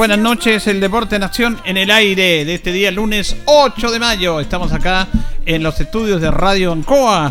[0.00, 0.66] Buenas noches.
[0.66, 4.40] El Deporte en Acción en el aire de este día, lunes 8 de mayo.
[4.40, 5.06] Estamos acá
[5.44, 7.30] en los estudios de Radio Ancoa.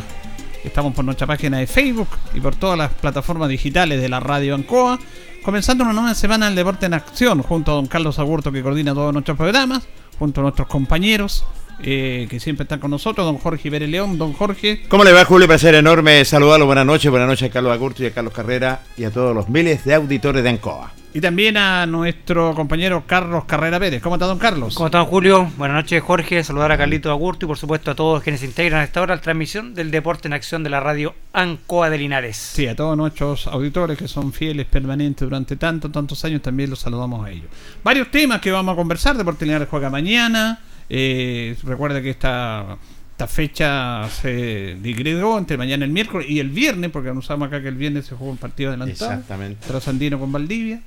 [0.63, 4.53] Estamos por nuestra página de Facebook y por todas las plataformas digitales de la Radio
[4.53, 4.99] Ancoa.
[5.41, 8.93] Comenzando una nueva semana del Deporte en Acción, junto a don Carlos Agurto, que coordina
[8.93, 9.87] todos nuestros programas,
[10.19, 11.45] junto a nuestros compañeros.
[11.81, 14.83] Eh, que siempre están con nosotros, don Jorge Ibere León, don Jorge.
[14.89, 15.47] ¿Cómo le va, Julio?
[15.47, 16.65] Placer enorme saludarlo.
[16.65, 19.47] Buenas noches, buenas noches a Carlos Agurto y a Carlos Carrera y a todos los
[19.49, 20.93] miles de auditores de Ancoa.
[21.11, 23.99] Y también a nuestro compañero Carlos Carrera Pérez.
[24.01, 24.75] ¿Cómo está, don Carlos?
[24.75, 25.51] ¿Cómo está, don Julio?
[25.57, 26.43] Buenas noches, Jorge.
[26.43, 29.13] Saludar a Carlito Agurto y, por supuesto, a todos quienes se integran a esta hora
[29.13, 32.37] a la transmisión del Deporte en Acción de la radio Ancoa de Linares.
[32.37, 36.79] Sí, a todos nuestros auditores que son fieles, permanentes durante tantos, tantos años, también los
[36.79, 37.47] saludamos a ellos.
[37.83, 39.17] Varios temas que vamos a conversar.
[39.17, 40.59] Deporte Linares juega mañana.
[40.89, 42.77] Eh, recuerda que esta,
[43.11, 47.67] esta fecha se digregó entre mañana el miércoles y el viernes, porque anunciamos acá que
[47.67, 49.11] el viernes se jugó un partido adelantado.
[49.11, 49.67] Exactamente.
[49.67, 50.81] Trasandino con Valdivia.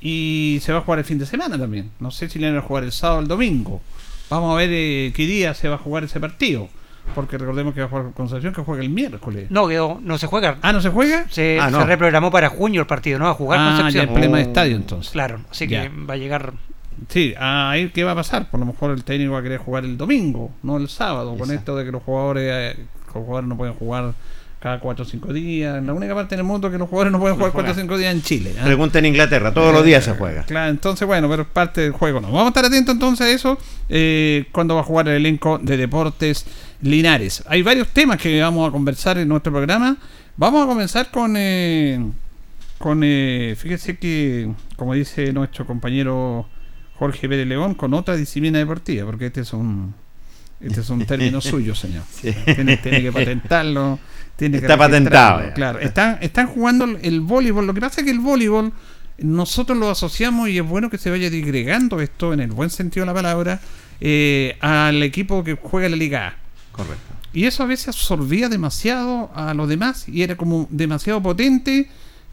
[0.00, 1.90] Y se va a jugar el fin de semana también.
[2.00, 3.80] No sé si le van a jugar el sábado o el domingo.
[4.28, 6.68] Vamos a ver eh, qué día se va a jugar ese partido.
[7.14, 9.50] Porque recordemos que va a jugar Concepción que juega el miércoles.
[9.50, 10.58] No, que no se juega.
[10.62, 11.26] Ah, ¿no se juega?
[11.30, 13.26] Se, ah, se reprogramó para junio el partido, ¿no?
[13.26, 13.92] Va a jugar ah, Concepción.
[13.92, 15.12] Ya el problema de estadio entonces.
[15.12, 16.54] Claro, así que va a llegar
[17.08, 18.50] Sí, ahí qué va a pasar.
[18.50, 21.50] Por lo mejor el técnico va a querer jugar el domingo, no el sábado, con
[21.50, 24.14] esto de que los jugadores, eh, los jugadores no pueden jugar
[24.64, 25.84] cada 4 o 5 días.
[25.84, 27.98] La única parte en el mundo que los jugadores no pueden jugar 4 o 5
[27.98, 28.54] días en Chile.
[28.58, 28.64] ¿ah?
[28.64, 30.44] Pregunta en Inglaterra, todos los días se juega.
[30.44, 32.22] Claro, entonces bueno, pero es parte del juego.
[32.22, 32.28] No.
[32.28, 33.58] Vamos a estar atentos entonces a eso
[33.90, 36.46] eh, cuando va a jugar el elenco de Deportes
[36.80, 37.44] Linares.
[37.46, 39.98] Hay varios temas que vamos a conversar en nuestro programa.
[40.38, 42.02] Vamos a comenzar con, eh,
[42.78, 46.46] con eh, fíjese que, como dice nuestro compañero
[46.96, 49.94] Jorge Pérez León, con otra disciplina deportiva, porque este es un,
[50.60, 52.04] este es un término suyo, señor.
[52.10, 52.32] Sí.
[52.44, 53.98] Tiene, tiene que patentarlo.
[54.36, 55.54] Tiene que Está patentado registrarlo, ya.
[55.54, 57.66] Claro, están, están jugando el voleibol.
[57.66, 58.72] Lo que pasa es que el voleibol
[59.18, 63.04] nosotros lo asociamos y es bueno que se vaya digregando esto en el buen sentido
[63.04, 63.60] de la palabra
[64.00, 66.36] eh, al equipo que juega la Liga A.
[66.72, 67.14] Correcto.
[67.32, 71.88] Y eso a veces absorbía demasiado a los demás y era como demasiado potente,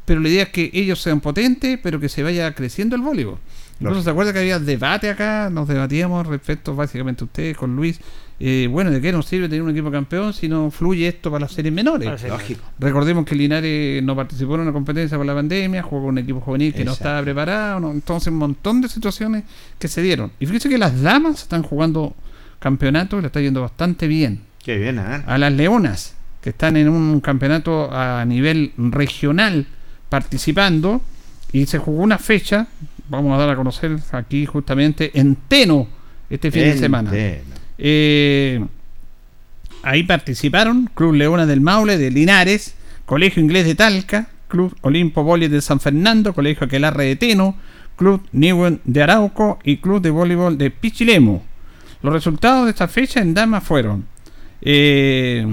[0.06, 3.40] pero la idea es que ellos sean potentes, pero que se vaya creciendo el voleibol.
[3.82, 8.00] Incluso se acuerda que había debate acá, nos debatíamos respecto básicamente ustedes con Luis,
[8.40, 11.42] eh, bueno, ¿de qué nos sirve tener un equipo campeón si no fluye esto para
[11.42, 12.06] las series menores?
[12.06, 12.62] Para las series Lógico.
[12.78, 16.42] Recordemos que Linares no participó en una competencia por la pandemia, jugó con un equipo
[16.42, 17.92] juvenil que no estaba preparado, ¿no?
[17.92, 19.46] entonces un montón de situaciones
[19.80, 20.32] que se dieron.
[20.40, 22.16] Y fíjense que las damas están jugando
[22.60, 24.42] campeonato y le está yendo bastante bien.
[24.64, 25.24] Qué bien, ¿eh?
[25.26, 29.66] A las leonas, que están en un campeonato a nivel regional
[30.10, 31.02] participando,
[31.54, 32.68] y se jugó una fecha,
[33.12, 35.86] vamos a dar a conocer aquí justamente en Teno
[36.30, 37.12] este fin de semana.
[37.78, 38.66] Eh,
[39.84, 42.74] ahí participaron Club Leona del Maule de Linares,
[43.06, 47.56] Colegio Inglés de Talca, Club Olimpo Volley de San Fernando, Colegio Aquelarre de Teno,
[47.98, 51.42] Club Newell de Arauco y Club de Voleibol de Pichilemu.
[52.02, 54.06] Los resultados de esta fecha en Damas fueron.
[54.62, 55.46] eh,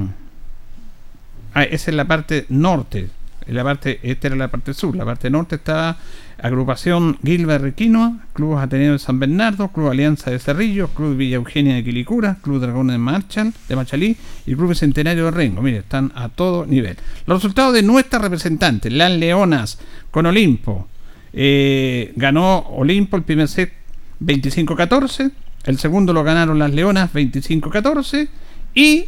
[1.54, 3.10] ah, esa es la parte norte.
[3.48, 4.94] La parte, esta era la parte sur.
[4.94, 5.96] La parte norte está
[6.40, 11.74] Agrupación Gilbert Requinoa, Club Ateneo de San Bernardo, Club Alianza de Cerrillo, Club Villa Eugenia
[11.74, 15.62] de Quilicura, Club Dragones de Marchal, de Machalí y Club Centenario de Rengo.
[15.62, 16.96] Mire, están a todo nivel.
[17.26, 19.78] Los resultados de nuestras representantes, las Leonas
[20.12, 20.86] con Olimpo.
[21.32, 23.72] Eh, ganó Olimpo el primer set
[24.20, 25.32] 25-14.
[25.64, 28.28] El segundo lo ganaron las Leonas 25-14.
[28.74, 29.06] Y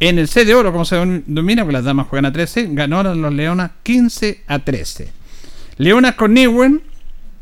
[0.00, 0.96] en el set de oro, como se
[1.26, 5.17] domina, porque las damas juegan a 13, ganaron los Leonas 15 a 13.
[5.78, 6.82] Leonas con Newen,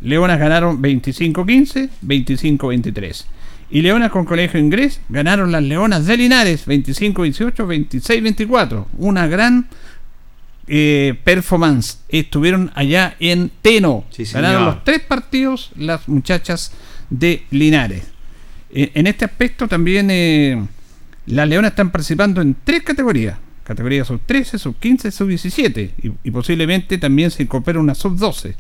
[0.00, 3.24] Leonas ganaron 25-15, 25-23.
[3.70, 8.86] Y Leonas con Colegio Inglés ganaron las Leonas de Linares 25-18, 26-24.
[8.98, 9.66] Una gran
[10.68, 11.98] eh, performance.
[12.08, 14.04] Estuvieron allá en Teno.
[14.10, 16.72] Sí, ganaron los tres partidos las muchachas
[17.10, 18.04] de Linares.
[18.70, 20.64] Eh, en este aspecto también eh,
[21.26, 23.38] las Leonas están participando en tres categorías.
[23.66, 25.94] Categoría sub 13, sub 15, sub 17.
[26.00, 28.54] Y, y posiblemente también se incorpore una sub 12.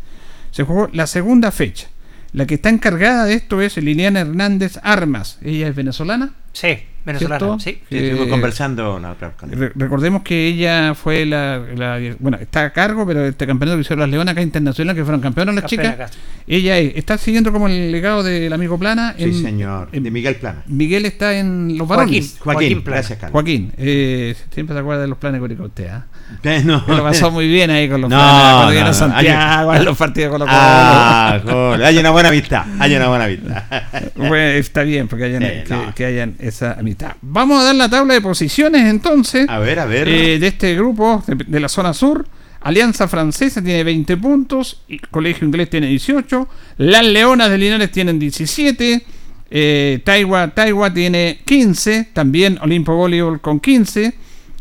[0.50, 1.88] Se jugó la segunda fecha.
[2.32, 5.38] La que está encargada de esto es Liliana Hernández Armas.
[5.42, 6.34] Ella es venezolana.
[6.52, 7.60] Sí, venezolano, ¿Cierto?
[7.60, 7.78] sí.
[7.88, 9.00] Sí, estuvimos Eh, conversando
[9.38, 9.50] con.
[9.52, 13.82] Re- recordemos que ella fue la, la- Bueno, está a cargo, pero este campeonato que
[13.82, 16.10] hicieron las Leonas acá internacional, que fueron campeonas las Campeona chicas.
[16.10, 16.20] acá.
[16.46, 19.14] Ella es- está siguiendo como el legado del amigo Plana.
[19.16, 19.88] Sí, señor.
[19.92, 20.62] en- De Miguel Plana.
[20.66, 21.96] Miguel está en los Joaquín.
[21.96, 22.36] varones.
[22.40, 22.96] Joaquín, Joaquín Plana.
[22.98, 23.32] gracias, Carlos.
[23.32, 26.06] Joaquín, eh, siempre se acuerda de los planes Curicó usted, ¿ah?
[26.12, 26.15] Eh,
[26.64, 26.84] no.
[27.02, 29.84] Pasó muy bien ahí con los No, planes, cuando vino no, a no, Santiago, en
[29.84, 32.64] los partidos con los Ah, joder, hay una buena amistad.
[32.78, 33.62] Hay una buena amistad.
[34.16, 35.94] Bueno, está bien, porque hayan, Eh, que, no.
[35.94, 37.12] que hayan esa amistad.
[37.22, 40.08] Vamos a dar la tabla de posiciones entonces A ver, a ver.
[40.08, 42.26] eh, de este grupo de, de la zona sur.
[42.60, 48.18] Alianza Francesa tiene 20 puntos, y Colegio Inglés tiene 18, Las Leonas de Linares tienen
[48.18, 49.04] 17,
[49.50, 54.14] eh, Taiwa, Taiwa tiene 15, también Olimpo Voleibol con 15,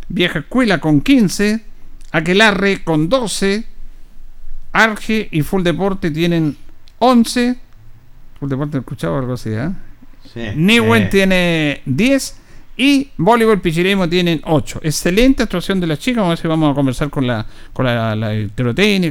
[0.09, 1.62] Vieja Escuela con 15,
[2.12, 3.65] Aquelarre con 12,
[4.71, 6.57] Arge y Full Deporte tienen
[7.00, 7.55] 11.
[8.39, 9.50] Full Deporte, ¿he escuchado algo así?
[9.51, 9.69] ¿eh?
[10.33, 11.09] Sí, Newen sí.
[11.12, 12.41] tiene 10
[12.77, 14.82] y Voleibol Pichiremo tienen 8.
[14.84, 16.17] Excelente actuación de las chicas.
[16.17, 18.34] Vamos a ver si vamos a conversar con la, con la, la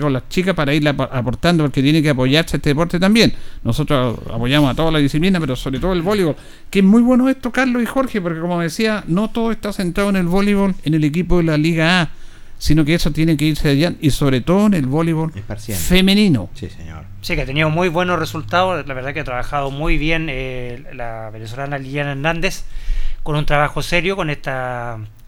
[0.00, 3.32] con las chicas para irla ap- aportando porque tiene que apoyarse este deporte también.
[3.62, 6.36] Nosotros apoyamos a toda la disciplina, pero sobre todo el voleibol.
[6.68, 10.10] Que es muy bueno esto, Carlos y Jorge, porque como decía, no todo está centrado
[10.10, 12.10] en el voleibol, en el equipo de la Liga A,
[12.58, 15.32] sino que eso tiene que irse allá y sobre todo en el voleibol
[15.88, 16.50] femenino.
[16.54, 17.04] Sí, señor.
[17.20, 18.86] Sí, que ha tenido muy buenos resultados.
[18.86, 22.64] La verdad que ha trabajado muy bien eh, la venezolana Liliana Hernández
[23.24, 24.50] con un trabajo serio con este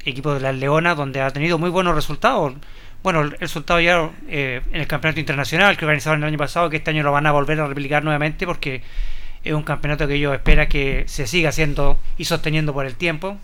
[0.04, 2.52] equipo de las Leonas, donde ha tenido muy buenos resultados.
[3.02, 6.76] Bueno, el resultado ya eh, en el campeonato internacional que organizaron el año pasado, que
[6.76, 8.82] este año lo van a volver a replicar nuevamente porque
[9.42, 13.38] es un campeonato que ellos esperan que se siga haciendo y sosteniendo por el tiempo.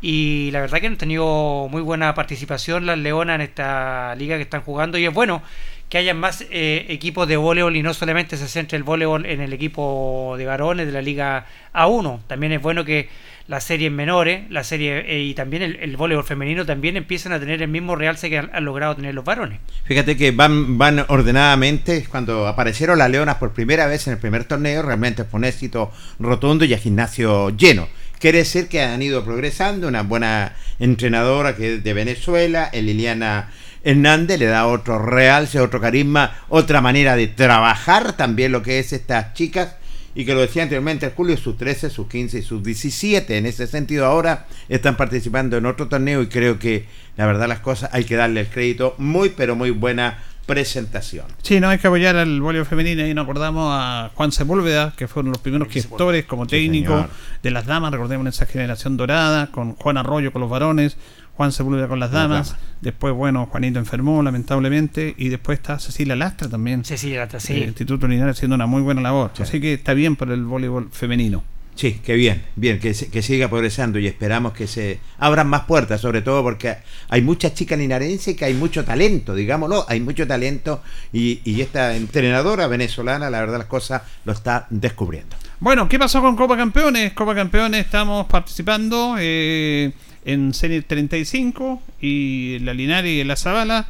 [0.00, 4.42] Y la verdad que han tenido muy buena participación las Leonas en esta liga que
[4.42, 4.96] están jugando.
[4.96, 5.42] Y es bueno
[5.88, 9.40] que haya más eh, equipos de voleibol y no solamente se centre el voleibol en
[9.40, 12.20] el equipo de varones de la Liga A1.
[12.28, 13.08] También es bueno que
[13.48, 17.62] las series menores, la serie eh, y también el, voleibol femenino también empiezan a tener
[17.62, 19.58] el mismo realce que han, logrado tener los varones.
[19.84, 22.04] Fíjate que van, van ordenadamente.
[22.10, 25.90] Cuando aparecieron las Leonas por primera vez en el primer torneo, realmente fue un éxito
[26.18, 27.88] rotundo y a gimnasio lleno.
[28.18, 29.88] Quiere decir que han ido progresando.
[29.88, 33.50] Una buena entrenadora que es de Venezuela, el Liliana
[33.82, 38.92] Hernández, le da otro realce, otro carisma, otra manera de trabajar también lo que es
[38.92, 39.77] estas chicas.
[40.18, 43.38] Y que lo decía anteriormente, el Julio, sus 13, sus 15 y sus 17.
[43.38, 47.60] En ese sentido, ahora están participando en otro torneo y creo que la verdad las
[47.60, 48.96] cosas hay que darle el crédito.
[48.98, 51.26] Muy, pero muy buena presentación.
[51.42, 55.06] Sí, no hay que apoyar al voleibol femenino y nos acordamos a Juan Sepúlveda, que
[55.06, 57.06] fueron los primeros gestores como técnico
[57.40, 60.96] de las damas, recordemos esa generación dorada, con Juan Arroyo con los varones,
[61.38, 66.16] Juan Sepúlveda con las Las damas, después, bueno, Juanito enfermó lamentablemente, y después está Cecilia
[66.16, 67.54] Lastra también, Cecilia del sí.
[67.62, 69.44] Instituto Linares haciendo una muy buena labor, Sí.
[69.44, 71.44] así que está bien por el voleibol femenino.
[71.76, 75.60] Sí, qué bien, bien, que, se- que siga progresando y esperamos que se abran más
[75.60, 76.74] puertas, sobre todo porque
[77.08, 81.94] hay muchas chicas linarenses que hay mucho talento, digámoslo, hay mucho talento y, y esta
[81.94, 85.36] entrenadora venezolana, la verdad las cosas lo está descubriendo.
[85.60, 87.12] Bueno, ¿qué pasó con Copa Campeones?
[87.12, 89.92] Copa Campeones estamos participando eh,
[90.24, 93.86] en Serie 35 y la Linares y la Zabala.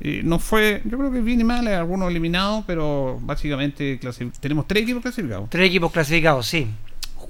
[0.00, 3.98] eh, no fue, yo creo que viene mal, hay algunos eliminados, pero básicamente
[4.40, 5.50] tenemos tres equipos clasificados.
[5.50, 6.68] Tres equipos clasificados, sí.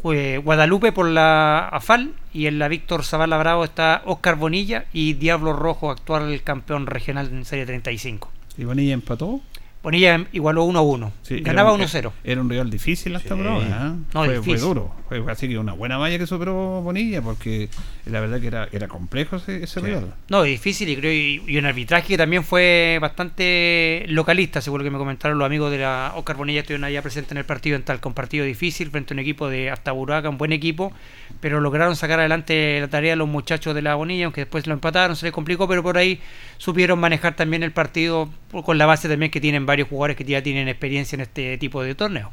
[0.02, 5.52] Guadalupe por la AFAL y en la Víctor Zavala Bravo está Oscar Bonilla y Diablo
[5.52, 8.30] Rojo, actual campeón regional en Serie 35.
[8.56, 9.40] Y Bonilla empató.
[9.88, 11.12] Bonilla igualó 1 a 1.
[11.22, 12.12] Sí, Ganaba era un- 1-0.
[12.24, 13.40] Era un rival difícil hasta Sí.
[13.40, 13.66] ahora.
[13.66, 13.92] ¿eh?
[14.12, 14.94] No, fue, duro.
[15.08, 17.70] Fue así que una buena valla que superó Bonilla, porque
[18.04, 19.86] la verdad que era, era complejo ese, ese Sí.
[19.86, 20.14] rival.
[20.28, 24.90] No, difícil y creo y, y un arbitraje que también fue bastante localista, seguro que
[24.90, 27.82] me comentaron los amigos de la Oscar Bonilla estuvieron allá presentes en el partido en
[27.82, 30.92] tal con partido difícil frente a un equipo de hasta Buraca, un buen equipo,
[31.40, 35.16] pero lograron sacar adelante la tarea los muchachos de la Bonilla, aunque después lo empataron,
[35.16, 36.20] se les complicó, pero por ahí
[36.58, 38.28] supieron manejar también el partido
[38.64, 41.82] con la base también que tienen varios jugadores que ya tienen experiencia en este tipo
[41.82, 42.30] de torneo.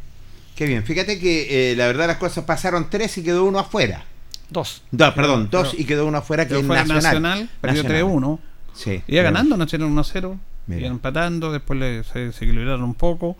[0.55, 4.05] Qué bien, fíjate que eh, la verdad las cosas pasaron tres y quedó uno afuera.
[4.49, 4.83] Dos.
[4.91, 7.03] No, perdón, Pero- dos y quedó uno afuera que es fue Nacional.
[7.03, 8.11] Nacional, perdió Nacional.
[8.11, 8.39] 3-1.
[8.73, 8.91] Sí.
[8.91, 10.81] Iba pero- ganando, Nacional 1-0, Mira.
[10.81, 13.35] iban empatando, después le- se, se equilibraron un poco.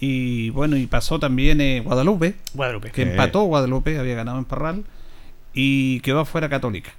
[0.00, 2.90] Y bueno, y pasó también eh, Guadalupe, Guadalupe.
[2.90, 3.10] que Sí.
[3.10, 4.84] empató Guadalupe, había ganado en Parral,
[5.52, 6.92] y quedó afuera Católica.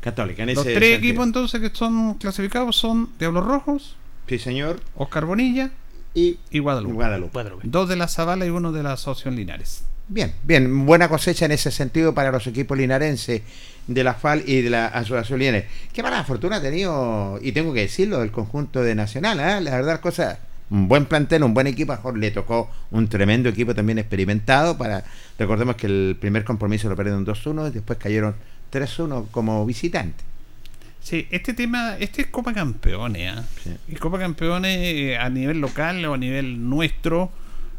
[0.00, 1.08] Católica, en Los ese tres sentido.
[1.10, 3.96] equipos entonces que son clasificados son Diablos Rojos,
[4.28, 4.80] Sí, señor.
[4.94, 5.70] Oscar Bonilla
[6.18, 6.94] Y y Guadalupe.
[6.94, 7.32] Guadalupe.
[7.32, 7.68] Guadalupe.
[7.68, 9.84] Dos de la Zavala y uno de la Asociación Linares.
[10.08, 13.42] Bien, bien, buena cosecha en ese sentido para los equipos linarenses
[13.86, 15.66] de la FAL y de la Asociación Linares.
[15.92, 19.60] Qué mala fortuna ha tenido, y tengo que decirlo, el conjunto de Nacional, ¿eh?
[19.60, 23.06] la verdad, cosa, un buen plantel, un buen equipo, a lo mejor le tocó un
[23.08, 24.76] tremendo equipo también experimentado.
[24.76, 25.04] para
[25.38, 28.34] Recordemos que el primer compromiso lo perdieron 2-1 y después cayeron
[28.72, 30.24] 3-1 como visitante.
[31.00, 33.34] Sí, este tema, este es Copa Campeones.
[33.62, 33.70] Sí.
[33.88, 37.30] Y Copa Campeones eh, a nivel local o a nivel nuestro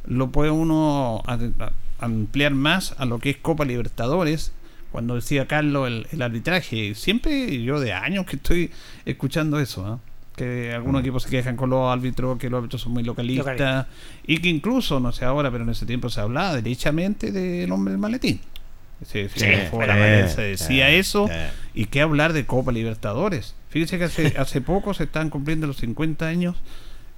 [0.05, 4.53] lo puede uno a- a- ampliar más a lo que es Copa Libertadores.
[4.91, 8.71] Cuando decía Carlos el, el arbitraje, siempre yo de años que estoy
[9.05, 9.99] escuchando eso, ¿ah?
[10.35, 11.05] que algunos Mm.
[11.05, 13.85] equipos se quejan con los árbitros, que los árbitros son muy localistas, Localistas.
[14.25, 17.91] y que incluso, no sé ahora, pero en ese tiempo se hablaba derechamente del hombre
[17.91, 18.39] del maletín.
[19.05, 19.27] Sí,
[20.29, 21.29] se decía eso.
[21.73, 23.55] ¿Y qué hablar de Copa Libertadores?
[23.69, 26.55] Fíjese que hace, hace poco se están cumpliendo los 50 años,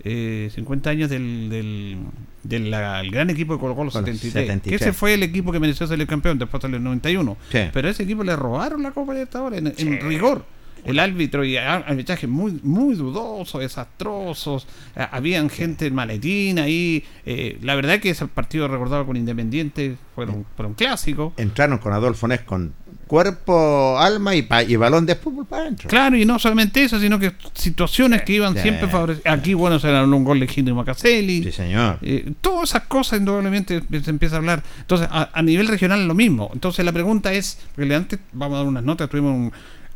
[0.04, 1.98] eh, 50 años del, del,
[2.44, 4.80] del la- gran equipo de Colo Colo Colo, 73, 73.
[4.80, 7.38] Que ese fue el equipo que mereció salir campeón después del 91.
[7.52, 7.60] Sí.
[7.74, 10.46] Pero a ese equipo le robaron la Copa Libertadores en, rigor.
[10.86, 14.68] El árbitro y ar- arbitraje muy muy dudoso, desastrosos.
[14.96, 17.04] Habían gente en maletín ahí.
[17.26, 21.34] eh, la verdad que ese partido recordado con Independiente fueron, fueron clásicos.
[21.38, 22.74] Entraron con Adolfo Nes con
[23.08, 25.90] cuerpo, alma y, pa- y balón de fútbol para adentro.
[25.90, 29.38] Claro, y no solamente eso, sino que situaciones que iban Sí, siempre favorecidas.
[29.38, 31.44] Aquí, bueno, se ganó un gol legítimo a Caselli.
[31.44, 31.98] Sí, señor.
[32.02, 34.64] Eh, todas esas cosas indudablemente se empieza a hablar.
[34.80, 36.50] Entonces, a, a nivel regional lo mismo.
[36.54, 39.52] Entonces, la pregunta es, porque antes vamos a dar unas notas, tuvimos un-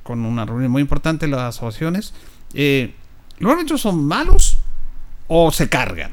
[0.05, 2.13] con una reunión muy importante las asociaciones.
[2.53, 2.93] eh,
[3.39, 4.59] ¿Los árbitros son malos
[5.27, 6.11] o se cargan?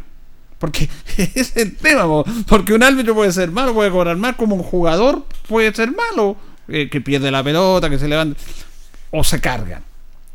[0.58, 2.24] Porque es el tema, po.
[2.48, 6.38] porque un árbitro puede ser malo, puede cobrar mal, como un jugador puede ser malo,
[6.68, 8.40] eh, que pierde la pelota, que se levanta,
[9.10, 9.82] o se cargan.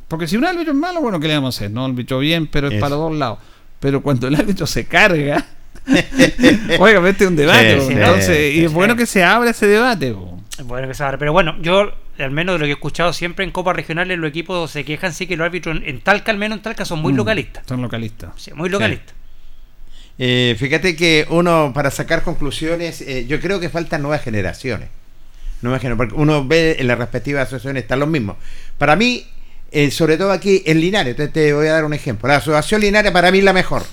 [0.07, 1.71] Porque si un árbitro es malo, bueno, ¿qué le vamos a hacer?
[1.71, 3.39] No, árbitro bien, pero es para los dos lados.
[3.79, 5.43] Pero cuando el árbitro se carga,
[6.79, 7.81] oiga, este es un debate.
[7.81, 8.75] Sí, sí, entonces, y sí, es sí.
[8.75, 10.13] bueno que se abra ese debate.
[10.13, 10.36] po.
[10.65, 11.19] Bueno, que saber.
[11.19, 14.29] Pero bueno, yo, al menos de lo que he escuchado siempre en Copas Regionales, los
[14.29, 17.13] equipos se quejan sí que los árbitros en, Talca, al menos en Talca, son muy
[17.13, 17.63] Mm, localistas.
[17.67, 18.31] Son localistas.
[18.37, 19.13] Sí, muy localistas.
[20.19, 24.89] Eh, fíjate que uno, para sacar conclusiones, eh, yo creo que faltan nuevas generaciones.
[25.61, 28.37] Nuevas gener- porque uno ve en las respectivas asociaciones, están los mismos.
[28.77, 29.25] Para mí,
[29.71, 32.27] eh, sobre todo aquí en Linares, te, te voy a dar un ejemplo.
[32.27, 33.83] La asociación Linares para mí es la mejor.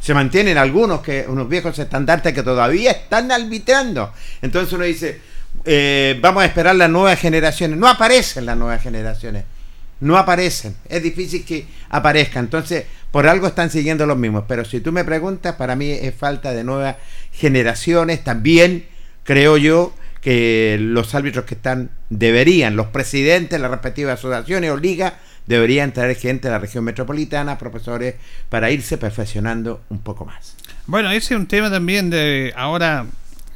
[0.00, 4.12] Se mantienen algunos que unos viejos estandartes que todavía están arbitrando.
[4.42, 5.20] Entonces uno dice,
[5.66, 7.76] eh, vamos a esperar las nuevas generaciones.
[7.76, 9.44] No aparecen las nuevas generaciones.
[10.00, 10.76] No aparecen.
[10.88, 12.44] Es difícil que aparezcan.
[12.44, 14.44] Entonces, por algo están siguiendo los mismos.
[14.46, 16.96] Pero si tú me preguntas, para mí es falta de nuevas
[17.32, 18.22] generaciones.
[18.22, 18.86] También
[19.24, 24.76] creo yo que los árbitros que están deberían, los presidentes de las respectivas asociaciones o
[24.76, 25.14] ligas,
[25.46, 28.16] deberían traer gente de la región metropolitana, profesores,
[28.48, 30.56] para irse perfeccionando un poco más.
[30.86, 32.52] Bueno, ese es un tema también de.
[32.56, 33.06] Ahora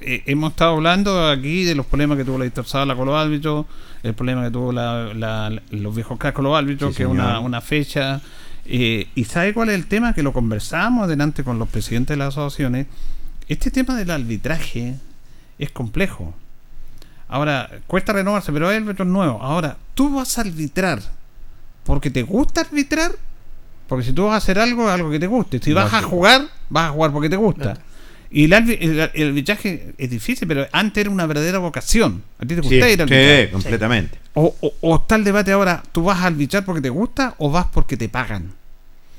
[0.00, 3.66] eh, hemos estado hablando aquí de los problemas que tuvo la distorsionada con los árbitros,
[4.02, 7.40] el problema que tuvo la, la- los viejos cascos los árbitros, Sí, que es una,
[7.40, 8.20] una fecha.
[8.64, 10.12] eh, ¿Y sabe cuál es el tema?
[10.14, 12.86] Que lo conversamos adelante con los presidentes de las asociaciones.
[13.48, 14.94] Este tema del arbitraje
[15.58, 16.34] es complejo.
[17.28, 19.38] Ahora, cuesta renovarse, pero hay árbitros nuevos.
[19.42, 21.00] Ahora, tú vas a arbitrar
[21.84, 23.12] porque te gusta arbitrar,
[23.88, 25.58] porque si tú vas a hacer algo, es algo que te guste.
[25.60, 27.78] Si vas a jugar, vas a jugar porque te gusta.
[28.32, 32.22] Y el, el, el arbitraje es difícil, pero antes era una verdadera vocación.
[32.38, 33.46] ¿A ti te gusta Sí, ir a arbitrar?
[33.46, 34.18] sí, completamente.
[34.34, 37.50] O, o- o está el debate ahora, ¿tú vas a arbitrar porque te gusta o
[37.50, 38.52] vas porque te pagan?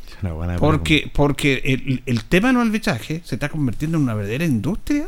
[0.08, 4.14] Es una buena Porque, porque el, el tema del arbitraje se está convirtiendo en una
[4.14, 5.08] verdadera industria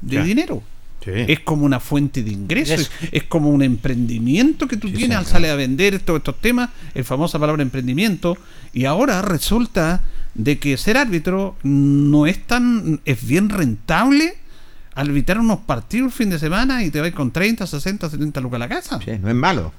[0.00, 0.24] de Ya.
[0.24, 0.62] dinero.
[1.04, 1.30] pregunta.
[1.32, 2.90] Es como una fuente de ingresos, Ingreso.
[3.02, 6.40] es, es como un emprendimiento que tú Sí, tienes al salir a vender todos estos
[6.40, 8.38] temas, el famosa palabra emprendimiento,
[8.72, 10.00] y ahora resulta
[10.34, 14.34] de que ser árbitro no es tan, es bien rentable
[14.94, 18.56] arbitrar unos partidos el fin de semana y te vas con 30, 60, 70 lucas
[18.56, 19.00] a la casa.
[19.04, 19.72] Sí, no es malo.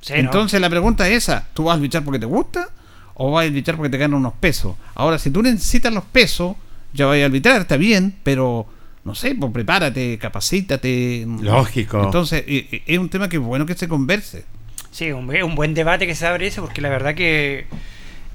[0.00, 0.20] Sí, ¿no?
[0.20, 2.68] Entonces la pregunta es esa, ¿tú vas a arbitrar porque te gusta
[3.14, 4.76] o vas a arbitrar porque te ganan unos pesos?
[4.94, 6.56] Ahora, si tú necesitas los pesos,
[6.92, 8.66] ya vas a arbitrar, está bien, pero
[9.04, 11.26] no sé, pues prepárate, capacítate.
[11.40, 12.02] Lógico.
[12.04, 14.44] Entonces, eh, eh, es un tema que es bueno que se converse.
[14.90, 17.66] Sí, un, es un buen debate que se abre ese, porque la verdad que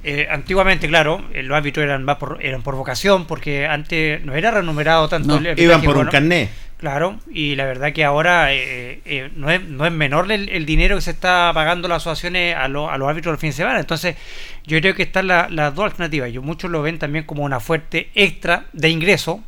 [0.04, 4.36] eh, antiguamente, claro, eh, los árbitros eran más por, eran por vocación, porque antes no
[4.36, 6.50] era renumerado tanto No, el arbitraje, Iban por un carné.
[6.78, 10.66] Claro, y la verdad que ahora eh, eh, no, es, no es menor el, el
[10.68, 13.56] dinero que se está pagando las asociaciones a, lo- a los árbitros del fin de
[13.56, 13.80] semana.
[13.80, 14.16] Entonces,
[14.64, 16.32] yo creo que están la- las dos alternativas.
[16.32, 19.44] Yo, muchos lo ven también como una fuerte extra de ingreso,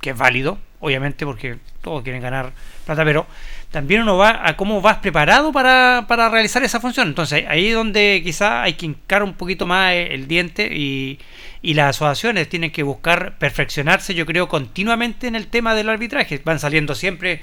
[0.00, 2.52] que es válido, obviamente, porque todos quieren ganar
[2.86, 3.26] plata, pero
[3.72, 7.08] también uno va a cómo vas preparado para, para realizar esa función.
[7.08, 11.18] Entonces, ahí es donde quizá hay que hincar un poquito más eh, el diente y,
[11.62, 16.38] y las asociaciones tienen que buscar perfeccionarse, yo creo, continuamente en el tema del arbitraje.
[16.44, 17.40] Van saliendo siempre,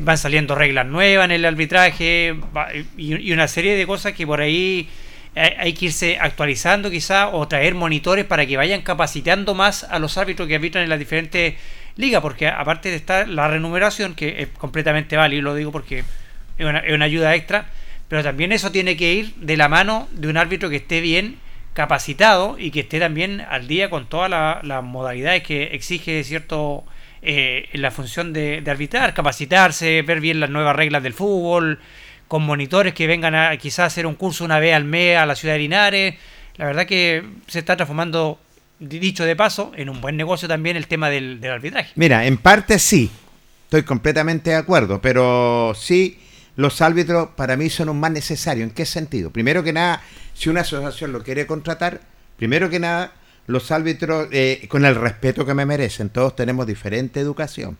[0.00, 2.36] van saliendo reglas nuevas en el arbitraje
[2.98, 4.86] y, una serie de cosas que por ahí
[5.34, 9.98] hay, hay que irse actualizando quizá o traer monitores para que vayan capacitando más a
[9.98, 11.54] los árbitros que arbitran en las diferentes
[11.96, 16.04] ligas, porque aparte de estar la remuneración, que es completamente válido, lo digo porque
[16.58, 17.66] es una, es una ayuda extra,
[18.08, 21.36] pero también eso tiene que ir de la mano de un árbitro que esté bien
[21.74, 26.84] capacitado y que esté también al día con todas la- las modalidades que exige cierto
[27.22, 31.78] eh, la función de, de arbitrar, capacitarse, ver bien las nuevas reglas del fútbol,
[32.28, 35.34] con monitores que vengan a quizás hacer un curso una vez al mes a la
[35.34, 36.14] ciudad de Linares.
[36.56, 38.38] La verdad que se está transformando,
[38.80, 41.92] dicho de paso, en un buen negocio también el tema del, arbitraje.
[41.94, 43.10] Mira, en parte sí,
[43.64, 46.18] estoy completamente de acuerdo, pero sí,
[46.56, 48.64] los árbitros para mí son un más necesario.
[48.64, 49.30] ¿En qué sentido?
[49.30, 50.02] Primero que nada,
[50.34, 52.00] si una asociación lo quiere contratar,
[52.36, 53.12] primero que nada,
[53.46, 57.76] los árbitros, eh, con el respeto que me merecen, todos tenemos diferente educación.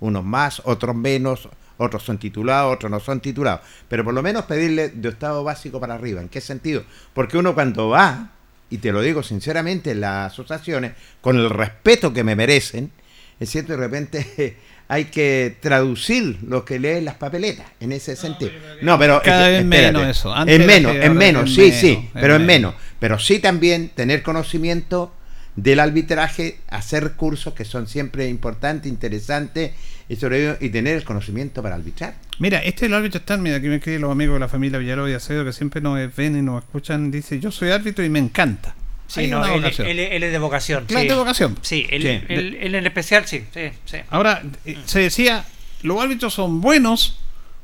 [0.00, 3.60] Unos más, otros menos, otros son titulados, otros no son titulados.
[3.88, 6.20] Pero por lo menos pedirle de octavo básico para arriba.
[6.20, 6.84] ¿En qué sentido?
[7.14, 8.30] Porque uno cuando va,
[8.70, 12.90] y te lo digo sinceramente, en las asociaciones, con el respeto que me merecen,
[13.38, 14.56] es cierto, de repente
[14.88, 18.52] hay que traducir lo que leen las papeletas, en ese sentido.
[18.82, 20.32] No, pero Cada es- vez menos eso.
[20.34, 22.72] Antes Es era menos, menos, sí, menos, sí, pero es menos.
[22.72, 22.74] menos.
[22.98, 25.14] Pero sí también tener conocimiento
[25.56, 29.72] del arbitraje, hacer cursos que son siempre importantes, interesantes,
[30.10, 32.14] y sobre ello, y tener el conocimiento para arbitrar.
[32.40, 34.78] Mira, este es el árbitro está, mira, aquí me escriben los amigos de la familia
[34.78, 38.08] Villalobos y Acevedo que siempre nos ven y nos escuchan, dice, yo soy árbitro y
[38.10, 38.74] me encanta.
[39.06, 39.86] Sí, no, él, vocación.
[39.88, 40.84] él- él es de vocación.
[40.86, 41.08] Claro, sí.
[41.08, 41.56] de vocación.
[41.62, 42.08] Sí, él, Sí.
[42.28, 43.44] él- él en especial sí.
[43.54, 43.98] sí, sí.
[44.10, 45.44] Ahora, eh, se decía,
[45.82, 47.18] los árbitros son buenos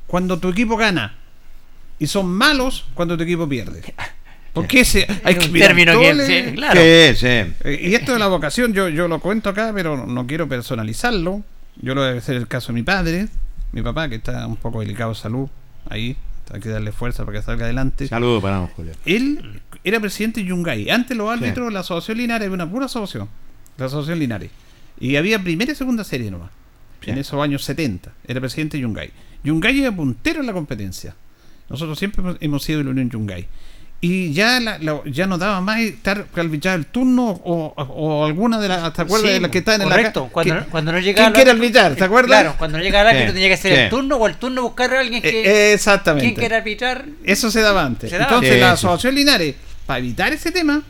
[0.06, 1.16] cuando tu equipo gana
[1.98, 3.82] y son malos cuando tu equipo pierde.
[4.52, 6.80] Porque ese hay Es que un término que- sí, claro.
[6.80, 7.26] Sí, sí.
[7.26, 11.42] Eh, Y esto de la vocación, yo, yo lo cuento acá, pero no quiero personalizarlo.
[11.80, 13.28] Yo lo voy a hacer el caso de mi padre.
[13.72, 15.48] mi papá, que está un poco delicado de salud,
[15.90, 16.16] ahí,
[16.52, 18.08] hay que darle fuerza para que salga adelante.
[18.08, 18.92] Saludos para don Julio.
[19.04, 20.88] Él era presidente de Yungay.
[20.88, 23.28] Antes los árbitros, la asociación Linares, era una pura asociación.
[23.76, 24.50] La asociación Linares.
[24.98, 26.50] Y había primera y segunda serie nomás.
[27.04, 27.10] Sí.
[27.10, 28.12] En esos años 70.
[28.26, 29.10] Era presidente de Yungay.
[29.44, 31.14] Yungay era puntero en la competencia.
[31.68, 33.46] Nosotros siempre hemos- hemos sido de la Unión Yungay.
[34.00, 38.61] Y ya la- la- ya no daba más estar calvillar el turno o, o alguna
[38.61, 38.92] de las.
[38.92, 40.20] ¿Te acuerdas Sí, de las que están en correcto.
[40.20, 41.94] la ca- Cuando, que- cuando no llegaba ¿Quién quiere arbitrar?
[41.96, 42.40] ¿Te acuerdas?
[42.42, 43.80] Claro, cuando no llegaba el árbitro Sí, tenía que ser sí.
[43.80, 45.40] el turno o el turno buscar a alguien que.
[45.40, 46.26] Eh, exactamente.
[46.26, 47.06] ¿Quién quiere arbitrar?
[47.24, 48.11] Eso se daba antes.
[48.11, 48.87] Se daba Entonces la Sí, sí.
[48.87, 49.54] Asociación Linares,
[49.87, 50.82] para evitar ese tema,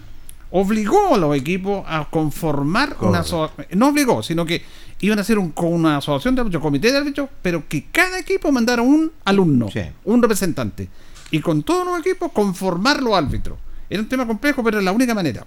[0.50, 3.44] obligó a los equipos a conformar una Correcto.
[3.44, 3.78] asociación.
[3.78, 4.62] No obligó, sino que
[5.00, 8.18] iban a hacer un, con una asociación de árbitros, comité de árbitros, pero que cada
[8.18, 9.80] equipo mandara un alumno, Sí.
[10.04, 10.88] un representante.
[11.30, 13.58] Y con todos los equipos conformar los árbitros.
[13.88, 15.46] Era un tema complejo, pero era la única manera.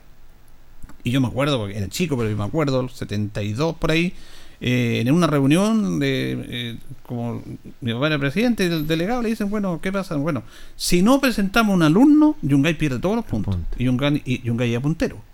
[1.03, 4.13] Y yo me acuerdo, porque era chico, pero yo me acuerdo, el 72 por ahí,
[4.61, 7.41] eh, en una reunión de eh, como
[7.79, 10.15] mi papá era presidente y el delegado le dicen, bueno, ¿qué pasa?
[10.17, 10.43] Bueno,
[10.75, 13.55] si no presentamos un alumno, Yungay pierde todos los puntos.
[13.55, 13.75] Punto.
[13.77, 15.28] Y Yungay, y Yungay era puntero.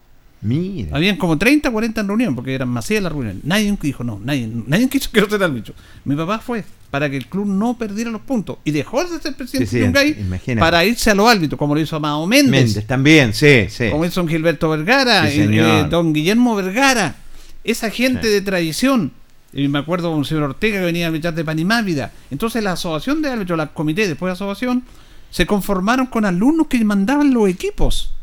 [0.45, 0.95] Mira.
[0.95, 3.43] Habían como 30, 40 en reunión, porque eran masivas las reuniones.
[3.43, 5.73] Nadie dijo no, nadie, nadie quiso que no se bicho.
[6.05, 9.36] Mi papá fue para que el club no perdiera los puntos y dejó de ser
[9.36, 12.51] presidente Sí, sí, de Yungay para irse a los árbitros, como lo hizo Amado Méndez,
[12.51, 13.89] Méndez también, sí, sí.
[13.89, 15.86] como hizo don Gilberto Vergara, Sí, y, señor.
[15.86, 17.15] eh, don Guillermo Vergara,
[17.63, 19.12] esa gente de tradición.
[19.51, 22.12] Y me acuerdo de un señor Ortega que venía a arbitrar de Panimávida.
[22.29, 24.84] Entonces la asociación de árbitros, la comité después de asociación,
[25.31, 28.14] se conformaron con alumnos que mandaban los equipos.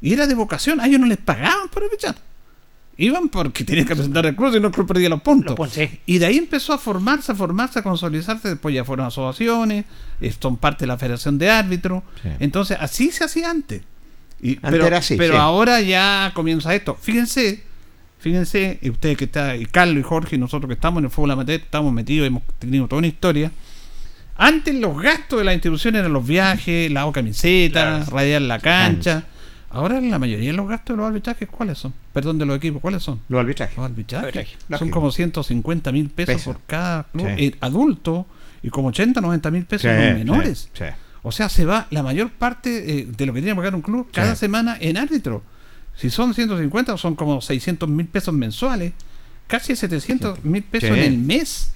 [0.00, 2.16] Y era de vocación, a ellos no les pagaban por arbitrar.
[2.96, 5.50] Iban porque tenían que presentar el club, si no el club perdía los puntos.
[5.50, 6.00] Los puntos, sí.
[6.06, 8.48] Y de ahí empezó a formarse, a formarse, a consolidarse.
[8.48, 9.84] Después ya fueron asociaciones,
[10.20, 12.02] eh, son parte de la Federación de Árbitros.
[12.22, 12.28] Sí.
[12.40, 13.82] Entonces, así se hacía antes.
[14.40, 15.40] Y, Antes pero era así, pero sí.
[15.40, 16.96] ahora ya comienza esto.
[17.00, 17.64] Fíjense,
[18.20, 21.10] fíjense, y ustedes que están, y Carlos y Jorge, y nosotros que estamos en el
[21.10, 23.50] fútbol amateur, estamos metidos, hemos tenido toda una historia.
[24.36, 28.10] Antes los gastos de la institución eran los viajes, la camiseta, Claro.
[28.16, 29.24] radiar la cancha.
[29.70, 31.92] Ahora la mayoría de los gastos de los arbitrajes, ¿cuáles son?
[32.14, 33.20] Perdón, de los equipos, ¿cuáles son?
[33.28, 33.76] Los arbitrajes.
[33.76, 34.24] Los arbitrajes.
[34.28, 34.90] Arbitraje, Son lógico.
[34.94, 36.54] como 150 mil pesos Pesos.
[36.54, 37.44] por cada club Sí.
[37.44, 38.26] eh, adulto
[38.62, 40.70] y como 80, 90 mil pesos los menores.
[40.72, 40.84] sí, sí.
[41.22, 43.82] O sea, se va la mayor parte eh, de lo que tiene que pagar un
[43.82, 45.42] club cada semana en árbitro.
[45.96, 48.92] Si son 150, son como 600 mil pesos mensuales.
[49.48, 50.98] Casi 700 mil pesos Sí.
[50.98, 51.72] en el mes.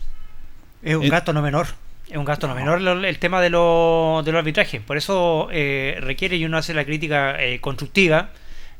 [0.82, 1.66] Es un Eh, gasto no menor.
[2.12, 4.82] Es un gasto no menor el tema de los de los arbitrajes.
[4.82, 8.28] Por eso eh, requiere y uno hace la crítica eh, constructiva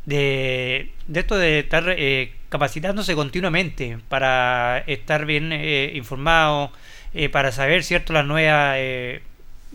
[0.05, 6.73] de, de esto de estar eh, capacitándose continuamente para estar bien eh, informado,
[7.15, 9.23] eh, para saber cierto las nuevas eh,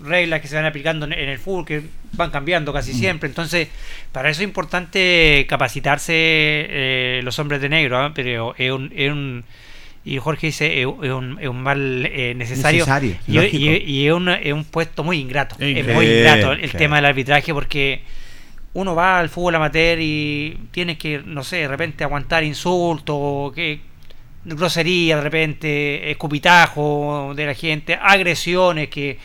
[0.03, 1.81] reglas que se van aplicando en, en el fútbol, que
[2.13, 3.27] van cambiando casi siempre.
[3.27, 3.69] Entonces,
[4.11, 8.11] para eso es importante capacitarse eh, los hombres de negro, ¿ah?
[8.13, 9.43] pero es un, es un-
[10.09, 13.57] y Jorge dice es, es un, es un mal eh, necesario, Necesario, y, lógico.
[13.57, 16.77] y- y es, una- es un puesto muy ingrato es muy ingrato el sí.
[16.77, 18.01] tema del arbitraje porque
[18.73, 23.79] uno va al fútbol amateur y tienes que no sé de repente aguantar insultos que
[24.45, 29.17] grosería de repente escupitajo de la gente agresiones que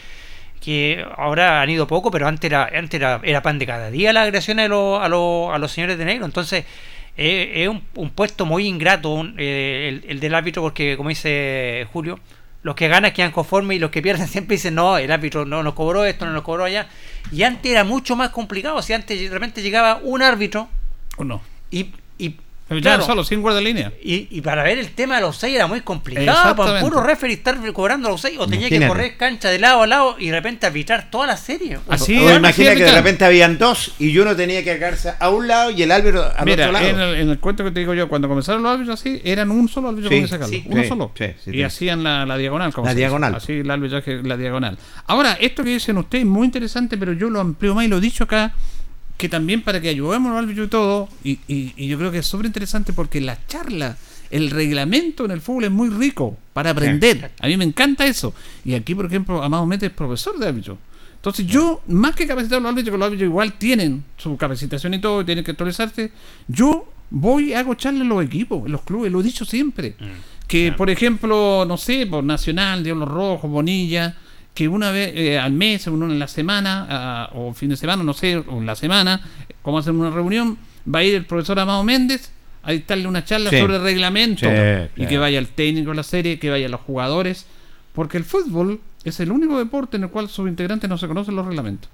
[0.61, 4.13] que ahora han ido poco, pero antes era, antes era, era pan de cada día
[4.13, 6.25] las agresiones a, los- a, los- a los señores de negro.
[6.25, 6.67] Entonces, eh,
[7.17, 11.87] es un, un puesto muy ingrato un- eh, el, el del árbitro, porque como dice
[11.93, 12.19] Julio,
[12.63, 15.63] los que ganan quedan conformes y los que pierden siempre dicen, no, el árbitro no
[15.63, 16.89] nos cobró esto, no nos cobró allá.
[17.31, 20.69] Y antes era mucho más complicado, si antes de repente llegaba un árbitro
[21.17, 21.43] ¿O no?
[21.71, 21.91] y...
[22.19, 22.37] y
[22.81, 23.93] claro, solo, sin guardalínea.
[24.03, 26.27] y, y para ver el tema de los seis era muy complicado.
[26.27, 26.89] Para Exactamente.
[26.89, 28.37] puro referee estar cobrando los seis.
[28.39, 31.37] O tenía que correr cancha de lado a lado y de repente arbitrar toda la
[31.37, 31.79] serie.
[31.89, 35.47] Así o imagina que de repente habían dos y uno tenía que quedarse a un
[35.49, 36.87] lado y el árbitro al Mira, otro lado.
[36.89, 39.51] en el, en el cuento que te digo yo, cuando comenzaron los árbitros así, eran
[39.51, 41.11] un solo árbitro Sí, Carlos, sí, uno sí, solo.
[41.17, 41.63] sí, sí, y sí.
[41.63, 42.73] hacían la, la diagonal.
[42.73, 43.35] Como La diagonal.
[43.35, 44.79] Así el arbitraje, la diagonal.
[45.07, 47.99] Ahora, esto que dicen ustedes es muy interesante, pero yo lo amplío más y lo
[47.99, 48.53] he dicho acá,
[49.23, 52.11] que también para que ayudemos a los árbitros y todo, y, y- y yo creo
[52.11, 53.97] que es súper interesante porque la charla,
[54.31, 57.31] el reglamento en el fútbol es muy rico para aprender.
[57.41, 58.35] A mí me encanta eso.
[58.65, 60.77] Y aquí, por ejemplo, Amado Mete es profesor de árbitro.
[61.15, 64.95] Entonces yo, más que capacitar a los árbitros, que los árbitros igual tienen su capacitación
[64.95, 66.11] y todo, y tienen que actualizarse,
[66.49, 69.95] yo voy y hago charlas en los equipos, en los clubes, lo he dicho siempre.
[70.49, 74.17] Que, por ejemplo, no sé, por Nacional, Diablos Rojos, Bonilla,
[74.55, 78.13] que una vez eh, al mes, uno en la semana, o fin de semana, no
[78.13, 79.21] sé, o en la semana,
[79.63, 80.59] como hacen una reunión,
[80.93, 82.31] va a ir el profesor Amado Méndez
[82.65, 83.59] a dictarle una charla Sí.
[83.59, 84.47] sobre reglamento.
[84.49, 87.47] Sí, y que vaya el técnico de la serie, que vayan los jugadores,
[87.95, 91.35] porque el fútbol es el único deporte en el cual sus integrantes no se conocen
[91.35, 91.91] los reglamentos.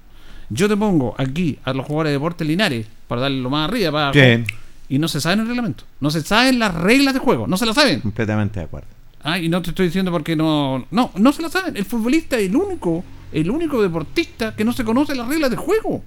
[0.51, 3.90] Yo te pongo aquí a los jugadores de deporte Linares, para darle lo más arriba,
[3.92, 4.44] para Sí.
[4.88, 5.85] y no se saben el reglamento.
[6.01, 8.01] No se saben las reglas de juego, no se las saben.
[8.01, 8.88] Completamente de acuerdo.
[9.31, 10.87] Ah, y no te estoy diciendo porque no.
[10.91, 11.77] No, no se la saben.
[11.77, 15.59] El futbolista es el único, el único deportista que no se conoce las reglas del
[15.59, 16.03] juego.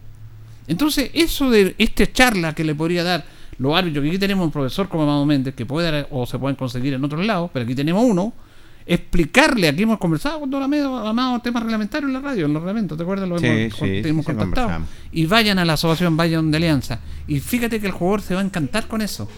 [0.68, 3.26] Entonces, eso de esta charla que le podría dar
[3.58, 6.40] los árbitros, que aquí tenemos un profesor como Amado Méndez, que puede dar, o se
[6.40, 8.34] pueden conseguir en otros lados, pero aquí tenemos uno,
[8.86, 12.98] explicarle, aquí hemos conversado con Don Amado, temas reglamentarios en la radio, en los reglamentos,
[12.98, 13.30] ¿te acuerdas?
[13.30, 14.84] Lo Sí, hemos, sí, con- sí, hemos sí, contactado.
[15.12, 17.00] Y vayan a la asociación, vayan de Alianza.
[17.28, 19.30] Y fíjate que el jugador se va a encantar con eso.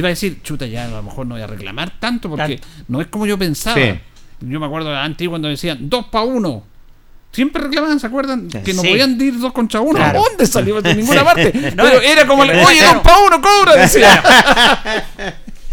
[0.00, 2.68] Va a decir, chuta, ya a lo mejor no voy a reclamar tanto porque Tanto.
[2.88, 3.76] no es como yo pensaba.
[3.76, 3.98] Sí.
[4.40, 6.64] Yo me acuerdo antes cuando decían dos para uno.
[7.32, 8.48] Siempre reclamaban, ¿se acuerdan?
[8.48, 8.88] Que no Sí.
[8.88, 9.94] podían ir dos contra uno.
[9.98, 10.22] Claro.
[10.28, 10.80] ¿Dónde salió?
[10.80, 11.52] De ninguna parte.
[11.76, 14.22] No, Pero era como, pero oye, dos para uno, cobra, decía.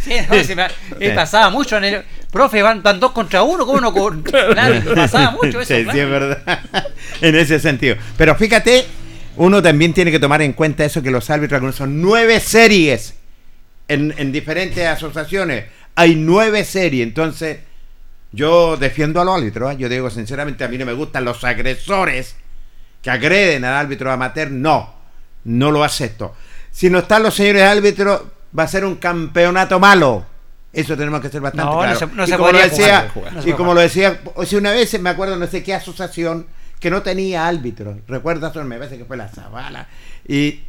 [0.04, 0.68] Sí, no, me,
[1.00, 2.02] me pasaba mucho en el.
[2.32, 3.92] Profe, van, van dos contra uno, ¿cómo no?
[3.94, 5.76] con- Claro, pasaba mucho eso.
[5.76, 5.92] Sí, claro.
[5.92, 6.60] sí, es verdad.
[7.22, 7.98] en ese sentido.
[8.18, 8.86] Pero fíjate,
[9.36, 13.16] uno también tiene que tomar en cuenta eso que los árbitros son nueve series
[13.94, 15.66] en, en diferentes asociaciones.
[15.96, 17.60] Hay nueve series, entonces
[18.32, 19.74] yo defiendo a los árbitros.
[19.74, 19.78] ¿eh?
[19.78, 22.36] Yo digo sinceramente, a mí no me gustan los agresores
[23.02, 24.50] que agreden al árbitro amateur.
[24.52, 24.94] No,
[25.44, 26.36] no lo acepto.
[26.72, 28.22] Si no están los señores árbitros,
[28.58, 30.26] va a ser un campeonato malo.
[30.72, 32.00] Eso tenemos que ser bastante No, no claros.
[32.00, 34.60] se- no y se como lo decía, jugar, no y como lo decía, o sea,
[34.60, 36.48] una vez me acuerdo no sé qué asociación
[36.80, 37.98] que no tenía árbitros.
[38.08, 38.56] ¿Recuerdas?
[38.56, 39.88] Me parece que fue la Zavala.
[40.26, 40.62] Y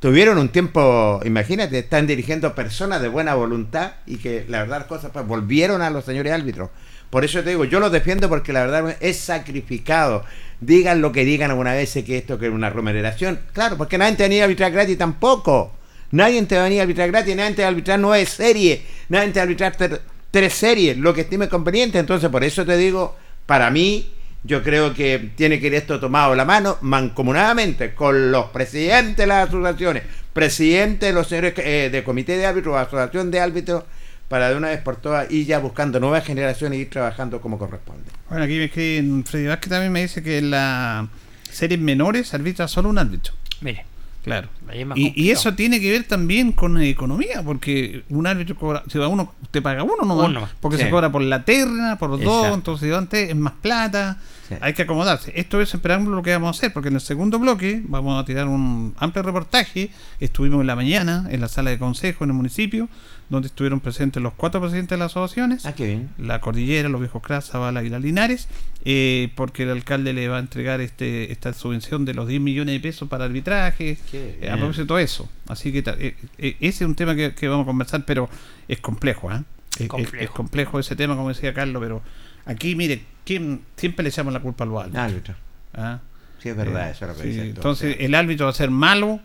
[0.00, 5.10] tuvieron un tiempo, imagínate, están dirigiendo personas de buena voluntad y que la verdad cosas
[5.12, 6.70] pues, volvieron a los señores árbitros.
[7.10, 10.24] Por eso te digo, yo los defiendo porque la verdad es sacrificado.
[10.60, 13.40] Digan lo que digan alguna vez que esto que es una remuneración.
[13.52, 15.76] Claro, porque nadie tenía arbitrar gratis tampoco.
[16.12, 19.28] Nadie te va a a arbitrar gratis, nadie te va a arbitrar nueve series, nadie
[19.28, 21.98] te va a arbitrar tres series, lo que estime conveniente.
[21.98, 26.30] Entonces, por eso te digo, para mí, yo creo que tiene que ir esto tomado
[26.30, 31.90] de la mano, mancomunadamente, con los presidentes de las asociaciones, presidentes de los señores eh,
[31.92, 33.84] de comité de árbitros, asociación de árbitros,
[34.28, 37.58] para de una vez por todas ir ya buscando nuevas generaciones y ir trabajando como
[37.58, 38.10] corresponde.
[38.28, 41.08] Bueno, aquí me escribe Freddy Vázquez también me dice que en las
[41.50, 43.34] series menores arbitra solo un árbitro.
[43.60, 43.84] Mire,
[44.22, 44.48] Claro.
[44.94, 49.08] Y, y eso tiene que ver también con economía, porque un árbitro cobra, si va
[49.08, 50.84] uno, te paga uno nomás, Uno porque Sí.
[50.84, 52.54] se cobra por la terna, por dos, Exacto.
[52.54, 54.18] entonces antes es más plata,
[54.50, 54.56] Sí.
[54.60, 55.32] hay que acomodarse.
[55.34, 58.24] Esto es esperando lo que vamos a hacer, porque en el segundo bloque vamos a
[58.26, 59.90] tirar un amplio reportaje.
[60.20, 62.88] Estuvimos en la mañana en la sala de consejo en el municipio,
[63.28, 66.10] donde estuvieron presentes los cuatro presidentes de las asociaciones Ah, qué bien.
[66.18, 68.48] la cordillera, los viejos Cras, Zavala y las Linares,
[68.84, 72.74] eh, porque el alcalde le va a entregar este esta subvención de los 10 millones
[72.74, 75.28] de pesos para arbitraje, eh, a propósito de eso.
[75.46, 78.28] Así que eh, eh, ese es un tema que, que vamos a conversar, pero
[78.66, 79.44] es complejo, ¿ah?
[79.76, 80.16] Es- es- Complejo.
[80.24, 82.02] Es, complejo ese tema, como decía Carlos, pero
[82.46, 85.02] aquí, mire, ¿quién, siempre le echamos la culpa a los árbitros.
[85.04, 85.34] Árbitro.
[85.74, 85.98] ¿ah?
[86.42, 88.70] Sí, es verdad, Eh, eso es lo que sí, Entonces, el árbitro va a ser
[88.70, 89.20] malo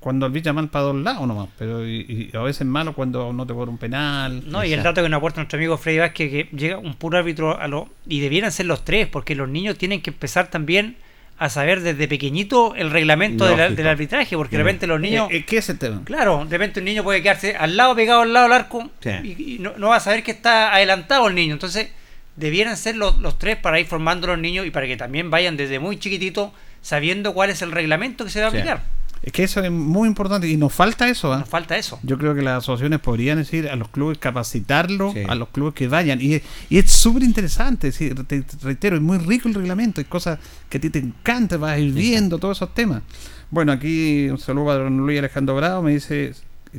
[0.00, 3.46] cuando arbitra mal para dos lados nomás, pero y, y a veces malo cuando no
[3.46, 4.42] te cobra un penal.
[4.50, 7.18] No, y el dato que nos aporta nuestro amigo Freddy Vázquez, que llega un puro
[7.18, 10.96] árbitro a lo, y debieran ser los tres, porque los niños tienen que empezar también
[11.38, 14.64] a saber desde pequeñito el reglamento de del arbitraje, porque de Sí.
[14.64, 15.30] repente los niños...
[15.30, 16.02] Eh, eh, ¿Qué es el tema?
[16.04, 19.10] Claro, de repente un niño puede quedarse al lado, pegado al lado del arco, Sí.
[19.22, 21.52] y, y no, no va a saber que está adelantado el niño.
[21.54, 21.88] Entonces,
[22.36, 25.30] debieran ser los, los tres para ir formando a los niños y para que también
[25.30, 28.56] vayan desde muy chiquitito sabiendo cuál es el reglamento que se va a Sí.
[28.58, 28.82] aplicar.
[29.22, 31.30] Es que eso es muy importante y nos falta eso.
[31.30, 31.40] ¿ah?
[31.40, 32.00] Nos falta eso.
[32.02, 35.20] Yo creo que las asociaciones podrían decir a los clubes capacitarlos, Sí.
[35.28, 36.18] a los clubes que vayan.
[36.22, 36.40] Y,
[36.70, 40.38] y es súper interesante, sí, te, te reitero, es muy rico el reglamento, hay cosas
[40.70, 43.02] que a ti te encanta, vas a ir viendo todos esos temas.
[43.50, 46.32] Bueno, aquí un saludo a don Luis Alejandro Bravo, me dice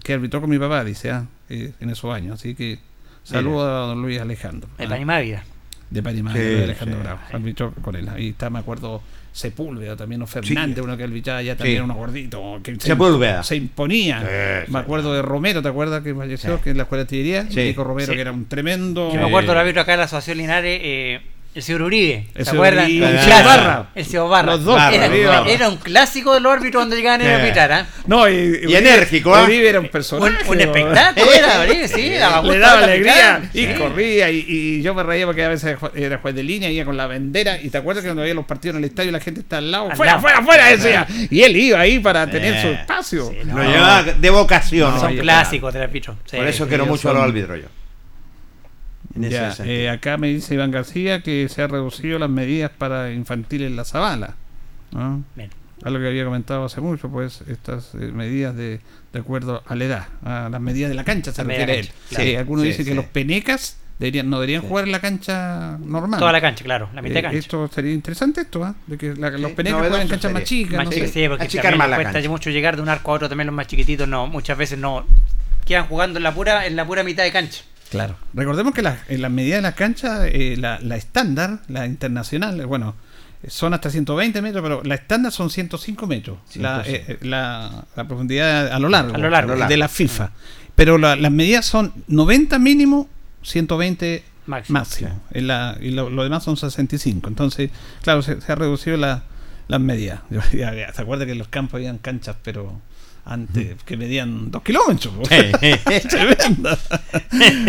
[0.04, 2.40] que arbitró con mi papá, dice, ah, eh, en esos años.
[2.40, 2.80] Así que
[3.24, 4.70] saludo a don Luis Alejandro.
[4.78, 5.44] El Panimá Vida.
[5.90, 7.04] de Panimá, Sí, de Alejandro sí.
[7.04, 7.20] Bravo.
[7.34, 8.08] Arbitró con él.
[8.10, 9.02] Ahí está, me acuerdo,
[9.34, 10.82] Sepúlveda también, o Fernández, Sí.
[10.82, 11.84] uno que arbitraba ya también, Sí.
[11.84, 12.60] uno gordito.
[12.64, 13.44] Que se- Sepúlveda.
[13.44, 14.20] Se imponía.
[14.20, 14.84] Sí, me sí.
[14.84, 16.58] acuerdo de Romero, ¿te acuerdas que falleció?
[16.58, 16.64] Sí.
[16.64, 17.50] Que en la escuela de artillería.
[17.50, 17.60] Sí.
[17.62, 18.16] Nico Romero, Sí.
[18.16, 19.10] que era un tremendo.
[19.14, 21.22] Yo me acuerdo del árbitro acá en la Asociación Linares, eh,
[21.54, 22.28] el señor Uribe.
[22.34, 22.86] El ¿Se señor acuerdan?
[22.86, 23.86] Uribe, Un el señor Barra.
[23.94, 24.52] El señor Barra.
[24.54, 25.50] Los dos, era, Uribe Barra.
[25.52, 27.72] era un clásico de los árbitros donde llegaban a arbitrar.
[27.74, 27.86] ¿ah?
[28.08, 29.44] No, y, Y enérgico, ¿ah?
[29.44, 30.50] Uribe era un Un, personaje.
[30.50, 30.64] un ¿no?
[30.64, 32.10] espectáculo era, Uribe, sí.
[32.12, 33.74] daba Le daba alegría y Sí.
[33.78, 36.96] corría y, y yo me reía porque a veces era juez de línea, iba con
[36.96, 39.42] la bandera y te acuerdas que cuando había los partidos en el estadio la gente
[39.42, 40.22] está al lado, Al fuera, lado.
[40.22, 41.06] fuera, fuera, decía.
[41.30, 43.30] Y él iba ahí para tener Eh, su espacio.
[43.30, 44.94] sí, Lo llevaba de vocación.
[44.96, 46.16] No, Son clásicos del árbitro.
[46.26, 46.38] Sí.
[46.38, 47.68] Por eso quiero mucho a los árbitros yo.
[49.15, 49.76] En ese Ya, sentido.
[49.78, 53.76] eh, acá me dice Iván García que se han reducido las medidas para infantiles en
[53.76, 54.36] la Zabala.
[54.91, 55.24] ¿no?
[55.84, 58.80] Algo que había comentado hace mucho, pues estas eh, medidas de,
[59.13, 61.89] de acuerdo a la edad, a las medidas de la cancha se La refiere él.
[62.10, 64.67] Sí, algunos Sí, dicen que los penecas deberían, no deberían Sí.
[64.67, 66.19] jugar en la cancha normal.
[66.19, 66.89] Toda la cancha, claro.
[66.93, 67.38] La mitad de Eh, cancha.
[67.39, 68.76] Esto sería interesante esto, ¿ah?
[68.86, 70.78] de que la- los penecas novedoso juegan en canchas más chicas.
[70.78, 71.08] Más no sé.
[71.08, 72.30] sí, porque achicar también más la cuesta cancha.
[72.30, 75.06] mucho llegar de un arco a otro, también los más chiquititos no, muchas veces no
[75.65, 77.63] quedan jugando en la pura, en la pura mitad de cancha.
[77.92, 78.16] Claro.
[78.34, 82.60] Recordemos que la, en la medida de la cancha, eh, la, la estándar, la internacional,
[82.62, 82.96] eh, bueno,
[83.48, 86.38] son hasta 120 metros, pero la estándar son 105 metros.
[86.56, 87.12] La, 105.
[87.12, 89.56] eh, la- la profundidad a lo largo, A lo largo.
[89.68, 90.32] de la FIFA.
[90.76, 93.10] Pero la- las medidas son 90 mínimo,
[93.44, 94.80] 120 Máximo.
[94.80, 95.22] máximo.
[95.32, 95.50] En
[95.82, 97.28] y lo, lo demás son 65.
[97.28, 97.72] Entonces,
[98.04, 99.24] claro, se, se ha reducido la-
[99.68, 100.22] las medidas.
[100.52, 102.80] ¿Se acuerda que en los campos habían canchas, pero
[103.26, 105.14] antes que medían 2 kilómetros?
[106.10, 106.78] Tremenda.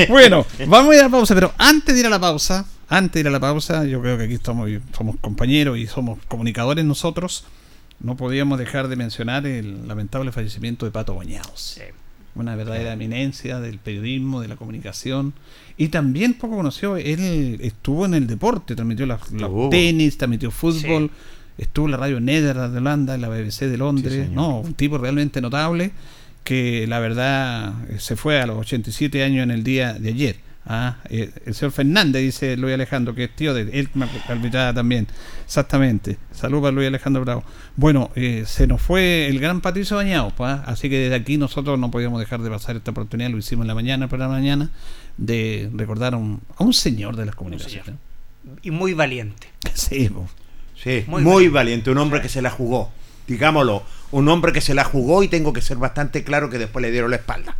[0.08, 3.14] bueno, vamos a ir a la pausa, pero antes de ir a la pausa, antes
[3.14, 6.84] de ir a la pausa, yo creo que aquí estamos, somos compañeros y somos comunicadores
[6.84, 7.44] nosotros.
[8.00, 11.76] No podíamos dejar de mencionar el lamentable fallecimiento de Pato Bañados.
[11.78, 11.82] Sí.
[12.34, 15.34] Una verdadera eminencia del periodismo, de la comunicación.
[15.76, 21.10] Y también poco conoció, él estuvo en el deporte, transmitió la, la tenis, transmitió fútbol,
[21.58, 24.30] estuvo en la radio Netherlands de Holanda, en la BBC de Londres.
[24.30, 25.92] no, un tipo realmente notable
[26.44, 30.36] que la verdad eh, se fue a los 87 años en el día de ayer.
[30.64, 34.72] Ah, eh, el señor Fernández dice Luis Alejandro, que es tío de él, me arbitraba
[34.72, 35.08] también.
[35.44, 36.18] Exactamente.
[36.30, 37.42] Saludos a Luis Alejandro Bravo.
[37.76, 41.36] Bueno, eh, se nos fue el gran Patricio Bañados, pues, ah, así que desde aquí
[41.36, 44.28] nosotros no podíamos dejar de pasar esta oportunidad, lo hicimos en la mañana, en la
[44.28, 44.70] mañana,
[45.16, 47.94] de recordar a un, a un señor de las comunicaciones.
[48.62, 49.48] Y muy valiente.
[49.74, 50.28] Sí, pues.
[50.82, 51.54] Sí, Muy muy, valiente.
[51.54, 52.90] valiente, un hombre que se la jugó.
[53.26, 56.82] Digámoslo, un hombre que se la jugó y tengo que ser bastante claro que después
[56.82, 57.56] le dieron la espalda.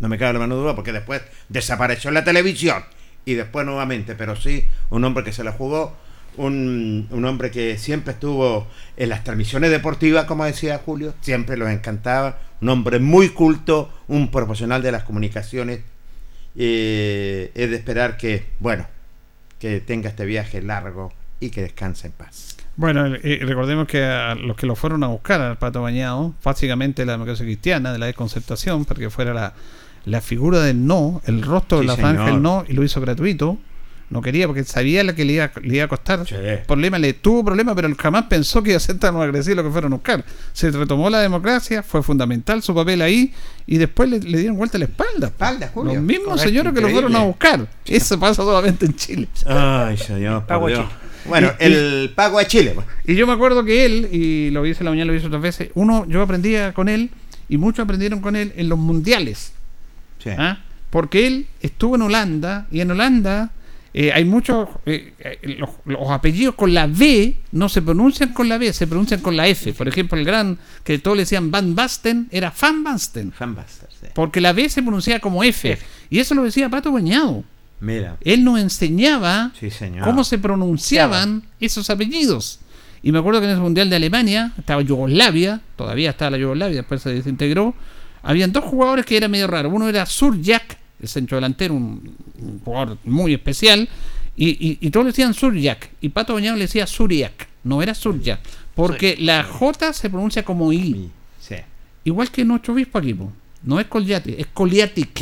[0.00, 2.82] No me cabe la mano duda porque después desapareció en la televisión
[3.24, 5.96] y después nuevamente, pero sí, un hombre que se la jugó,
[6.36, 11.70] un, un hombre que siempre estuvo en las transmisiones deportivas, como decía Julio, siempre los
[11.70, 15.80] encantaba, un hombre muy culto, un profesional de las comunicaciones.
[16.56, 18.86] Eh, es de esperar que, bueno,
[19.60, 22.56] que tenga este viaje largo y que descanse en paz.
[22.76, 27.04] Bueno, eh, recordemos que a los que lo fueron a buscar al Pato Bañado, básicamente
[27.04, 29.52] la democracia cristiana de la desconcertación, para que fuera la,
[30.04, 33.58] la figura del no, el rostro de la franja del no, y lo hizo gratuito.
[34.08, 36.26] No quería porque sabía la que le iba, le iba a costar.
[36.26, 36.34] Sí.
[36.66, 39.64] Problema, le tuvo problema, pero él jamás pensó que iba a ser tan agresivo lo
[39.64, 40.22] que fueron a buscar.
[40.52, 43.32] Se retomó la democracia, fue fundamental su papel ahí,
[43.66, 45.28] y después le, le dieron vuelta la espalda.
[45.28, 45.94] Espalda, Julio.
[45.94, 47.66] Los mismos Correcto, señores que lo fueron a buscar.
[47.86, 49.28] Eso pasa solamente en Chile.
[49.46, 50.44] Ay, señor,
[51.26, 52.72] Bueno, Y- y- el pago a Chile.
[52.74, 52.86] pues.
[53.06, 55.42] Y yo me acuerdo que él, y lo hice en la mañana, lo hice otras
[55.42, 57.10] veces, uno, yo aprendía con él,
[57.48, 59.52] y muchos aprendieron con él en los mundiales.
[60.22, 60.30] Sí.
[60.36, 60.58] ¿ah?
[60.90, 63.50] Porque él estuvo en Holanda, y en Holanda
[63.94, 68.48] eh, hay muchos, eh, eh, los, los apellidos con la B no se pronuncian con
[68.48, 69.74] la B, se pronuncian con la F.
[69.74, 73.32] Por ejemplo, el gran, que todos le decían Van Basten, era Van Basten.
[73.32, 74.06] Fanbuster, sí.
[74.14, 75.72] Porque la B se pronunciaba como F.
[75.72, 75.84] F.
[76.08, 77.44] Y eso lo decía Pato Bañado.
[77.82, 78.16] Mira.
[78.22, 80.04] Él nos enseñaba Sí, señor.
[80.04, 82.60] cómo se pronunciaban esos apellidos.
[83.02, 86.76] Y me acuerdo que en ese mundial de Alemania estaba Yugoslavia, todavía estaba la Yugoslavia,
[86.76, 87.74] después se desintegró.
[88.22, 89.68] Habían dos jugadores que era medio raro.
[89.70, 93.88] Uno era Surjak, el centro delantero, un, un jugador muy especial,
[94.36, 95.90] y, y, y todos le decían Surjak.
[96.00, 98.38] Y Pato Bañado le decía Suriak, no era Surjak,
[98.76, 101.56] porque la J se pronuncia como I, Sí.
[102.04, 103.16] igual que nuestro obispo aquí.
[103.64, 105.12] No es Coliati, es Coliatic.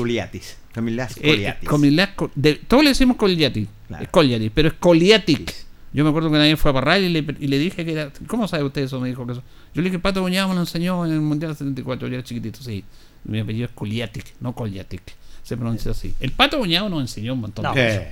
[0.72, 1.68] Camilás Eh, Culiatis.
[1.68, 4.04] Comilá- co- de- todos le decimos Coliati, Claro.
[4.04, 5.54] es Coliati, pero es Coliatic.
[5.92, 8.12] Yo me acuerdo que vez fue a Parral y le, y le dije que era.
[8.28, 9.00] ¿Cómo sabe usted eso?
[9.00, 9.42] Me dijo que eso.
[9.74, 12.62] Yo le dije, Pato Buñado me lo enseñó en el Mundial 74, yo era chiquitito,
[12.62, 12.84] sí.
[13.24, 15.02] Mi apellido es Coliatic, no Coliatic.
[15.42, 16.14] Se pronuncia así.
[16.20, 17.74] El Pato Buñado nos enseñó un montón No.
[17.74, 18.02] de cosas.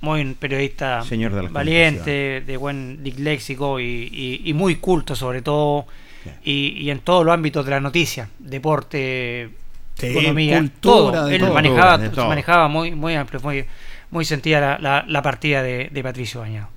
[0.00, 5.16] Muy un periodista Señor de la valiente, de buen léxico y, y- y muy culto
[5.16, 5.86] sobre todo.
[6.44, 9.50] Y, y en todos los ámbitos de la noticia, deporte,
[9.98, 11.28] Sí, economía, cultura, todo.
[11.28, 11.54] Él todo.
[11.54, 12.28] manejaba, todo.
[12.28, 13.64] manejaba muy, muy amplio, muy,
[14.10, 16.68] muy sentida la, la- la partida de, de Patricio Bañado.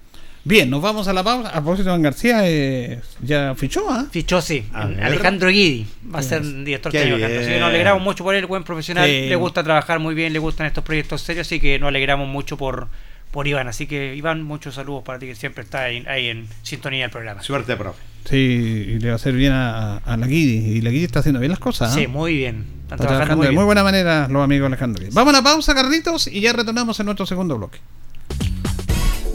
[0.44, 1.50] Bien, nos vamos a la pausa.
[1.50, 4.08] A propósito, Juan García eh, ya fichó, ¿ah?
[4.12, 4.66] Fichó, sí.
[4.74, 7.24] Alejandro Guidi va a ser director técnico.
[7.24, 9.28] Así que nos alegramos mucho por él, buen profesional, Sí.
[9.30, 12.58] le gusta trabajar muy bien, le gustan estos proyectos serios, así que nos alegramos mucho
[12.58, 12.88] por,
[13.30, 13.68] por Iván.
[13.68, 17.12] Así que Iván, muchos saludos para ti que siempre está ahí, ahí en sintonía del
[17.12, 17.44] programa.
[17.44, 18.00] Suerte, profe.
[18.28, 20.78] Sí, y le va a hacer bien a, a la Guidi.
[20.78, 21.92] Y la Guidi está haciendo bien las cosas.
[21.92, 21.96] ¿ah?
[21.96, 22.66] Sí, muy bien.
[22.92, 23.56] Están Está trabajando trabajando muy de bien.
[23.60, 25.06] muy buena manera los amigos Alejandro.
[25.14, 27.80] Vamos a la pausa, Carlitos, y ya retornamos en nuestro segundo bloque.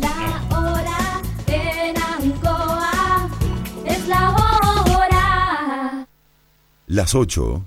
[0.01, 3.29] La hora en Ancoa
[3.87, 6.07] es la hora.
[6.87, 7.65] Las 8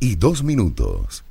[0.00, 1.24] y 2 minutos.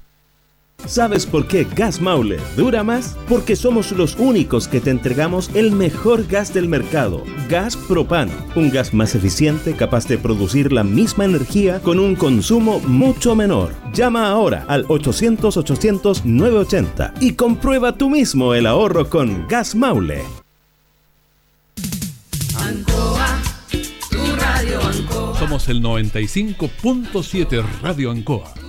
[0.86, 3.17] ¿Sabes por qué Gas Maule dura más?
[3.27, 8.71] Porque somos los únicos que te entregamos el mejor gas del mercado, gas propano, un
[8.71, 13.73] gas más eficiente capaz de producir la misma energía con un consumo mucho menor.
[13.94, 20.23] Llama ahora al 800-800-980 y comprueba tú mismo el ahorro con Gas Maule.
[25.38, 28.69] Somos el 95.7 Radio Ancoa.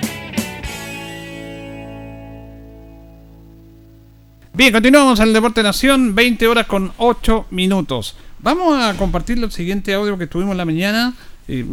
[4.53, 8.17] Bien, continuamos en el Deporte Nación, 20 horas con 8 minutos.
[8.39, 11.13] Vamos a compartir el siguiente audio que tuvimos la mañana,
[11.47, 11.65] eh,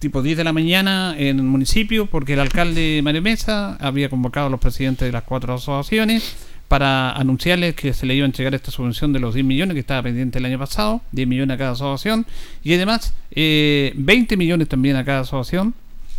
[0.00, 4.48] tipo 10 de la mañana en el municipio, porque el alcalde Mario Mesa había convocado
[4.48, 6.34] a los presidentes de las cuatro asociaciones
[6.66, 9.80] para anunciarles que se le iba a entregar esta subvención de los 10 millones que
[9.80, 12.26] estaba pendiente el año pasado, 10 millones a cada asociación,
[12.64, 15.72] y además eh, 20 millones también a cada asociación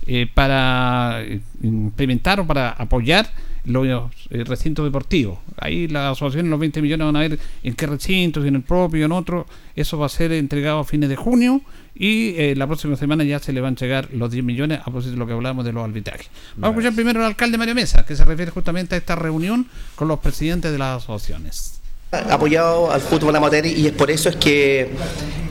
[0.07, 3.27] eh, para eh, implementar o para apoyar
[3.65, 5.39] los eh, recintos deportivos.
[5.57, 8.61] Ahí las asociaciones, los 20 millones van a ver en qué recintos, si en el
[8.61, 9.45] propio, en otro.
[9.75, 11.61] Eso va a ser entregado a fines de junio
[11.93, 14.83] y eh, la próxima semana ya se le van a entregar los 10 millones a
[14.83, 16.29] propósito de lo que hablamos de los arbitrajes.
[16.55, 19.67] Vamos a escuchar primero al alcalde Mario Mesa, que se refiere justamente a esta reunión
[19.95, 21.84] con los presidentes de las asociaciones
[22.29, 24.89] apoyado al fútbol amateur y es por eso es que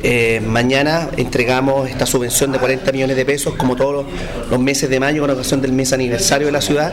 [0.07, 4.05] eh, mañana entregamos esta subvención de 40 millones de pesos como todos
[4.51, 6.93] los, meses de mayo con ocasión del mes aniversario de la ciudad.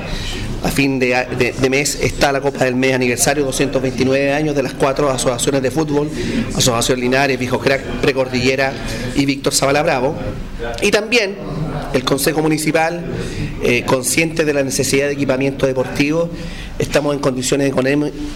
[0.64, 5.10] A fin de mes está la Copa del Mes aniversario, 229 años de las cuatro
[5.10, 6.10] asociaciones de fútbol,
[6.56, 8.72] Asociación Linares, Viejo Crack, Precordillera
[9.16, 10.16] y Víctor Zavala Bravo.
[10.82, 11.36] Y también
[11.94, 13.04] el Consejo Municipal,
[13.64, 16.30] eh, consciente de la necesidad de equipamiento deportivo,
[16.82, 17.72] estamos en condiciones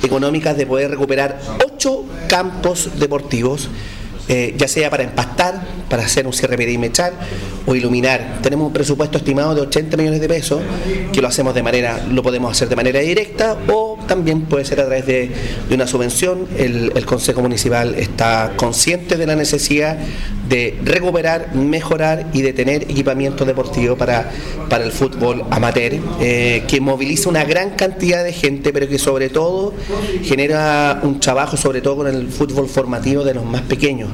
[0.04, 3.70] económicas de poder recuperar ocho campos deportivos,
[4.28, 7.13] eh, ya sea para empastar, para hacer un cierre perimetral
[7.65, 8.39] o iluminar.
[8.41, 10.61] Tenemos un presupuesto estimado de 80 millones de pesos,
[11.11, 14.80] que lo hacemos de manera, lo podemos hacer de manera directa o también puede ser
[14.80, 15.30] a través de,
[15.69, 16.47] de una subvención.
[16.57, 19.95] El, Consejo Municipal está consciente de la necesidad
[20.49, 24.32] de recuperar, mejorar y de tener equipamiento deportivo para,
[24.69, 29.30] para el fútbol amateur, eh, que moviliza una gran cantidad de gente, pero que sobre
[29.30, 29.73] todo
[30.23, 34.09] genera un trabajo, sobre todo con el fútbol formativo de los más pequeños.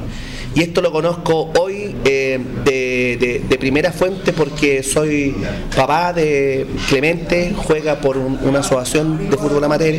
[0.54, 5.34] Y esto lo conozco hoy eh, de, primera fuente porque soy
[5.74, 9.94] papá de Clemente, juega por un- una asociación de fútbol amateur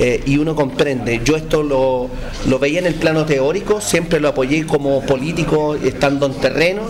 [0.00, 1.20] eh, y uno comprende.
[1.24, 2.10] Yo esto lo,
[2.58, 6.82] veía en el plano teórico, siempre lo apoyé como político estando en terreno.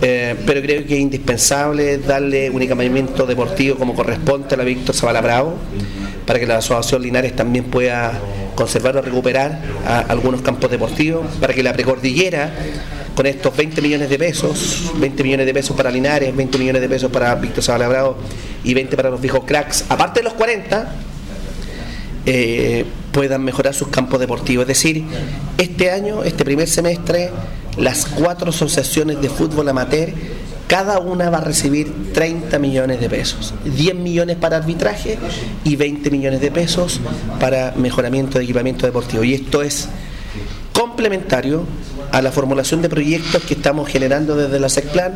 [0.00, 4.94] eh, pero creo que es indispensable darle un equipamiento deportivo como corresponde a la Víctor
[4.94, 5.54] Zavala Bravo
[6.24, 8.12] para que la Asociación Linares también pueda
[8.58, 12.52] conservar o recuperar a- algunos campos deportivos, para que la precordillera,
[13.14, 16.88] con estos 20 millones de pesos, 20 millones de pesos para Linares, 20 millones de
[16.88, 18.16] pesos para Víctor Zavala Bravo
[18.64, 20.92] y 20 para los viejos cracks, aparte de los 40,
[22.26, 24.62] eh, puedan mejorar sus campos deportivos.
[24.64, 25.04] Es decir,
[25.56, 27.30] este año, este primer semestre,
[27.76, 30.10] las cuatro asociaciones de fútbol amateur,
[30.68, 35.18] cada una va a recibir 30 millones de pesos, 10 millones para arbitraje
[35.64, 37.00] y 20 millones de pesos
[37.40, 39.24] para mejoramiento de equipamiento deportivo.
[39.24, 39.88] Y esto es
[40.72, 41.64] complementario
[42.12, 45.14] a la formulación de proyectos que estamos generando desde la SECPLAN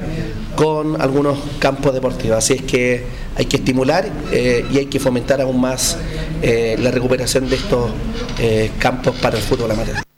[0.57, 2.39] con algunos campos deportivos.
[2.39, 3.05] Así es que
[3.37, 5.99] hay que estimular eh, y hay que fomentar aún más
[6.43, 7.91] eh, la recuperación de estos
[8.39, 10.12] eh, campos para el fútbol amateur.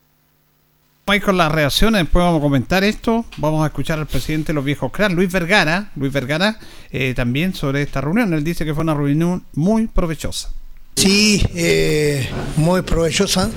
[1.07, 3.27] Vamos a ir con las reacciones, después vamos a comentar esto.
[3.37, 6.59] Vamos a escuchar al presidente de los viejos cracks, Luis Vergara, Luis Vergara,
[6.91, 8.33] eh, también sobre esta reunión.
[8.33, 10.55] Él dice que fue una reunión muy provechosa.
[10.97, 12.27] Sí, eh,
[12.57, 13.51] muy provechosa,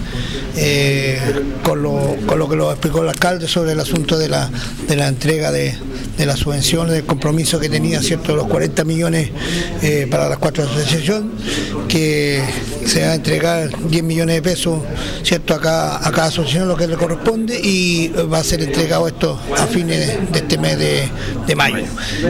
[0.55, 1.19] eh,
[1.63, 4.49] con, lo, con lo que lo explicó el alcalde sobre el asunto de la,
[4.87, 5.75] de la entrega de,
[6.17, 9.29] de las subvenciones, del compromiso que tenía, ¿cierto?, los 40 millones
[9.83, 11.31] eh, para las cuatro asociaciones,
[11.87, 12.41] que
[12.85, 14.81] se va a entregar 10 millones de pesos,
[15.23, 19.07] ¿cierto?, a cada, a cada asociación lo que le corresponde y va a ser entregado
[19.07, 21.07] esto a fines de, este mes de,
[21.45, 21.85] de mayo.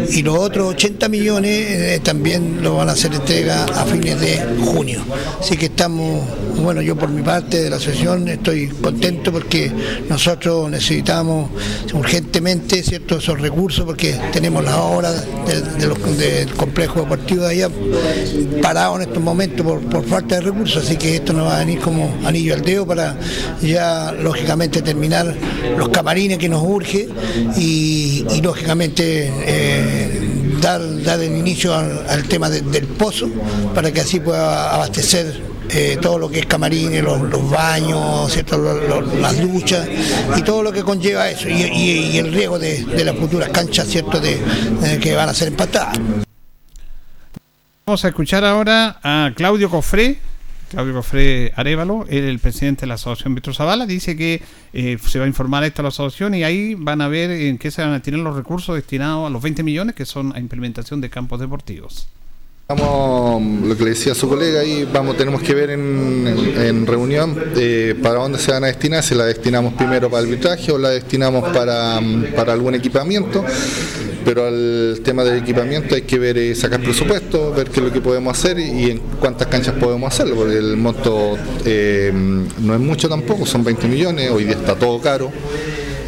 [0.09, 4.96] Y los otros 80 millones también lo van a hacer entrega a fines de junio.
[5.39, 6.21] Así que estamos,
[6.61, 9.71] bueno, yo por mi parte de la asociación estoy contento porque
[10.09, 11.49] nosotros necesitamos
[11.93, 17.69] urgentemente ciertos esos recursos porque tenemos las obras del, complejo deportivo de allá
[18.61, 21.79] parado en estos momentos por, falta de recursos, así que esto nos va a venir
[21.79, 23.17] como anillo al dedo para
[23.61, 25.35] ya lógicamente terminar
[25.77, 27.07] los camarines que nos urge
[27.57, 33.29] y, y, lógicamente eh, dar, dar el inicio al, tema de- del pozo
[33.73, 38.57] para que así pueda abastecer eh, todo lo que es camarines, los, baños, ¿cierto?
[39.19, 39.87] Las duchas
[40.37, 44.19] y todo lo que conlleva eso y, el riego de, de las futuras canchas ¿cierto?
[44.19, 44.37] De,
[44.81, 45.97] de que van a ser empatadas.
[47.85, 50.19] Vamos a escuchar ahora a Claudio Cofré,
[50.69, 54.41] Claudio Cofré Arevalo, el presidente de la Asociación Víctor Zavala, dice que
[54.73, 57.71] eh, se va a informar a la asociación y ahí van a ver en qué
[57.71, 60.99] se van a tirar los recursos destinados a los 20 millones que son a implementación
[60.99, 62.07] de campos deportivos.
[62.69, 67.95] Vamos, lo que le decía su colega, ahí vamos, tenemos que ver en, reunión eh,
[68.03, 71.47] para dónde se van a destinar, si la destinamos primero para arbitraje o la destinamos
[71.53, 72.01] para,
[72.35, 73.45] para algún equipamiento,
[74.25, 77.93] pero al tema del equipamiento hay que ver, eh, sacar presupuesto, ver qué es lo
[77.93, 82.81] que podemos hacer y en cuántas canchas podemos hacerlo, porque el monto eh, no es
[82.81, 85.31] mucho tampoco, son 20 millones, hoy día está todo caro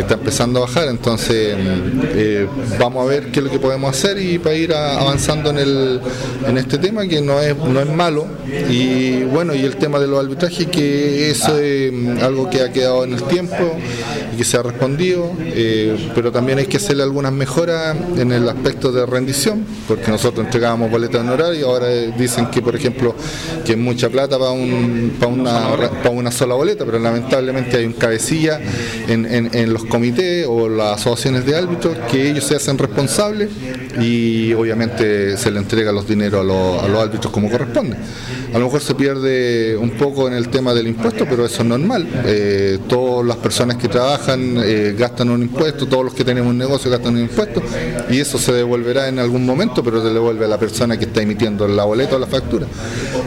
[0.02, 2.47] está empezando a bajar, entonces eh,
[2.80, 6.00] vamos a ver qué es lo que podemos hacer y para ir avanzando en, el,
[6.47, 8.26] en este tema que no es, no es malo.
[8.70, 13.04] Y bueno, y el tema de los arbitrajes que es eh, algo que ha quedado
[13.04, 13.56] en el tiempo
[14.34, 18.47] y que se ha respondido, eh, pero también hay que hacerle algunas mejoras en el
[18.50, 22.76] aspecto de rendición, porque nosotros entregábamos boletas de horario y ahora eh, dicen que por
[22.76, 23.14] ejemplo
[23.66, 27.86] que es mucha plata para, un, para, una, para una sola boleta, pero lamentablemente hay
[27.86, 28.60] un cabecilla
[29.08, 33.49] en- en los comités o las asociaciones de árbitros que ellos se hacen responsables
[33.99, 37.97] y obviamente se le entrega los dineros a los, a los árbitros como corresponde.
[38.53, 41.67] A lo mejor se pierde un poco en el tema del impuesto, pero eso es
[41.67, 42.07] normal.
[42.25, 46.57] Eh, todas las personas que trabajan eh, gastan un impuesto, todos los que tenemos un
[46.57, 47.61] negocio gastan un impuesto
[48.09, 51.21] y eso se devolverá en algún momento, pero se devuelve a la persona que está
[51.21, 52.65] emitiendo la boleta o la factura.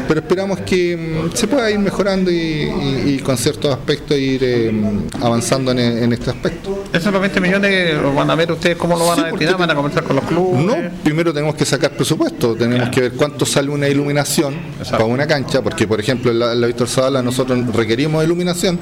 [0.09, 4.73] Pero esperamos que mm, se pueda ir mejorando y, con ciertos aspectos ir eh,
[5.21, 6.52] avanzando en, en este aspecto.
[6.93, 9.71] Esos los 20 millones los van a ver ustedes cómo lo van a destinar, van
[9.71, 10.65] a conversar con los clubes.
[10.65, 14.55] No, primero tenemos que sacar presupuesto, tenemos que ver cuánto sale una iluminación
[14.91, 18.79] para una cancha, porque por ejemplo en la, en la Víctor Zavala nosotros requerimos iluminación,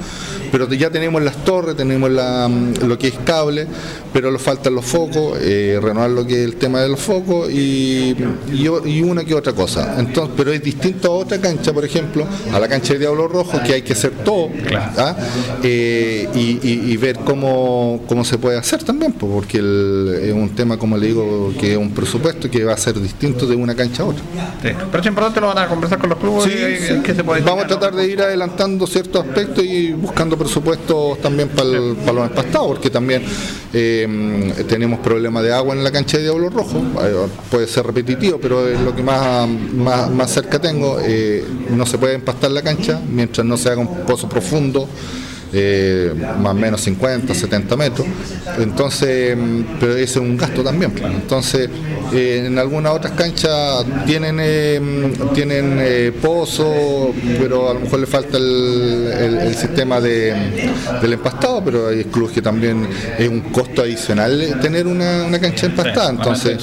[0.51, 3.67] pero ya tenemos las torres, tenemos la, mm, lo que es cable,
[4.13, 7.49] pero nos faltan los focos, eh, renovar lo que es el tema de los focos
[7.51, 8.15] y,
[8.51, 9.95] y una que otra cosa.
[9.99, 13.59] Entonces, pero es distinto a otra cancha, por ejemplo, a la cancha de Diablo Rojo,
[13.65, 14.49] que hay que hacer todo
[14.97, 15.15] ¿ah?
[15.63, 20.97] Eh, y, ver cómo, cómo se puede hacer también, porque el- es un tema, como
[20.97, 24.07] le digo, que es un presupuesto que va a ser distinto de una cancha a
[24.07, 24.21] otra.
[24.61, 24.69] Sí.
[24.91, 26.43] Pero es importante lo van a conversar con los clubes.
[26.51, 26.93] Sí, y- sí.
[27.03, 31.49] ¿qué se puede Vamos a tratar de ir adelantando ciertos aspectos y buscando presupuestos también
[31.49, 31.69] para,
[32.05, 33.23] para los empastados, porque también
[33.73, 34.00] eh,
[34.67, 36.77] tenemos problemas de agua en la cancha de Diablo Rojo.
[37.01, 40.99] Eh, Puede ser repetitivo, pero es lo que más, más, más cerca tengo.
[41.01, 44.87] Eh, no se puede empastar la cancha mientras no se haga un pozo profundo.
[45.53, 48.07] Eh, más o menos 50, 70 metros.
[48.59, 50.91] Entonces, mm, pero ese es un gasto también.
[50.91, 51.03] pues.
[51.13, 51.69] Entonces,
[52.13, 57.99] eh, en algunas otras canchas tienen eh, mm, tienen eh, pozo, pero a lo mejor
[57.99, 60.33] le falta el, el- el sistema de,
[61.01, 62.87] del empastado, pero hay clubes que también
[63.17, 66.09] es un costo adicional tener una, una cancha empastada.
[66.11, 66.57] Entonces,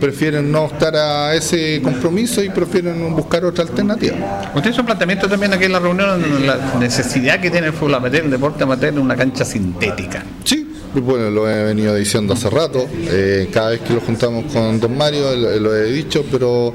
[0.00, 4.50] prefieren no estar a ese compromiso y prefieren buscar otra alternativa.
[4.54, 7.94] Usted hizo un planteamiento también aquí en la reunión, la necesidad que tiene el fútbol
[8.06, 10.24] amateur, el deporte amateur, en una cancha sintética.
[10.44, 14.80] Sí, bueno, lo he venido diciendo hace rato, eh, cada vez que lo juntamos con
[14.80, 16.72] Don Mario lo, lo he dicho, pero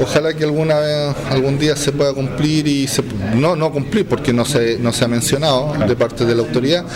[0.00, 3.02] ojalá que alguna vez, algún día se pueda cumplir y se-
[3.34, 6.86] no no cumplir porque no se no se ha mencionado de parte de la autoridad,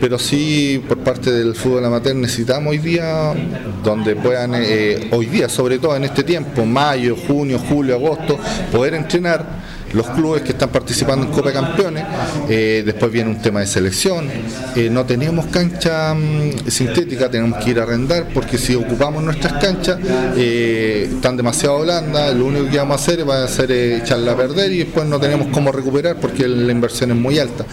[0.00, 3.34] pero sí por parte del fútbol amateur necesitamos hoy día
[3.82, 8.38] donde puedan eh, hoy día, sobre todo en este tiempo, mayo, junio, julio, agosto,
[8.70, 12.04] poder entrenar los clubes que están participando en Copa Campeones,
[12.48, 14.28] eh, después viene un tema de selección,
[14.74, 19.54] eh, no tenemos cancha mm, sintética, tenemos que ir a arrendar porque si ocupamos nuestras
[19.54, 19.98] canchas
[20.36, 24.36] eh, están demasiado blandas, lo único que vamos a hacer va a ser echarla a
[24.36, 27.64] perder y después no tenemos cómo recuperar porque la inversión es muy alta.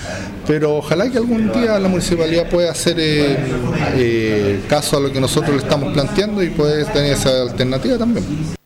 [0.48, 2.98] Pero ojalá que algún día la municipalidad pueda hacer
[4.68, 8.59] caso a lo que nosotros le estamos planteando y puede tener esa alternativa también.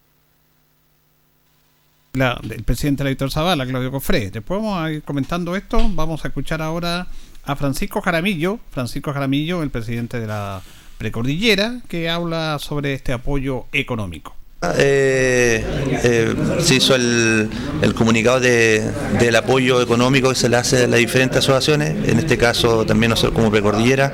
[2.16, 4.30] La- el presidente de la Víctor Zavala, Claudio Cofré.
[4.30, 5.90] Después vamos a ir comentando esto.
[5.96, 7.08] Vamos a escuchar ahora
[7.44, 10.62] a Francisco Jaramillo, Francisco Jaramillo, el presidente de la
[11.00, 14.36] Precordillera, que habla sobre este apoyo económico.
[14.78, 15.62] Eh,
[16.04, 17.50] eh, se hizo el,
[17.96, 18.82] comunicado de-
[19.20, 23.10] del apoyo económico que se le hace a las diferentes asociaciones, en este caso también
[23.10, 24.14] nosotros como Precordillera.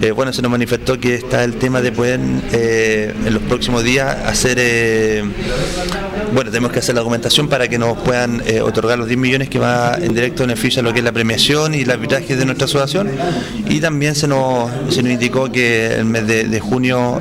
[0.00, 4.16] Eh, bueno, se nos manifestó que está el tema de poder en los próximos días
[4.24, 5.24] hacer,
[6.32, 9.58] bueno, tenemos que hacer la documentación para que nos puedan otorgar los 10 millones que
[9.58, 12.66] va en directo beneficio a lo que es la premiación y el arbitraje de nuestra
[12.66, 13.10] asociación.
[13.68, 17.20] Y también se nos, se nos indicó que el mes de, junio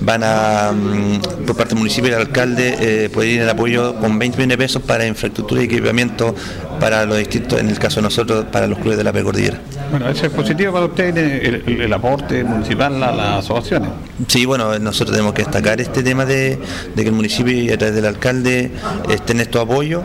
[0.00, 1.20] van a, mm,
[1.50, 4.56] por parte del municipio y del alcalde, eh, poder ir el apoyo con 20 millones
[4.56, 6.32] de pesos para infraestructura y equipamiento
[6.78, 9.58] para los distintos, en el caso de nosotros, para los clubes de la precordillera.
[9.90, 13.90] Bueno, eso es positivo para usted el, el- el aporte municipal a las asociaciones.
[14.28, 16.56] Sí, bueno, nosotros tenemos que destacar este tema de,
[16.94, 18.70] de que el municipio y a través del alcalde
[19.08, 20.02] estén estos apoyos.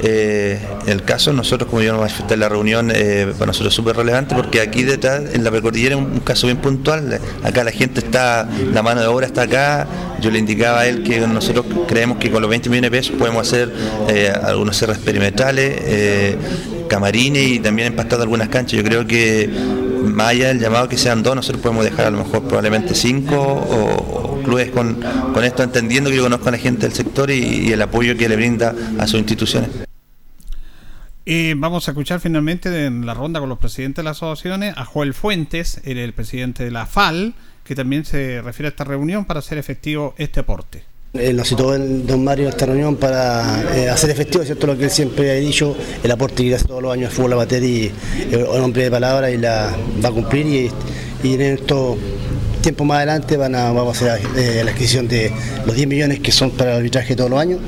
[0.00, 3.76] Eh, el caso, nosotros, como yo no manifesté en la reunión, eh, para nosotros es
[3.76, 7.20] súper relevante porque aquí detrás, en la precordillera, es un caso bien puntual.
[7.42, 9.86] Acá la gente está, la mano de obra está acá.
[10.20, 13.16] Yo le indicaba a él que nosotros creemos que con los 20 millones de pesos
[13.16, 13.72] podemos hacer
[14.08, 16.36] eh, algunos cerros experimentales, eh,
[16.88, 18.78] camarines y también empastar algunas canchas.
[18.78, 19.48] Yo creo que
[20.04, 23.36] más allá del llamado que sean dos, nosotros podemos dejar a lo mejor probablemente cinco
[23.36, 25.00] o, clubes con,
[25.32, 28.16] con esto, entendiendo que yo conozco a la gente del sector y, y el apoyo
[28.16, 29.70] que le brinda a sus instituciones.
[31.26, 34.84] Eh, vamos a escuchar finalmente en la ronda con los presidentes de las asociaciones a
[34.84, 37.34] Joel Fuentes, es el presidente de la FAL,
[37.64, 40.84] que también se refiere a esta reunión para hacer efectivo este aporte.
[41.14, 44.66] Eh, nos citó el don Mario en esta reunión para eh, hacer efectivo ¿cierto?
[44.66, 47.34] lo que él siempre ha dicho, el aporte que hace todos los años al fútbol
[47.34, 47.92] amateur y
[48.32, 50.70] eh, un hombre de palabra y la va a cumplir y,
[51.22, 51.98] y en estos
[52.64, 55.30] tiempos más adelante van a, vamos a hacer eh, la adquisición de
[55.66, 57.60] los 10 millones que son para el arbitraje todos los años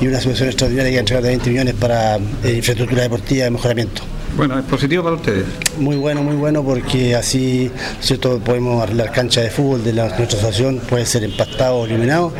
[0.00, 3.44] y una subvención extraordinaria que va a entregar de 20 millones para eh, infraestructura deportiva
[3.44, 4.02] de mejoramiento.
[4.36, 5.44] Bueno, es positivo para ustedes.
[5.78, 7.70] Muy bueno, muy bueno, porque así
[8.00, 12.32] cierto podemos arreglar canchas de fútbol de la, nuestra asociación, puede ser empastado o iluminado,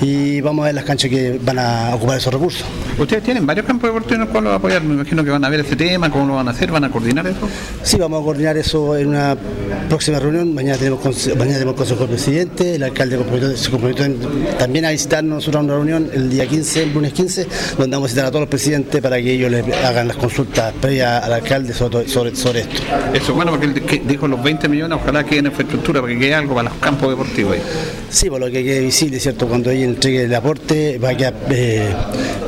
[0.00, 2.64] y vamos a ver las canchas que van a ocupar esos recursos.
[2.96, 5.60] Ustedes tienen varios campos deportivos en los cuales apoyar, me imagino que van a ver
[5.60, 7.48] este tema, cómo lo van a hacer, van a coordinar eso.
[7.82, 9.36] Sí, vamos a coordinar eso en una
[9.92, 10.54] próxima reunión.
[10.54, 11.04] Mañana tenemos,
[11.36, 13.18] mañana tenemos consejo del presidente, el alcalde
[13.56, 14.06] se comprometió
[14.58, 18.08] también a visitarnos nosotros a una reunión el día 15, el lunes 15, donde vamos
[18.08, 21.34] a citar a todos los presidentes para que ellos le hagan las consultas previas al
[21.34, 22.82] alcalde sobre, sobre, sobre esto.
[23.12, 26.18] Eso, bueno, porque él que- dijo los 20 millones, ojalá quede en infraestructura, para que
[26.18, 27.62] quede algo para los campos deportivos ahí.
[28.12, 29.48] Sí, por lo que quede visible, ¿cierto?
[29.48, 31.88] Cuando ella entregue el aporte, va a quedar eh,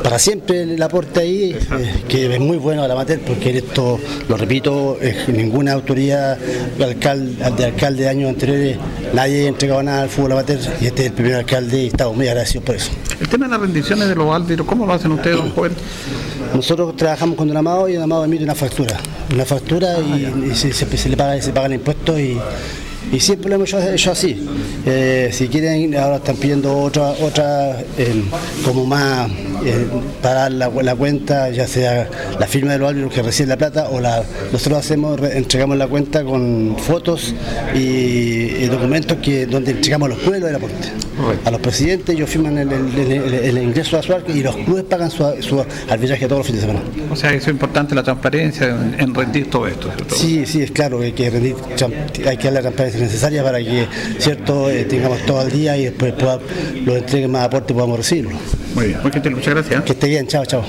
[0.03, 3.99] para siempre el aporte ahí, eh, que es muy bueno a la amateur, porque esto,
[4.29, 6.37] lo repito, eh, ninguna autoridad
[6.79, 8.77] alcalde, de alcalde de años anteriores,
[9.15, 12.15] nadie ha entregado nada al fútbol amateur, y este es el primer alcalde y estamos
[12.15, 12.91] muy agradecidos por eso.
[13.19, 15.71] El tema de las rendiciones de los árbitros, ¿cómo lo hacen ustedes, don Joel?
[16.53, 18.97] Nosotros trabajamos con Don Amado y Don Amado emite una factura,
[19.33, 22.37] una factura y, y se, se- se le paga, se pagan impuestos y,
[23.11, 24.45] y siempre lo hemos hecho, así.
[24.85, 28.23] Eh, si quieren, ahora están pidiendo otra, otra eh,
[28.63, 29.29] como más
[29.63, 29.85] eh,
[30.21, 33.57] para dar la, la cuenta, ya sea la firma de los árbitros que reciben la
[33.57, 37.33] plata o la nosotros hacemos, re- entregamos la cuenta con fotos
[37.73, 40.87] y, y documentos que donde entregamos los clubes y los aporte.
[41.45, 44.41] A los presidentes ellos firman el, el- el- el- el ingreso a su arca y
[44.43, 46.85] los clubes pagan su, su arbitraje todos los fines de semana.
[47.11, 50.15] O sea, eso es importante la transparencia en, en rendir todo esto, ¿cierto?
[50.15, 51.55] Sí, sí, es claro que hay que, rendir,
[52.27, 53.87] hay que dar la transparencia necesaria para que
[54.19, 56.39] cierto eh, tengamos todo al día y después pueda,
[56.85, 58.31] los entreguen más aporte y podamos recibirlo.
[58.75, 59.83] Muy bien, muchas gracias.
[59.83, 60.65] Que esté bien, chao, chao.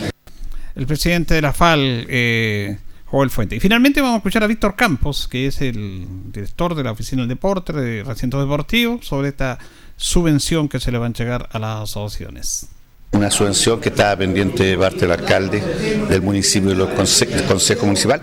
[0.77, 3.57] El presidente de la FAL, eh, Joel Fuente.
[3.57, 7.23] Y finalmente vamos a escuchar a Víctor Campos, que es el director de la Oficina
[7.23, 9.59] del Deporte, de Recintos Deportivos, sobre esta
[9.97, 12.69] subvención que se le va a entregar a las asociaciones.
[13.13, 15.63] Una subvención que estaba pendiente de parte del alcalde
[16.11, 18.21] del municipio y del conse- del consejo municipal,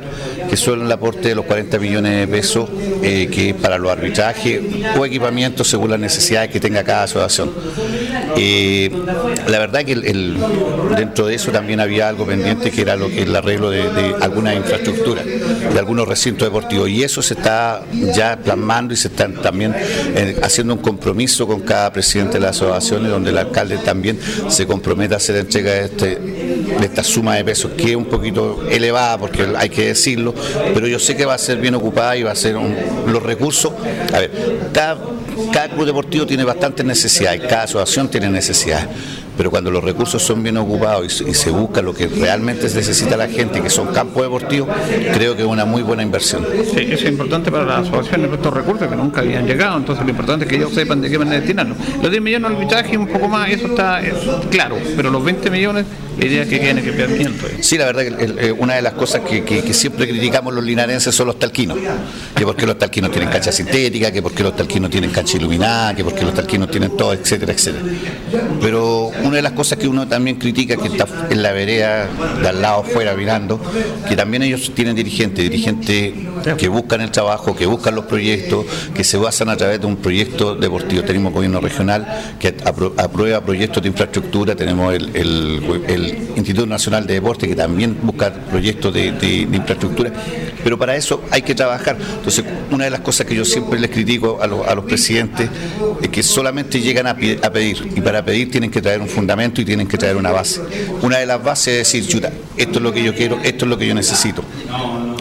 [0.48, 2.70] que son el aporte de los 40 millones de pesos
[3.02, 4.62] eh, que para los arbitrajes
[5.00, 7.52] o equipamientos según las necesidades que tenga cada asociación.
[8.38, 8.92] Eh,
[9.48, 10.38] la verdad que el-
[10.96, 14.16] dentro de eso también había algo pendiente que era lo que el arreglo de, de
[14.22, 17.82] alguna infraestructura, de algunos recintos deportivos y eso se está
[18.16, 22.58] ya plasmando y se está también eh, haciendo un compromiso con cada presidente de las
[22.58, 24.20] asociaciones donde el alcalde también
[24.50, 28.06] se compromete a hacer entrega de, este, de esta suma de pesos que es un
[28.06, 30.34] poquito elevada porque hay que decirlo,
[30.74, 33.72] pero yo sé que va a ser bien ocupada y va a ser los recursos,
[34.12, 34.32] a ver,
[34.74, 34.98] cada,
[35.52, 38.88] cada club deportivo tiene bastantes necesidades, cada asociación tiene necesidades.
[39.38, 43.28] Pero cuando los recursos son bien ocupados y se, busca lo que realmente necesita la
[43.28, 44.70] gente, que son campos deportivos,
[45.14, 46.46] creo que es una muy buena inversión.
[46.74, 50.12] Sí, eso es importante para las asociaciones, estos recursos que nunca habían llegado, entonces lo
[50.12, 51.76] importante es que ellos sepan de qué van a destinarlo.
[52.02, 54.14] Los 10 millones al arbitraje un poco más, eso está es
[54.52, 55.86] claro, pero los 20 millones,
[56.20, 57.46] la idea es que queden en equipamiento.
[57.62, 60.54] Sí, la verdad que el- eh, una de las cosas que, que- que siempre criticamos
[60.54, 61.78] los linarenses son los talquinos.
[62.36, 66.04] Que porque los talquinos tienen cancha sintética, que porque los talquinos tienen cancha iluminada, que
[66.04, 67.84] porque los talquinos tienen todo, etcétera, etcétera.
[68.62, 72.08] Pero una de las cosas que uno también critica, que está en la vereda
[72.42, 73.60] de al lado afuera mirando,
[74.08, 76.14] que también ellos tienen dirigentes, dirigentes
[76.58, 79.98] que buscan el trabajo, que buscan los proyectos, que se basan a través de un
[79.98, 81.04] proyecto deportivo.
[81.04, 87.56] Tenemos gobierno regional que aprueba proyectos de infraestructura, tenemos el, Instituto Nacional de Deporte que
[87.56, 90.12] también busca proyectos de infraestructura,
[90.64, 91.98] pero para eso hay que trabajar.
[92.18, 95.50] Entonces, una de las cosas que yo siempre les critico a, los- presidentes
[96.02, 99.66] es que solamente llegan a, pedir, y para pedir tienen que traer un fundamento y
[99.66, 100.62] tienen que traer una base.
[101.02, 103.70] Una de las bases es decir, chuta, esto es lo que yo quiero, esto es
[103.70, 104.44] lo que yo necesito.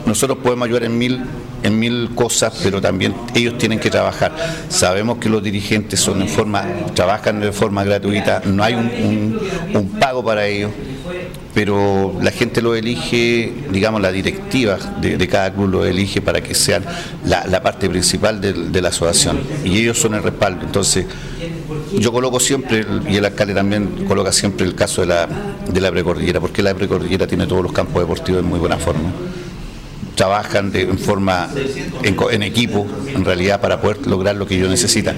[0.06, 1.20] Nosotros podemos ayudar en mil
[1.62, 4.32] en mil cosas, pero también ellos tienen que trabajar.
[4.68, 6.64] Sabemos que los dirigentes son en forma,
[6.94, 10.72] trabajan de forma gratuita, no hay un pago para ellos.
[11.54, 16.54] Pero la gente lo elige, digamos, la directiva de, cada club lo elige para que
[16.54, 16.84] sean
[17.26, 20.64] la, parte principal de, la asociación y ellos son el respaldo.
[20.64, 21.06] Entonces,
[21.98, 25.28] yo coloco siempre, y el alcalde también coloca siempre el caso de la,
[25.70, 29.10] de la precordillera, porque la precordillera tiene todos los campos deportivos en muy buena forma
[30.14, 31.48] trabajan de, en forma,
[32.02, 35.16] en, equipo, en realidad, para poder lograr lo que ellos necesitan.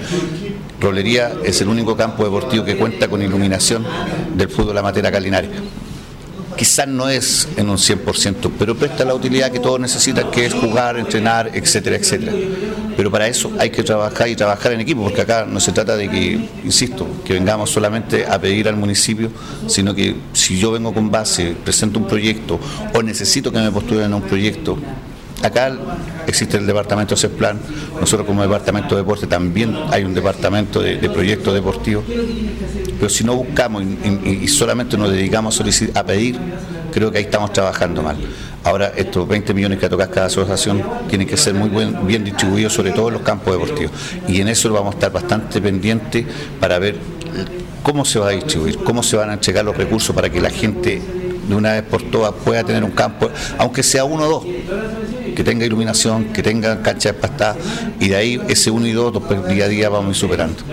[0.79, 3.85] Rolería es el único campo deportivo que cuenta con iluminación
[4.35, 5.49] del fútbol amateur acá en Linares.
[6.57, 10.53] Quizás no es en un 100%, pero presta la utilidad que todos necesitan, que es
[10.53, 12.31] jugar, entrenar, etcétera, etcétera.
[12.95, 15.97] Pero para eso hay que trabajar y trabajar en equipo, porque acá no se trata
[15.97, 19.29] de que, insisto, que vengamos solamente a pedir al municipio,
[19.67, 22.59] sino que si yo vengo con base, presento un proyecto
[22.93, 24.77] o necesito que me postulen a un proyecto,
[25.41, 25.71] acá
[26.27, 27.59] existe el departamento CESPLAN,
[27.99, 32.03] nosotros como departamento de deporte también hay un departamento de, proyectos deportivos,
[32.99, 35.61] pero si no buscamos y, solamente nos dedicamos
[35.93, 36.37] a, pedir,
[36.91, 38.17] creo que ahí estamos trabajando mal.
[38.63, 41.69] Ahora, estos 20 millones que toca cada asociación tienen que ser muy
[42.07, 43.91] bien distribuidos, sobre todo en los campos deportivos.
[44.27, 46.25] Y en eso vamos a estar bastante pendientes
[46.59, 46.95] para ver
[47.83, 50.49] cómo se va a distribuir, cómo se van a entregar los recursos para que la
[50.49, 50.99] gente
[51.47, 54.45] de una vez por todas pueda tener un campo, aunque sea uno o dos,
[55.35, 57.57] que tenga iluminación, que tenga cancha de pastada,
[57.99, 59.13] y de ahí ese uno y dos,
[59.47, 60.63] día a día vamos a ir superando.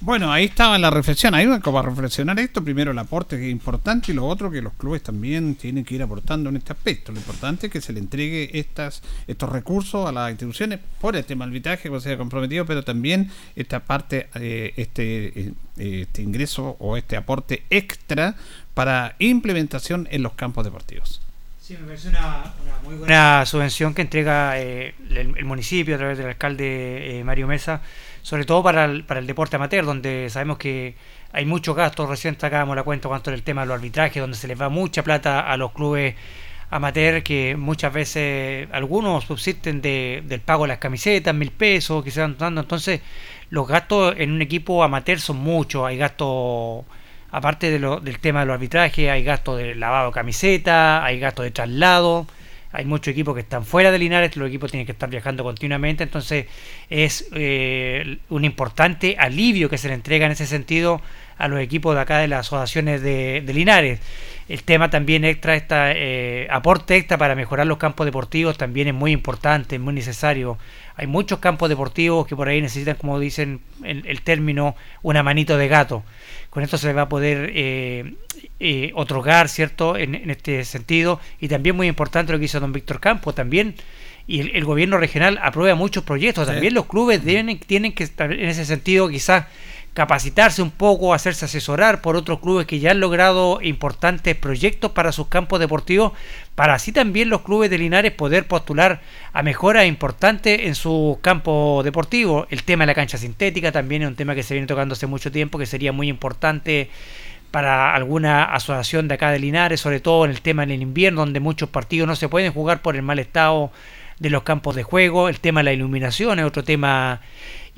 [0.00, 1.34] Bueno, ahí estaba la reflexión.
[1.34, 2.62] Ahí va como a reflexionar esto.
[2.62, 5.96] Primero el aporte que es importante y lo otro que los clubes también tienen que
[5.96, 7.10] ir aportando en este aspecto.
[7.10, 11.24] Lo importante es que se le entregue estas estos recursos a las instituciones por el
[11.24, 16.76] tema arbitraje que se haya comprometido, pero también esta parte, eh, este, eh, este ingreso
[16.78, 18.36] o este aporte extra
[18.78, 21.20] para implementación en los campos deportivos.
[21.60, 25.98] Sí, me parece una, una muy buena subvención que entrega eh, el, el municipio a
[25.98, 27.80] través del alcalde eh, Mario Mesa,
[28.22, 30.94] sobre todo para el, para el deporte amateur, donde sabemos que
[31.32, 32.08] hay muchos gastos.
[32.08, 35.02] Recién sacábamos la cuenta cuanto el tema de los arbitrajes, donde se les va mucha
[35.02, 36.14] plata a los clubes
[36.70, 42.12] amateur, que muchas veces algunos subsisten de, del pago de las camisetas, mil pesos que
[42.12, 42.60] se van dando.
[42.60, 43.00] Entonces,
[43.50, 45.84] los gastos en un equipo amateur son muchos.
[45.84, 46.84] Hay gastos
[47.30, 51.18] aparte de lo, del tema de los arbitrajes, hay gastos de lavado de camiseta, hay
[51.18, 52.26] gastos de traslado,
[52.72, 56.04] hay muchos equipos que están fuera de Linares, los equipos tienen que estar viajando continuamente,
[56.04, 56.46] entonces
[56.90, 61.00] es eh, un importante alivio que se le entrega en ese sentido
[61.38, 64.00] a los equipos de acá de las asociaciones de, Linares.
[64.48, 68.94] El tema también extra, esta, eh, aporte extra para mejorar los campos deportivos también es
[68.94, 70.58] muy importante, es muy necesario.
[70.96, 75.68] Hay muchos campos deportivos que por ahí necesitan, como dicen el término, una manito de
[75.68, 76.02] gato.
[76.50, 78.14] Con esto se va a poder eh,
[78.58, 81.20] eh, otorgar, ¿cierto?, en, en, este sentido.
[81.40, 83.74] Y también muy importante lo que hizo don Víctor Campo, también.
[84.26, 86.46] Y el, el gobierno regional aprueba muchos proyectos.
[86.46, 86.52] Sí.
[86.52, 89.46] También los clubes deben, tienen que en ese sentido quizás
[89.94, 95.10] capacitarse un poco, hacerse asesorar por otros clubes que ya han logrado importantes proyectos para
[95.10, 96.12] sus campos deportivos,
[96.54, 99.00] para así también los clubes de Linares poder postular
[99.32, 102.46] a mejoras importantes en su campo deportivo.
[102.50, 105.06] El tema de la cancha sintética también es un tema que se viene tocando hace
[105.06, 106.90] mucho tiempo, que sería muy importante
[107.50, 111.22] para alguna asociación de acá de Linares, sobre todo en el tema en el invierno,
[111.22, 113.72] donde muchos partidos no se pueden jugar por el mal estado
[114.18, 115.28] de los campos de juego.
[115.28, 117.20] El tema de la iluminación es otro tema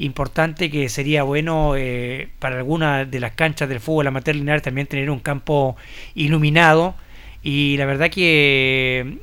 [0.04, 4.86] importante que sería bueno eh, para alguna de las canchas del fútbol amateur Linares también
[4.86, 5.76] tener un campo
[6.14, 6.94] iluminado.
[7.42, 9.18] Y la verdad que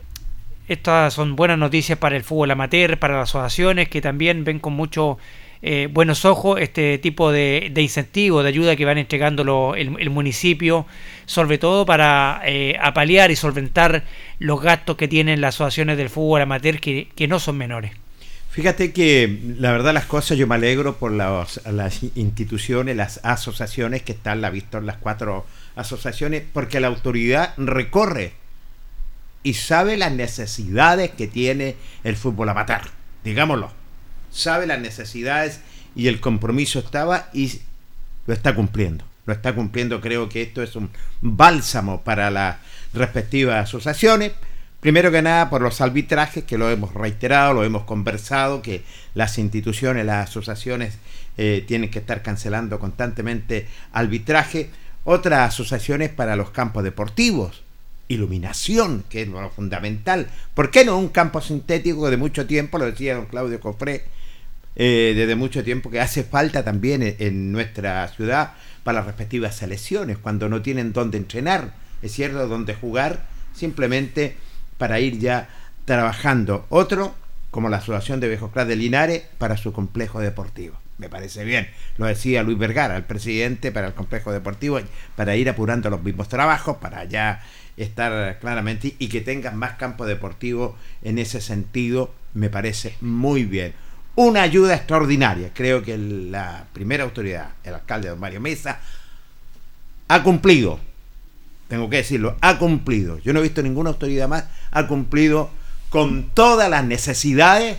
[0.68, 4.74] estas son buenas noticias para el fútbol amateur, para las asociaciones que también ven con
[4.74, 5.18] mucho
[5.62, 10.10] eh, buenos ojos este tipo de, de incentivo, de ayuda que van entregando el, el
[10.10, 10.86] municipio,
[11.26, 14.04] sobre todo para eh, apalear y solventar
[14.40, 17.92] los gastos que tienen las asociaciones del fútbol amateur que no son menores.
[18.58, 21.60] Fíjate que la verdad las cosas yo me alegro por las,
[22.16, 25.46] instituciones, las asociaciones que están, la visto las cuatro
[25.76, 28.34] asociaciones, porque la autoridad recorre
[29.44, 32.82] y sabe las necesidades que tiene el fútbol amateur,
[33.24, 33.72] digámoslo.
[34.32, 35.60] Sabe las necesidades
[35.96, 37.62] y el compromiso estaba y
[38.26, 39.06] lo está cumpliendo.
[39.28, 40.90] Lo está cumpliendo, creo que esto es un
[41.22, 42.58] bálsamo para las
[42.92, 44.32] respectivas asociaciones.
[44.80, 48.84] Primero que nada por los arbitrajes, que lo hemos reiterado, lo hemos conversado, que
[49.16, 51.00] las instituciones, las asociaciones
[51.38, 54.70] eh, tienen que estar cancelando constantemente arbitraje.
[55.04, 57.64] Otras asociaciones para los campos deportivos,
[58.08, 60.28] iluminación, que es lo fundamental.
[60.54, 62.78] ¿Por qué no un campo sintético de mucho tiempo?
[62.78, 64.04] Lo decía don Claudio Cofré,
[64.76, 68.54] eh, desde mucho tiempo, que hace falta también en, en nuestra ciudad
[68.84, 71.74] para las respectivas selecciones, cuando no tienen dónde entrenar,
[72.04, 73.26] es cierto, dónde jugar,
[73.56, 74.38] simplemente
[74.78, 75.50] para ir ya
[75.86, 76.66] trabajando.
[76.70, 77.16] Otro,
[77.52, 80.78] como la Asociación de Viejos de Linares, para su complejo deportivo.
[80.98, 81.70] Me parece bien.
[81.98, 84.80] Lo decía Luis Vergara, el presidente para el complejo deportivo,
[85.16, 87.44] para ir apurando los mismos trabajos, para ya
[87.78, 93.74] estar claramente y que tengan más campo deportivo en ese sentido, me parece muy bien.
[94.16, 95.52] Una ayuda extraordinaria.
[95.54, 98.80] Creo que la primera autoridad, el alcalde don Mario Mesa,
[100.08, 100.80] ha cumplido.
[101.68, 103.20] Tengo que decirlo, ha cumplido.
[103.20, 105.50] Yo no he visto ninguna autoridad más, ha cumplido
[105.90, 107.78] con todas las necesidades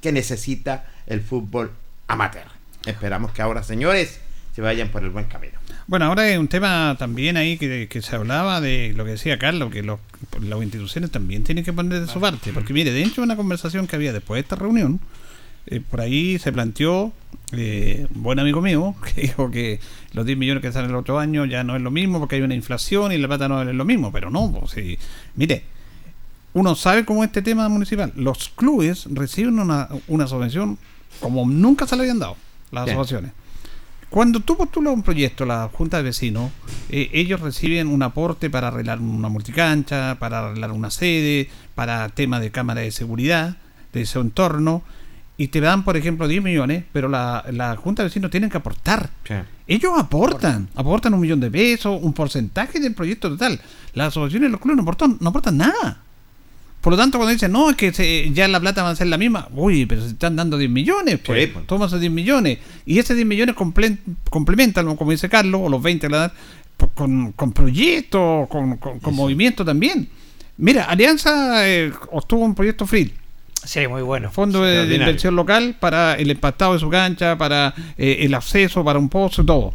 [0.00, 1.72] que necesita el fútbol
[2.08, 2.46] amateur.
[2.84, 4.20] Esperamos que ahora, señores,
[4.54, 5.58] se vayan por el buen camino.
[5.86, 9.38] Bueno, ahora hay un tema también ahí que, que se hablaba de lo que decía
[9.38, 10.00] Carlos, que los,
[10.40, 12.52] las instituciones también tienen que poner de su parte.
[12.52, 15.00] Porque mire, dentro de una conversación que había después de esta reunión,
[15.66, 17.12] eh, por ahí se planteó,
[17.52, 19.80] eh, un buen amigo mío, que dijo que
[20.12, 22.42] los 10 millones que salen el otro año ya no es lo mismo porque hay
[22.42, 24.98] una inflación y la plata no es lo mismo, pero no, pues, sí.
[25.34, 25.64] mire,
[26.54, 28.12] uno sabe cómo es este tema municipal.
[28.16, 30.78] Los clubes reciben una, una subvención
[31.20, 32.36] como nunca se le habían dado,
[32.70, 32.96] las Bien.
[32.96, 33.32] asociaciones.
[34.08, 36.52] Cuando tú postulas un proyecto, la Junta de Vecinos,
[36.90, 42.38] eh, ellos reciben un aporte para arreglar una multicancha, para arreglar una sede, para tema
[42.38, 43.56] de cámara de seguridad
[43.92, 44.82] de ese entorno,
[45.38, 48.56] y te dan, por ejemplo, 10 millones, pero la, la Junta de Vecinos tienen que
[48.56, 49.10] aportar.
[49.66, 53.60] Ellos aportan, aportan un millón de pesos, un porcentaje del proyecto total.
[53.94, 56.00] Las asociaciones y los clubes no aportan, no aportan nada.
[56.80, 59.08] Por lo tanto, cuando dicen, no, es que se- ya la plata va a ser
[59.08, 62.58] la misma, uy, pero se están dando 10 millones, pues, toma esos 10 millones.
[62.86, 63.98] Y ese 10 millones comple-
[64.30, 66.32] complementan, como dice Carlos, o los 20 que le dan,
[66.76, 70.08] po- con, con proyectos, con, con- con movimiento también.
[70.58, 73.12] Mira, Alianza eh, obtuvo un proyecto free.
[73.64, 74.30] Sí, muy bueno.
[74.30, 78.84] Fondo de, de inversión local para el empastado de su cancha, para eh, el acceso,
[78.84, 79.72] para un pozo, todo.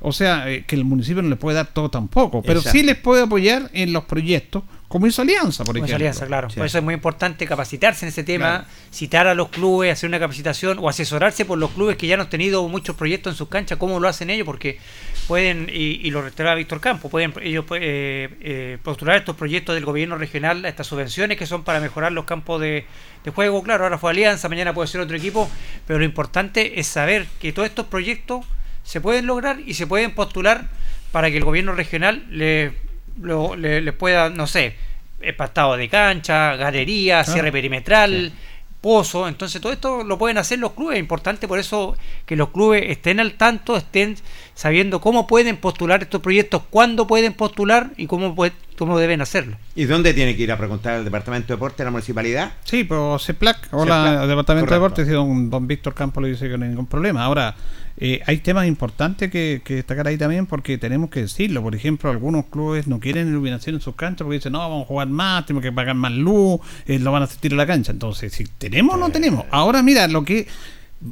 [0.00, 2.78] O sea, eh, que el municipio no le puede dar todo tampoco, pero Exacto.
[2.78, 4.62] sí les puede apoyar en los proyectos,
[4.94, 5.96] como hizo Alianza, por Como ejemplo.
[5.96, 6.48] alianza, claro.
[6.48, 6.54] Sí.
[6.56, 8.64] Por eso es muy importante capacitarse en ese tema, Claro.
[8.92, 12.22] citar a los clubes, hacer una capacitación o asesorarse por los clubes que ya no
[12.22, 14.78] han tenido muchos proyectos en sus canchas, cómo lo hacen ellos, porque
[15.26, 19.84] pueden, y, y lo reiteraba Víctor Campo, pueden ellos eh, eh, postular estos proyectos del
[19.84, 22.86] gobierno regional, estas subvenciones que son para mejorar los campos de,
[23.24, 23.64] de juego.
[23.64, 25.50] Claro, ahora fue Alianza, mañana puede ser otro equipo,
[25.88, 28.46] pero lo importante es saber que todos estos proyectos
[28.84, 30.68] se pueden lograr y se pueden postular
[31.10, 32.74] para que el gobierno regional le,
[33.20, 34.76] lo- le, le pueda, no sé,
[35.20, 37.32] empastado de cancha, galería, Claro.
[37.32, 38.32] cierre perimetral,
[38.80, 39.26] pozo.
[39.26, 40.96] Entonces todo esto lo pueden hacer los clubes.
[40.96, 41.96] Es importante por eso
[42.26, 44.16] que los clubes estén al tanto, estén
[44.54, 49.56] sabiendo cómo pueden postular estos proyectos, cuándo pueden postular y cómo, puede- cómo deben hacerlo.
[49.74, 52.52] ¿Y dónde tiene que ir a preguntar al Departamento de Deporte de la Municipalidad?
[52.64, 55.02] Sí, pues CEPLAC, hola, CEPLAC, Departamento de correcto.
[55.02, 57.24] Deportes, y don, don Víctor Campos le dice que no hay ningún problema.
[57.24, 57.54] Ahora,
[57.96, 61.62] eh, hay temas importantes que, que destacar ahí también porque tenemos que decirlo.
[61.62, 64.86] Por ejemplo, algunos clubes no quieren iluminación en sus canchas porque dicen, no, vamos a
[64.86, 67.92] jugar más, tenemos que pagar más luz, eh, lo van a asistir a la cancha.
[67.92, 69.44] Entonces, si tenemos o no tenemos.
[69.50, 70.46] Ahora, mira, lo que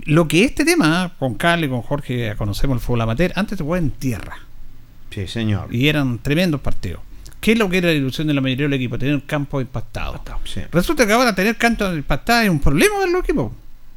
[0.07, 3.65] lo que este tema, con Carlos y con Jorge, conocemos el fútbol amateur, antes se
[3.65, 4.39] jugaba en tierra.
[5.11, 5.75] Sí, señor.
[5.75, 7.01] Y eran tremendos partidos.
[7.41, 8.99] ¿Qué es lo que era la ilusión de la mayoría del equipo?
[8.99, 10.23] Tener un campo empastado.
[10.71, 13.53] Resulta que ahora tener canto empastado es un problema para los equipos.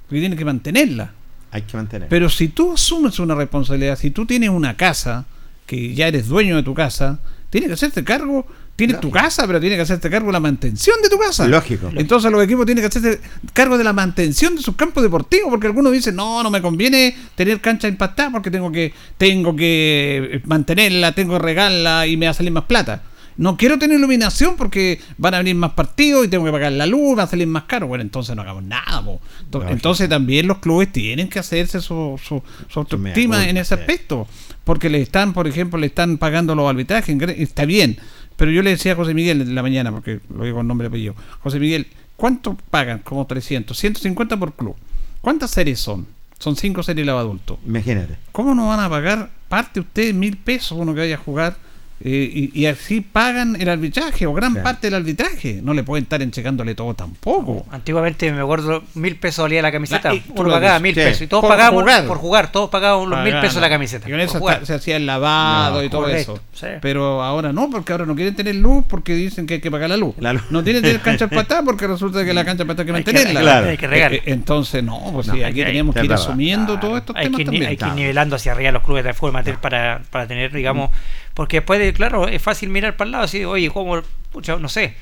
[0.08, 1.14] Porque tienen que mantenerla.
[1.56, 2.10] Hay que mantener.
[2.10, 5.24] Pero si tú asumes una responsabilidad, si tú tienes una casa,
[5.66, 8.46] que ya eres dueño de tu casa, tienes que hacerte cargo,
[8.76, 11.48] tienes tu casa, pero tienes que hacerte cargo de la mantención de tu casa.
[11.48, 11.90] Lógico.
[11.96, 13.22] Entonces los equipos tienen que hacerse
[13.54, 17.16] cargo de la mantención de sus campos deportivos, porque algunos dicen, no, no me conviene
[17.36, 22.32] tener cancha impactada porque tengo que, tengo que mantenerla, tengo que regarla y me va
[22.32, 23.02] a salir más plata.
[23.38, 26.86] No quiero tener iluminación porque van a venir más partidos y tengo que pagar la
[26.86, 27.88] luz, va a salir más caro.
[27.88, 29.04] Bueno, entonces no hagamos nada.
[29.04, 29.22] po.
[29.68, 34.28] Entonces también los clubes tienen que hacerse su, su, su autoestima en ese aspecto.
[34.64, 37.16] Porque le están, por ejemplo, le están pagando los arbitrajes.
[37.38, 37.98] Está bien.
[38.36, 40.88] Pero yo le decía a José Miguel en la mañana, porque lo digo con nombre
[40.88, 41.16] y apellido.
[41.42, 43.00] José Miguel, ¿cuánto pagan?
[43.00, 44.76] Como 300, 150 por club.
[45.22, 46.06] ¿Cuántas series son?
[46.40, 47.58] Son cinco series de adultos.
[47.66, 48.18] Imagínate.
[48.32, 51.58] ¿Cómo no van a pagar parte ustedes mil pesos uno que vaya a jugar?
[52.04, 55.62] Eh, y, y así pagan el arbitraje o gran parte del arbitraje.
[55.64, 57.66] No le pueden estar enchecándole todo tampoco.
[57.72, 60.10] Antiguamente me acuerdo mil pesos valía la camiseta.
[60.10, 61.00] Ah, y tú Uno pagaba mil Sí.
[61.00, 61.22] pesos.
[61.22, 62.06] Y todos Por pagábamos jugar.
[62.06, 64.08] por jugar, todos pagábamos los mil pesos la camiseta.
[64.10, 66.42] Y con eso se hacía el lavado No, y todo correcto, eso.
[66.54, 66.68] sí.
[66.82, 69.90] Pero ahora no, porque ahora no quieren tener luz porque dicen que hay que pagar
[69.90, 70.16] la luz.
[70.50, 73.04] No tienen que tener cancha patada porque resulta que la cancha patada hay que Hay
[73.04, 73.40] que- mantenerla.
[73.40, 73.70] hay que- Claro.
[73.70, 74.14] hay que regar.
[74.14, 76.98] Eh, eh, Entonces, no, pues No, sí, hay aquí teníamos hay- que ir asumiendo todos
[77.00, 77.66] estos hay temas también.
[77.68, 80.90] hay que ir nivelando hacia arriba los clubes de forma para, para tener, digamos,
[81.36, 84.02] porque después, de, claro, es fácil mirar para el lado y decir, oye, ¿cómo?
[84.32, 84.96] Pucha, no sé,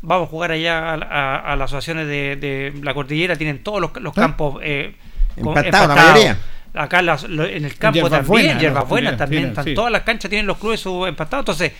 [0.00, 3.80] vamos a jugar allá a, a- a las asociaciones de, de la cordillera, tienen todos
[3.82, 4.94] los, los campos eh,
[5.36, 6.38] Empatados, la mayoría.
[6.74, 9.74] Acá las- lo- en el campo Hierbas también, hierbas buenas también, tienen, están sí.
[9.74, 11.72] todas las canchas tienen los clubes empatados, entonces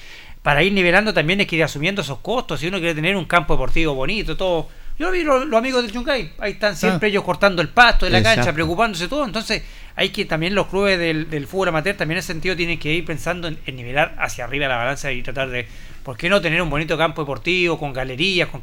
[0.43, 3.25] para ir nivelando también hay que ir asumiendo esos costos, si uno quiere tener un
[3.27, 4.69] campo deportivo bonito, todo
[5.01, 8.13] Yo vi los, los amigos del Yungay, ahí están siempre ellos cortando el pasto de
[8.13, 8.37] la Exacto.
[8.43, 9.25] cancha, preocupándose todo.
[9.25, 9.63] Entonces,
[9.97, 12.93] hay que también los clubes del, del fútbol amateur también en ese sentido tienen que
[12.93, 15.67] ir pensando en, en nivelar hacia arriba la balanza y tratar de,
[16.03, 18.49] ¿por qué no tener un bonito campo deportivo con galerías?
[18.51, 18.61] con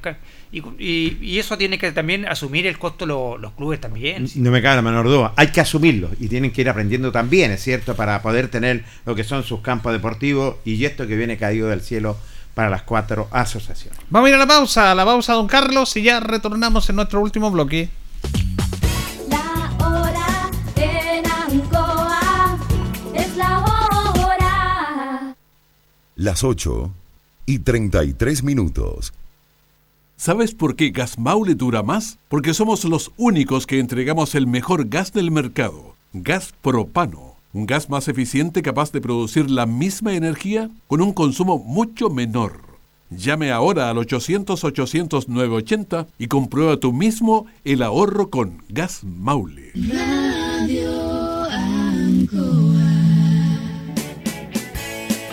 [0.52, 4.28] y- y eso tiene que también asumir el costo lo- los clubes también.
[4.36, 5.34] No me cabe la menor duda.
[5.38, 9.16] Hay que asumirlo y tienen que ir aprendiendo también, es cierto, para poder tener lo
[9.16, 12.16] que son sus campos deportivos y esto que viene caído del cielo
[12.58, 13.99] para las cuatro asociaciones.
[14.10, 16.95] Vamos a ir a la pausa, a la pausa, don Carlos, y ya retornamos en
[16.95, 17.88] nuestro último bloque.
[19.30, 22.58] La hora en Ancoa
[23.14, 25.36] es la hora.
[26.16, 26.91] Las 8
[27.45, 29.14] y 33 minutos.
[30.16, 32.18] ¿Sabes por qué Gas Maule dura más?
[32.28, 35.93] Porque somos los únicos que entregamos el mejor gas del mercado.
[36.12, 37.37] Gas propano.
[37.58, 42.62] Un gas más eficiente capaz de producir la misma energía con un consumo mucho menor.
[43.10, 49.72] Llame ahora al 800-800-980 y comprueba tú mismo el ahorro con Gas Maule.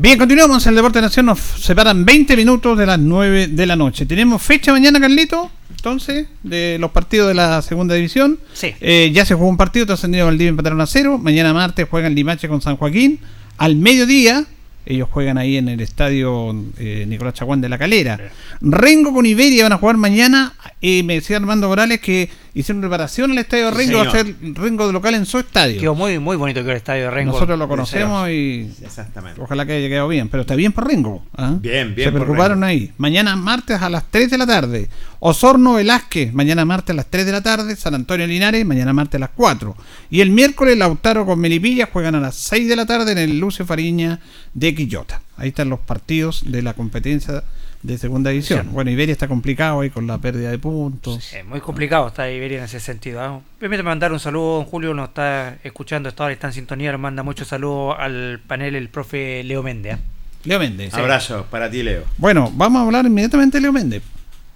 [0.00, 1.26] Bien, continuamos en el Deporte Nación.
[1.26, 4.06] Nos separan 20 minutos de las 9 de la noche.
[4.06, 5.50] Tenemos fecha mañana, Carlito.
[5.70, 8.38] Entonces, de los partidos de la segunda división.
[8.52, 8.72] Sí.
[8.80, 11.18] Eh, ya se jugó un partido, trascendido Valdivia empataron a cero.
[11.18, 13.18] Mañana martes juegan Limache con San Joaquín.
[13.56, 14.44] Al mediodía,
[14.86, 18.20] ellos juegan ahí en el estadio eh, Nicolás Chaguán de la Calera.
[18.60, 20.52] Rengo con Iberia van a jugar mañana.
[20.80, 22.30] Y me decía Armando Morales que
[22.60, 23.98] hicieron reparación al estadio Rengo.
[23.98, 25.80] va a ser Rengo de local en su estadio.
[25.80, 27.32] Quedó muy, muy bonito que el estadio de Rengo.
[27.32, 29.40] Nosotros lo conocemos y Exactamente.
[29.40, 31.24] ojalá que haya quedado bien, pero está bien por Rengo.
[31.36, 31.54] ¿ah?
[31.60, 32.92] Bien, bien Se por preocuparon ahí.
[32.98, 34.88] Mañana martes a las 3 de la tarde.
[35.20, 37.76] Osorno Velázquez, mañana martes a las 3 de la tarde.
[37.76, 39.76] San Antonio Linares, mañana martes a las 4.
[40.10, 43.38] Y el miércoles Lautaro con Melipilla juegan a las 6 de la tarde en el
[43.38, 44.20] Lucio Fariña
[44.54, 45.20] de Quillota.
[45.36, 47.44] Ahí están los partidos de la competencia
[47.82, 48.68] de segunda división.
[48.72, 51.32] Bueno, Iberia está complicado ahí con la pérdida de puntos.
[51.32, 53.42] Es muy complicado está Iberia en ese sentido.
[53.58, 57.22] Permíteme mandar un saludo, don Julio nos está escuchando, está, está en sintonía, nos manda
[57.22, 59.94] muchos saludos al panel el profe Leo Méndez.
[59.94, 59.98] ¿ah?
[60.44, 60.94] Leo Méndez.
[60.94, 62.04] Abrazo para ti, Leo.
[62.16, 64.02] Bueno, vamos a hablar inmediatamente de Leo Méndez.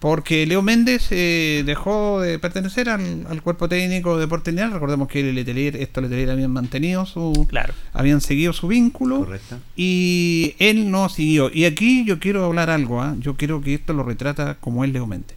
[0.03, 4.73] Porque Leo Méndez eh, dejó de pertenecer al, al cuerpo técnico de Deportes Lineal.
[4.73, 7.47] Recordemos que el Letelier, esto Letelier habían mantenido su.
[7.49, 7.73] Claro.
[7.93, 9.20] Habían seguido su vínculo.
[9.20, 9.59] Correcto.
[9.77, 11.53] Y él no siguió.
[11.55, 13.01] Y aquí yo quiero hablar algo.
[13.01, 13.15] ¿ah?
[13.20, 15.37] Yo quiero que esto lo retrata como es Leo Méndez.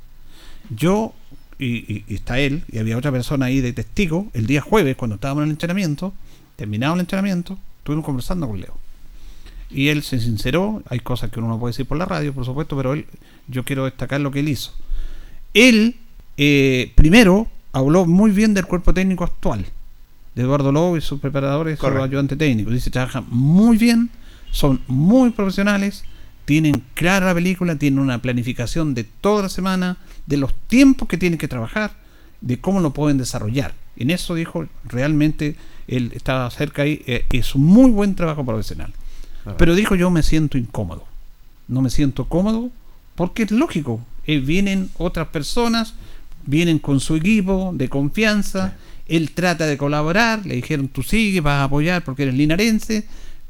[0.75, 1.13] Yo,
[1.59, 4.95] y, y- y está él, y había otra persona ahí de testigo, el día jueves,
[4.95, 6.11] cuando estábamos en el entrenamiento,
[6.55, 8.75] terminado el entrenamiento, estuvimos conversando con Leo.
[9.69, 12.45] Y él se sinceró, hay cosas que uno no puede decir por la radio, por
[12.45, 13.05] supuesto, pero él,
[13.47, 14.73] yo quiero destacar lo que él hizo.
[15.53, 15.95] Él,
[16.37, 19.65] eh, primero, habló muy bien del cuerpo técnico actual,
[20.33, 22.71] de Eduardo Lobo y sus preparadores, su ayudante técnico.
[22.71, 24.09] Dice, trabajan muy bien,
[24.51, 26.03] son muy profesionales,
[26.45, 31.17] tienen clara la película, tienen una planificación de toda la semana, de los tiempos que
[31.17, 31.93] tienen que trabajar,
[32.41, 33.73] de cómo lo pueden desarrollar.
[33.97, 35.55] En eso dijo, realmente
[35.87, 38.93] él estaba cerca ahí, eh, es un muy buen trabajo profesional.
[39.57, 41.05] Pero dijo, yo me siento incómodo.
[41.67, 42.71] No me siento cómodo
[43.15, 44.01] porque es lógico.
[44.27, 45.93] eh, vienen otras personas,
[46.45, 48.75] vienen con su equipo de confianza.
[49.07, 50.45] Él trata de colaborar.
[50.45, 53.05] Le dijeron, tú sigue, vas a apoyar porque eres linarense.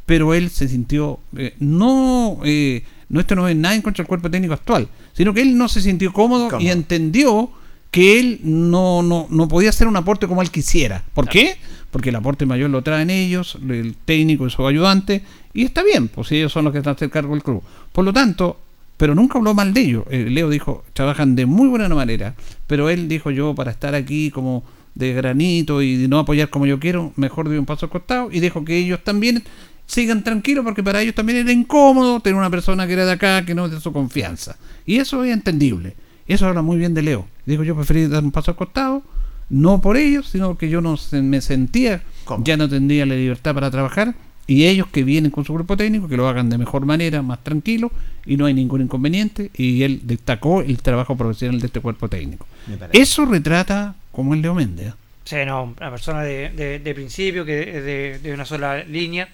[0.06, 4.08] Pero él se sintió, eh, no, eh, no esto no es nada en contra del
[4.08, 7.50] cuerpo técnico actual, sino que él no se sintió cómodo, y entendió
[7.90, 11.04] que él no, no, no podía hacer un aporte como él quisiera.
[11.16, 11.58] ¿Por qué?
[11.90, 15.24] Porque el aporte mayor lo traen ellos, el técnico y su ayudante,
[15.56, 17.64] y está bien, pues ellos son los que están a hacer cargo del club.
[17.92, 18.60] Por lo tanto,
[18.98, 20.04] pero nunca habló mal de ellos.
[20.10, 22.36] Eh, Leo dijo, trabajan de muy buena manera,
[22.68, 24.64] pero él dijo yo para estar aquí como
[24.94, 28.40] de granito y no apoyar como yo quiero, mejor doy un paso al costado y
[28.40, 29.44] dejo que ellos también
[29.88, 33.46] sigan tranquilos porque para ellos también era incómodo tener una persona que era de acá
[33.46, 34.56] que no es de su confianza.
[34.86, 35.96] Y eso es entendible.
[36.28, 37.28] Eso habla muy bien de Leo.
[37.46, 39.04] Digo, yo preferí dar un paso al costado,
[39.50, 42.02] no por ellos, sino porque yo no se- me sentía,
[42.44, 44.16] ya no tendría la libertad para trabajar,
[44.48, 47.44] y ellos que vienen con su grupo técnico, que lo hagan de mejor manera, más
[47.44, 47.92] tranquilo,
[48.26, 52.46] y no hay ningún inconveniente, y él destacó el trabajo profesional de este cuerpo técnico.
[52.92, 54.88] Eso retrata como el Leo Méndez.
[54.88, 54.94] ¿eh?
[55.24, 59.28] Sí, no, una persona de, de- de principio, que es de, de una sola línea.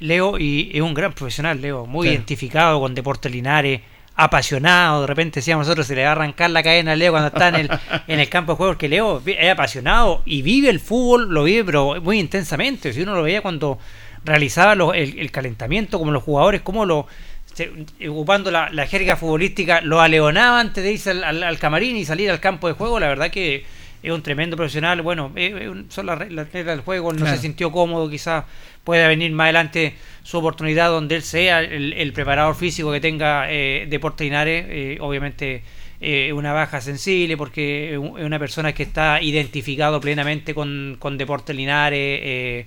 [0.00, 3.80] Leo, y es un gran profesional, Leo, muy identificado con Deportes Linares,
[4.16, 5.02] apasionado.
[5.02, 7.48] De repente decíamos nosotros, se le va a arrancar la cadena a Leo cuando está
[7.48, 7.70] en el,
[8.08, 11.64] en el campo de juego, porque Leo es apasionado y vive el fútbol, lo vive,
[11.64, 12.92] pero muy intensamente.
[12.92, 13.78] Si uno lo veía cuando
[14.24, 17.06] realizaba los- el, el calentamiento, como los jugadores, como lo.
[17.52, 17.70] se-
[18.08, 22.04] ocupando la, la jerga futbolística, lo aleonaba antes de irse al, al- al camarín y
[22.04, 22.98] salir al campo de juego.
[23.00, 23.64] La verdad que
[24.02, 25.00] es un tremendo profesional.
[25.02, 27.12] Bueno, eh, eh, son las re- las reglas del juego.
[27.12, 27.36] No Claro.
[27.36, 28.44] se sintió cómodo, quizás
[28.82, 33.46] pueda venir más adelante su oportunidad donde él sea el, el preparador físico que tenga
[33.50, 34.66] eh, Deportes Linares.
[34.68, 35.62] Eh, obviamente
[36.00, 41.54] eh, una baja sensible porque es una persona que está identificado plenamente con, con Deportes
[41.56, 42.66] Linares.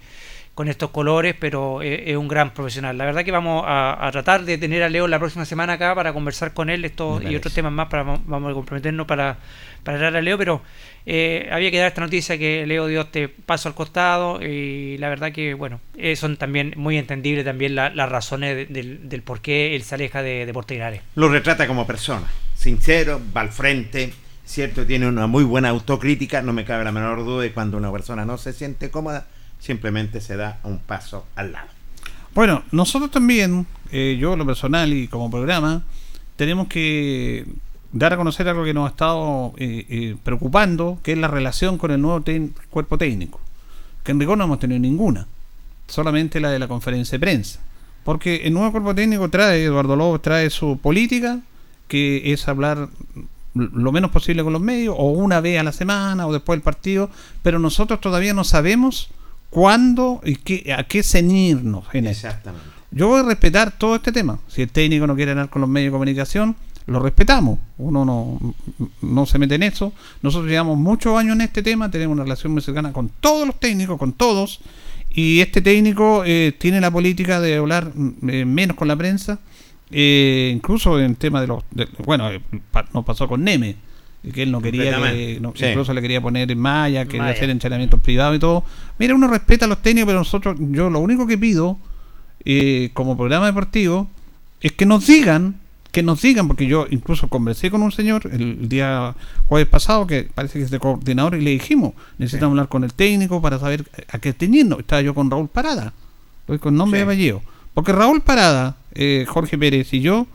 [0.57, 2.97] Con estos colores, pero eh, es un gran profesional.
[2.97, 5.93] La verdad que vamos a, a tratar de tener a Leo la próxima semana acá
[5.93, 9.37] para conversar con él estos y otros temas más, para vamos a comprometernos para,
[9.83, 10.63] para traer a Leo, pero
[11.05, 15.09] eh, había que dar esta noticia que Leo dio este paso al costado y la
[15.09, 19.21] verdad que, bueno, eh, son también muy entendibles también la- las razones de- del, del
[19.21, 21.01] por qué él se aleja de Deportes Linares.
[21.13, 22.25] Lo retrata como persona,
[22.55, 24.11] sincero, va al frente,
[24.43, 27.91] cierto, tiene una muy buena autocrítica, no me cabe la menor duda de cuando una
[27.91, 29.27] persona no se siente cómoda,
[29.59, 31.69] simplemente se da un paso al lado.
[32.33, 35.83] Bueno, nosotros también, eh, yo lo personal y como programa,
[36.35, 37.45] tenemos que
[37.91, 41.77] dar a conocer algo que nos ha estado eh, eh, preocupando, que es la relación
[41.77, 42.23] con el nuevo
[42.69, 43.39] cuerpo técnico.
[44.03, 45.27] Que en rigor no hemos tenido ninguna,
[45.87, 47.59] solamente la de la conferencia de prensa.
[48.03, 51.39] Porque el nuevo cuerpo técnico trae, Eduardo López trae su política,
[51.87, 52.89] que es hablar
[53.53, 56.63] lo menos posible con los medios, o una vez a la semana, o después del
[56.63, 57.09] partido,
[57.41, 59.09] pero nosotros todavía no sabemos
[59.49, 62.27] cuándo y qué, a qué ceñirnos en esto.
[62.27, 62.67] Exactamente.
[62.91, 64.39] Yo voy a respetar todo este tema.
[64.47, 66.55] Si el técnico no quiere hablar con los medios de comunicación,
[66.85, 67.59] lo respetamos.
[67.77, 68.39] Uno no,
[69.01, 69.91] no se mete en eso.
[70.21, 73.59] Nosotros llevamos muchos años en este tema, tenemos una relación muy cercana con todos los
[73.59, 74.59] técnicos, con todos.
[75.09, 79.39] Y este técnico eh, tiene la política de hablar mm, eh, menos con la prensa,
[79.91, 81.63] eh, incluso en tema de los.
[81.71, 82.41] de- bueno, eh,
[82.93, 83.75] nos pasó con Neme,
[84.33, 85.39] que él no quería que.
[85.41, 85.65] No- Sí.
[85.65, 87.33] Incluso le quería poner en malla, quería Malla.
[87.33, 88.63] hacer entrenamientos privados y todo.
[88.99, 91.77] Mira, uno respeta a los técnicos, pero nosotros, yo lo único que pido
[92.45, 94.07] eh, como programa deportivo
[94.61, 95.55] es que nos digan,
[95.91, 99.15] que nos digan, porque yo incluso conversé con un señor el día
[99.47, 102.93] jueves pasado, que parece que es de coordinador, y le dijimos, necesitamos hablar con el
[102.93, 104.79] técnico para saber a qué teñirnos.
[104.79, 105.93] Estaba yo con Raúl Parada,
[106.59, 107.03] con nombre Sí.
[107.03, 107.41] y apellido.
[107.73, 110.25] Porque Raúl Parada, eh, Jorge Pérez y yo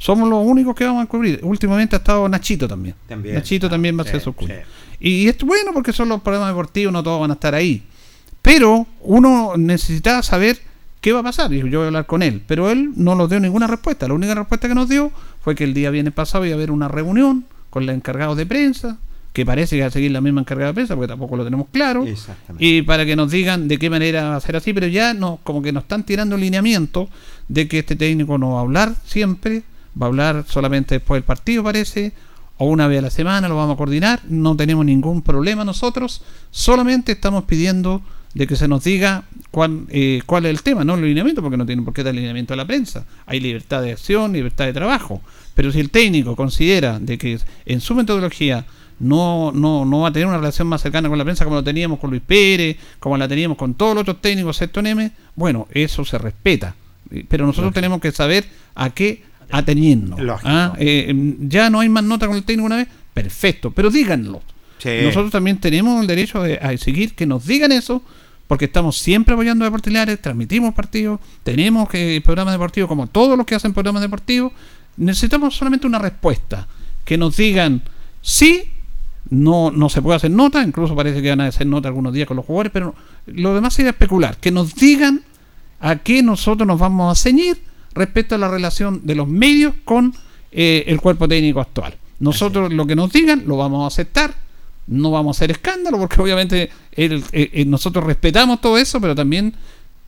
[0.00, 1.40] somos los únicos que vamos a cubrir.
[1.42, 2.94] Últimamente ha estado Nachito también.
[3.06, 3.34] También.
[3.34, 4.46] Nachito también va a ser su sí.
[4.98, 7.82] Y es bueno porque son los programas deportivos, no todos van a estar ahí.
[8.40, 10.58] Pero uno necesitaba saber
[11.02, 11.52] qué va a pasar.
[11.52, 12.42] Y yo voy a hablar con él.
[12.46, 14.08] Pero él no nos dio ninguna respuesta.
[14.08, 15.12] La única respuesta que nos dio
[15.42, 18.46] fue que el día viernes pasado iba a haber una reunión con los encargados de
[18.46, 18.96] prensa,
[19.34, 21.66] que parece que va a seguir la misma encargada de prensa, porque tampoco lo tenemos
[21.70, 22.06] claro.
[22.58, 25.40] Y para que nos digan de qué manera va a ser así, pero ya no,
[25.44, 27.10] como que nos están tirando el lineamiento
[27.48, 29.62] de que este técnico no va a hablar siempre,
[30.00, 32.12] va a hablar solamente después del partido, parece,
[32.58, 36.22] o una vez a la semana lo vamos a coordinar, no tenemos ningún problema nosotros,
[36.50, 38.02] solamente estamos pidiendo
[38.34, 41.56] de que se nos diga cuál, eh, cuál es el tema, no el lineamiento, porque
[41.56, 43.04] no tienen por qué dar lineamiento a la prensa.
[43.26, 45.20] Hay libertad de acción, libertad de trabajo.
[45.54, 48.66] Pero si el técnico considera de que en su metodología
[49.00, 51.64] no, no, no va a tener una relación más cercana con la prensa como lo
[51.64, 55.66] teníamos con Luis Pérez, como la teníamos con todos los otros técnicos, excepto Neme, bueno,
[55.72, 56.76] eso se respeta.
[57.10, 58.44] Eh, Pero nosotros tenemos que saber
[58.74, 60.20] a qué atenernos.
[60.20, 60.48] Lógico.
[60.48, 60.74] ¿ah?
[60.78, 64.42] Eh, ya no hay más nota con el técnico una vez, perfecto, pero díganlo.
[64.78, 64.90] Sí.
[65.02, 68.02] Nosotros también tenemos el derecho de, a seguir que nos digan eso,
[68.46, 73.36] porque estamos siempre apoyando a Deportes Linares, transmitimos partidos, tenemos que programas deportivos como todos
[73.36, 74.52] los que hacen programas deportivos.
[74.96, 76.66] Necesitamos solamente una respuesta,
[77.04, 77.82] que nos digan
[78.22, 78.64] sí,
[79.28, 82.26] no, no se puede hacer nota, incluso parece que van a hacer nota algunos días
[82.26, 82.94] con los jugadores, pero
[83.26, 85.22] lo demás sería especular, que nos digan
[85.80, 90.14] a qué nosotros nos vamos a ceñir respecto a la relación de los medios con
[90.52, 91.94] eh, el cuerpo técnico actual.
[92.18, 94.34] Nosotros lo que nos digan lo vamos a aceptar,
[94.86, 99.14] no vamos a hacer escándalo, porque obviamente el- eh, eh, nosotros respetamos todo eso, pero
[99.14, 99.54] también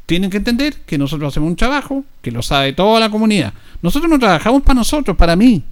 [0.06, 3.54] tienen que entender que nosotros hacemos un trabajo que lo sabe toda la comunidad.
[3.82, 5.62] Nosotros no trabajamos para nosotros, para mí.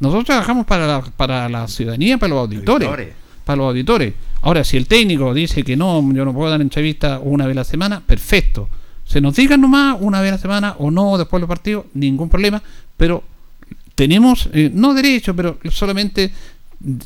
[0.00, 2.88] Nosotros trabajamos para la, para la ciudadanía, para los auditores.
[2.88, 3.14] Auditores.
[3.44, 4.14] Para los auditores.
[4.42, 7.60] Ahora, si el técnico dice que no, yo no puedo dar entrevista una vez a
[7.60, 8.68] la semana, perfecto.
[9.06, 12.28] Se nos digan nomás una vez a la semana o no después del partido, ningún
[12.28, 12.62] problema.
[12.96, 13.22] Pero
[13.94, 16.32] tenemos, eh, no derecho, pero solamente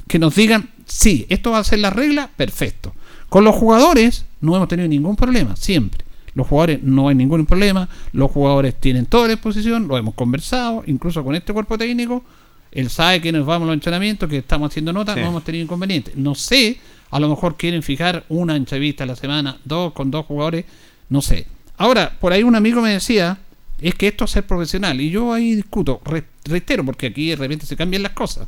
[0.08, 2.92] que nos digan, sí, esto va a ser la regla, perfecto.
[3.28, 6.04] Con los jugadores no hemos tenido ningún problema, siempre.
[6.34, 10.82] Los jugadores no hay ningún problema, los jugadores tienen toda la exposición, lo hemos conversado,
[10.86, 12.24] incluso con este cuerpo técnico,
[12.72, 15.20] él sabe que nos vamos a los entrenamientos, que estamos haciendo notas, Sí.
[15.22, 16.16] no hemos tenido inconvenientes.
[16.16, 16.78] No sé
[17.12, 20.64] A lo mejor quieren fijar una entrevista a la semana, dos con dos jugadores,
[21.08, 21.44] no sé.
[21.80, 23.38] Ahora, por ahí un amigo me decía,
[23.80, 25.00] es que esto es ser profesional.
[25.00, 28.46] Y yo ahí discuto, re- reitero, porque aquí de repente se cambian las cosas.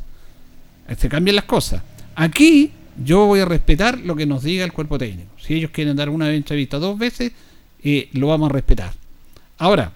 [0.98, 1.82] Se cambian las cosas.
[2.14, 2.72] Aquí
[3.02, 5.30] yo voy a respetar lo que nos diga el cuerpo técnico.
[5.40, 7.32] Si ellos quieren dar una entrevista dos veces,
[7.82, 8.92] eh, lo vamos a respetar.
[9.56, 9.92] Ahora,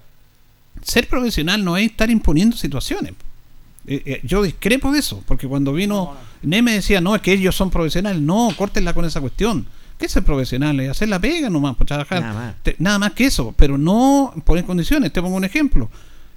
[0.81, 3.13] ser profesional no es estar imponiendo situaciones.
[3.87, 7.55] Eh, eh, yo discrepo de eso, porque cuando vino Neme decía, no, es que ellos
[7.55, 8.23] son profesionales.
[8.23, 9.67] No, córtenla con esa cuestión.
[9.99, 10.79] ¿Qué es ser profesional?
[10.81, 12.21] Es hacer la pega nomás, por trabajar.
[12.21, 12.55] Nada más.
[12.63, 15.13] Te- nada más que eso, pero no poner condiciones.
[15.13, 15.91] Te pongo un ejemplo.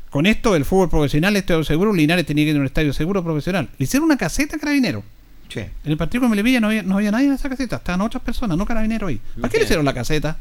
[0.09, 3.69] Con esto, el fútbol profesional, estadio seguro, Linares tenía que tener un estadio seguro profesional.
[3.77, 5.03] Le hicieron una caseta a Carabinero.
[5.49, 5.59] Sí.
[5.59, 8.23] En el partido con Melipilla no había, no había nadie en esa caseta, estaban otras
[8.23, 9.19] personas, no Carabineros ahí.
[9.39, 10.37] ¿Para qué le hicieron la caseta?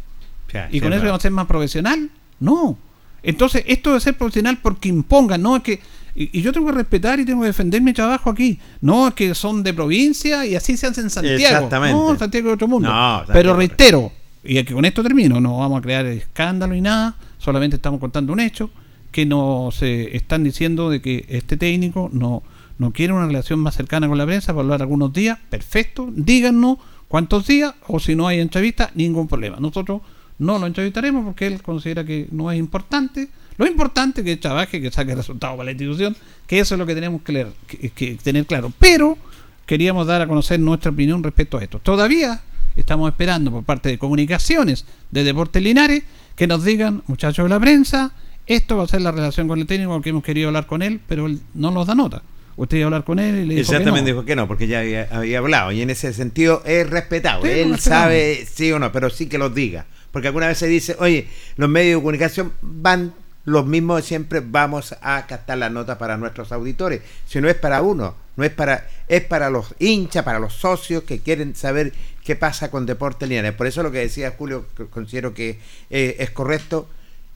[0.70, 2.10] ¿Y sí, con es eso vamos a ser más profesional?
[2.40, 2.78] No.
[3.22, 5.80] Entonces, esto de ser profesional porque impongan, no es que.
[6.18, 8.58] Y, y yo tengo que respetar y tengo que defender mi trabajo aquí.
[8.80, 11.38] No es que son de provincia y así se hace en Santiago.
[11.38, 11.96] Exactamente.
[11.96, 12.92] No, Santiago es otro mundo.
[12.92, 14.10] No, Pero reitero,
[14.42, 18.32] y que con esto termino, no vamos a crear escándalo ni nada, solamente estamos contando
[18.32, 18.70] un hecho,
[19.12, 22.42] que nos eh, están diciendo de que este técnico no,
[22.78, 26.78] no quiere una relación más cercana con la prensa para hablar algunos días, perfecto, díganos
[27.06, 29.58] cuántos días, o si no hay entrevista, ningún problema.
[29.60, 30.02] Nosotros
[30.38, 33.28] no lo entrevistaremos porque él considera que no es importante.
[33.58, 36.16] Lo importante es que trabaje, que saque resultados para la institución,
[36.46, 38.72] que eso es lo que tenemos que, leer, que- que tener claro.
[38.78, 39.18] Pero
[39.66, 41.78] queríamos dar a conocer nuestra opinión respecto a esto.
[41.80, 42.40] Todavía
[42.76, 46.04] estamos esperando por parte de comunicaciones de Deportes Linares
[46.36, 48.12] que nos digan, muchachos de la prensa,
[48.46, 51.00] esto va a ser la relación con el técnico que hemos querido hablar con él,
[51.06, 52.22] pero él no nos da nota.
[52.56, 54.16] Usted iba a hablar con él y le dijo que Exactamente no.
[54.16, 57.42] dijo que no, porque ya había, había hablado y en ese sentido es respetado.
[57.42, 57.80] Sí, Él respetable.
[57.80, 59.86] sabe sí o no, pero sí que los diga.
[60.10, 63.12] Porque alguna vez se dice, oye, los medios de comunicación van
[63.48, 67.00] los mismos siempre, vamos a captar la nota para nuestros auditores.
[67.26, 71.04] Si no es para uno, no es para, es para los hinchas, para los socios
[71.04, 71.92] que quieren saber
[72.24, 73.54] qué pasa con Deportes Linares.
[73.54, 75.58] Por eso lo que decía Julio, que considero que
[75.90, 76.88] eh, es correcto,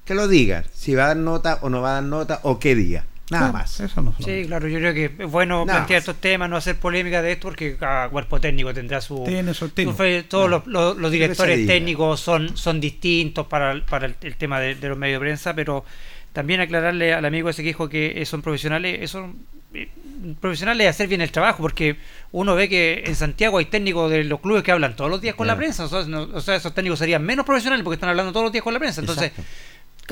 [0.05, 2.59] que lo diga, si va a dar nota o no va a dar nota o
[2.59, 3.05] qué día.
[3.33, 3.81] Nada Claro, más.
[3.81, 6.09] Eso no Sí, claro, yo creo que es bueno Nada plantear más.
[6.09, 9.25] estos temas, no hacer polémica de esto, porque cada cuerpo técnico tendrá su.
[9.25, 10.23] Tiene su fe.
[10.23, 14.37] Todos los, los- los Que directores técnicos son, son distintos para, el- para el, el
[14.37, 15.85] tema de, de los medios de prensa, pero
[16.33, 19.33] también aclararle al amigo ese que dijo que eh, son profesionales, eso.
[19.75, 19.89] eh,
[20.41, 21.97] Profesionales es hacer bien el trabajo, porque
[22.31, 25.35] uno ve que en Santiago hay técnicos de los clubes que hablan todos los días
[25.35, 28.09] con la prensa, o sea, no- o sea, esos técnicos serían menos profesionales porque están
[28.11, 29.01] hablando todos los días con la prensa.
[29.01, 29.51] Entonces, Exacto.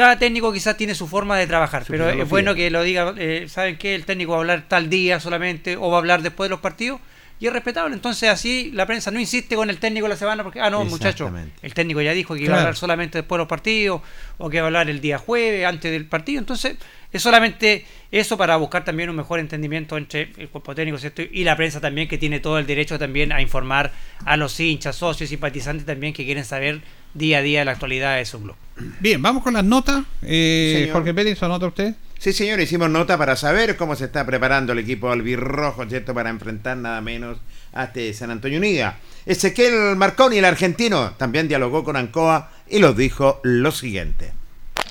[0.01, 3.13] Cada técnico quizás tiene su forma de trabajar, Su pero es bueno que lo diga,
[3.19, 3.95] eh, ¿saben qué?
[3.95, 6.61] El técnico va a hablar tal día solamente o va a hablar después de los
[6.61, 7.03] partidos
[7.39, 7.95] y es respetable.
[7.95, 11.31] Entonces así la prensa no insiste con el técnico la semana porque, ah, no, muchacho,
[11.61, 14.01] el técnico ya dijo que iba a hablar solamente después de los partidos
[14.39, 16.39] o que va a hablar el día jueves, antes del partido.
[16.39, 16.79] Entonces
[17.13, 21.21] es solamente eso para buscar también un mejor entendimiento entre el cuerpo técnico ¿cierto?
[21.23, 23.93] y la prensa también que tiene todo el derecho también a informar
[24.25, 26.81] a los hinchas, socios, simpatizantes también que quieren saber
[27.15, 28.57] día a día la actualidad de su club.
[29.01, 30.05] Bien, vamos con las notas.
[30.23, 30.89] Eh.
[30.93, 31.95] Jorge Pérez, ¿anota usted?
[32.19, 36.13] Sí, señor, hicimos nota para saber cómo se está preparando el equipo albirrojo, ¿cierto?
[36.15, 37.39] Para enfrentar nada menos
[37.73, 38.99] a este San Antonio Unida.
[39.25, 44.33] Ezequiel Marconi, el argentino, también dialogó con Ancoa y nos dijo lo siguiente.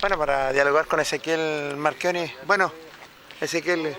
[0.02, 2.72] Bueno, para dialogar con Ezequiel Marconi, bueno,
[3.42, 3.94] Ezequiel,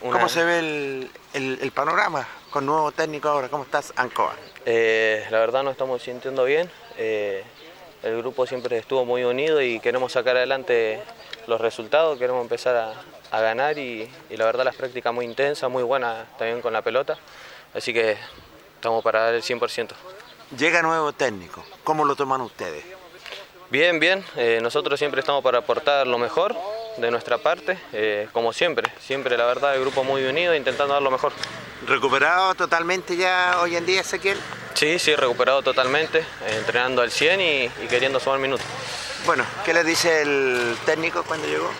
[0.00, 3.48] ¿cómo Una- se ve el, el- el panorama con nuevo técnico ahora?
[3.48, 4.34] ¿Cómo estás, Ancoa?
[4.66, 6.68] Eh, la verdad nos estamos sintiendo bien.
[7.02, 7.42] Eh,
[8.02, 11.00] el grupo siempre estuvo muy unido y queremos sacar adelante
[11.46, 15.82] los resultados, queremos empezar a, ganar y, y la verdad las prácticas muy intensas, muy
[15.82, 17.16] buenas también con la pelota.
[17.72, 18.18] Así que
[18.74, 19.88] estamos para dar el 100%.
[20.58, 22.84] Llega nuevo técnico, ¿cómo lo toman ustedes?
[23.70, 24.24] Bien, bien.
[24.36, 26.56] eh, nosotros siempre estamos para aportar lo mejor
[26.96, 28.90] de nuestra parte, eh, como siempre.
[29.00, 31.32] Siempre, la verdad, el grupo muy unido, intentando dar lo mejor.
[31.86, 34.38] ¿Recuperado totalmente ya hoy en día, Ezequiel?
[34.74, 36.24] Sí, sí, recuperado totalmente, eh,
[36.58, 38.66] entrenando al 100 y, y queriendo sumar minutos.
[39.24, 41.70] Bueno, ¿qué le dice el técnico cuando llegó?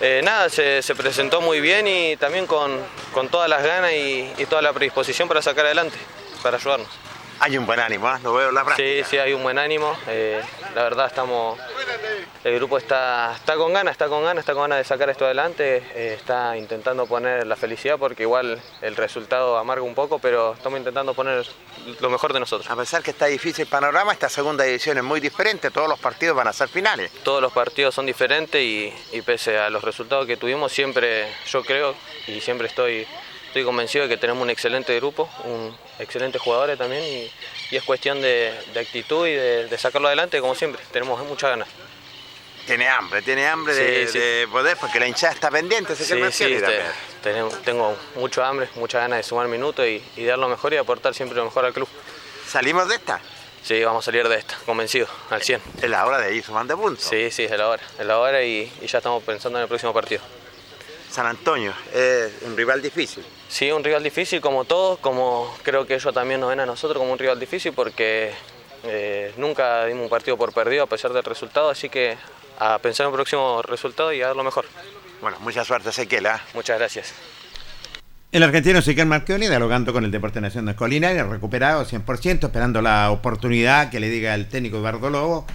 [0.00, 2.78] Eh, nada, se, se presentó muy bien y también con,
[3.12, 5.96] con todas las ganas y, y toda la predisposición para sacar adelante,
[6.42, 6.88] para ayudarnos.
[7.38, 8.18] Hay un buen ánimo, ¿eh?
[8.22, 9.04] lo veo en la práctica.
[9.04, 9.96] Sí, sí, hay un buen ánimo.
[10.08, 10.40] eh,
[10.74, 11.58] la verdad estamos,
[12.44, 15.24] el grupo está, está con ganas, está con ganas, está con ganas de sacar esto
[15.26, 15.82] adelante.
[15.94, 20.78] eh, está intentando poner la felicidad porque igual el resultado amarga un poco, pero estamos
[20.78, 21.46] intentando poner
[22.00, 22.68] lo mejor de nosotros.
[22.70, 25.98] A pesar que está difícil el panorama, esta segunda división es muy diferente, todos los
[25.98, 27.10] partidos van a ser finales.
[27.22, 31.62] Todos los partidos son diferentes y, y pese a los resultados que tuvimos, siempre yo
[31.62, 31.94] creo
[32.26, 33.06] y siempre estoy,
[33.56, 37.30] estoy convencido de que tenemos un excelente grupo, un excelentes jugadores también y,
[37.70, 40.82] y es cuestión de, de actitud y de, de sacarlo adelante como siempre.
[40.92, 41.68] Tenemos muchas ganas.
[42.66, 44.18] Tiene hambre, tiene hambre Sí, de, sí.
[44.18, 46.82] de poder, porque la hinchada está pendiente, que Sí, sí, te- también.
[47.22, 50.76] tenemos- tengo mucho hambre, muchas ganas de sumar minutos y, y dar lo mejor y
[50.76, 51.88] aportar siempre lo mejor al club.
[52.46, 53.20] ¿Salimos de esta?
[53.62, 55.62] Sí, vamos a salir de esta, convencido, al 100.
[55.80, 57.06] Es la hora de ir sumando puntos.
[57.06, 59.68] Sí, sí, es la hora, es la hora y, y ya estamos pensando en el
[59.68, 60.20] próximo partido.
[61.10, 63.24] San Antonio, es un rival difícil.
[63.48, 66.98] Sí, un rival difícil como todos, como creo que ellos también nos ven a nosotros
[66.98, 68.32] como un rival difícil porque
[68.84, 72.16] eh, nunca dimos un partido por perdido a pesar del resultado, así que
[72.58, 74.66] a pensar en el próximo resultado y a dar lo mejor.
[75.20, 76.26] Bueno, mucha suerte, Ezequiel.
[76.26, 76.42] ¿ah?
[76.54, 77.14] Muchas gracias.
[78.32, 83.10] El argentino Ezequiel Marchioni dialogando con el Deporte Nacional de Colina, recuperado 100%, esperando la
[83.10, 85.46] oportunidad que le diga el técnico Eduardo Lobo,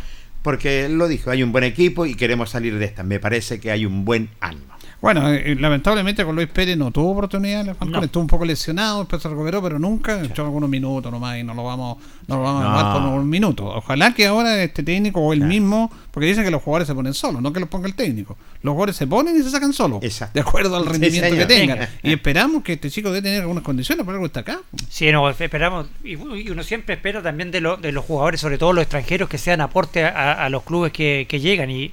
[0.41, 3.03] porque lo dijo, hay un buen equipo y queremos salir de esta.
[3.03, 4.73] Me parece que hay un buen ánimo.
[5.01, 9.19] Bueno, eh, lamentablemente con Luis Pérez no tuvo oportunidad, Falcón estuvo un poco lesionado, después
[9.19, 11.97] se recuperó, pero nunca echó algunos minutos nomás y no lo vamos,
[12.27, 12.75] no lo vamos a No.
[12.75, 13.65] dar por un minuto.
[13.65, 17.15] Ojalá que ahora este técnico o el mismo, porque dicen que los jugadores se ponen
[17.15, 18.37] solos, no que los ponga el técnico.
[18.61, 21.79] Los jugadores se ponen y se sacan solos, de acuerdo al Sí, rendimiento que tengan.
[21.79, 21.89] Venga.
[22.03, 24.59] Y esperamos que este chico debe tener algunas condiciones, por algo está acá.
[24.87, 28.59] Sí, no, esperamos, y y uno siempre espera también de, lo- de los jugadores, sobre
[28.59, 31.71] todo los extranjeros, que sean aporte a, a los clubes que, que llegan.
[31.71, 31.91] Y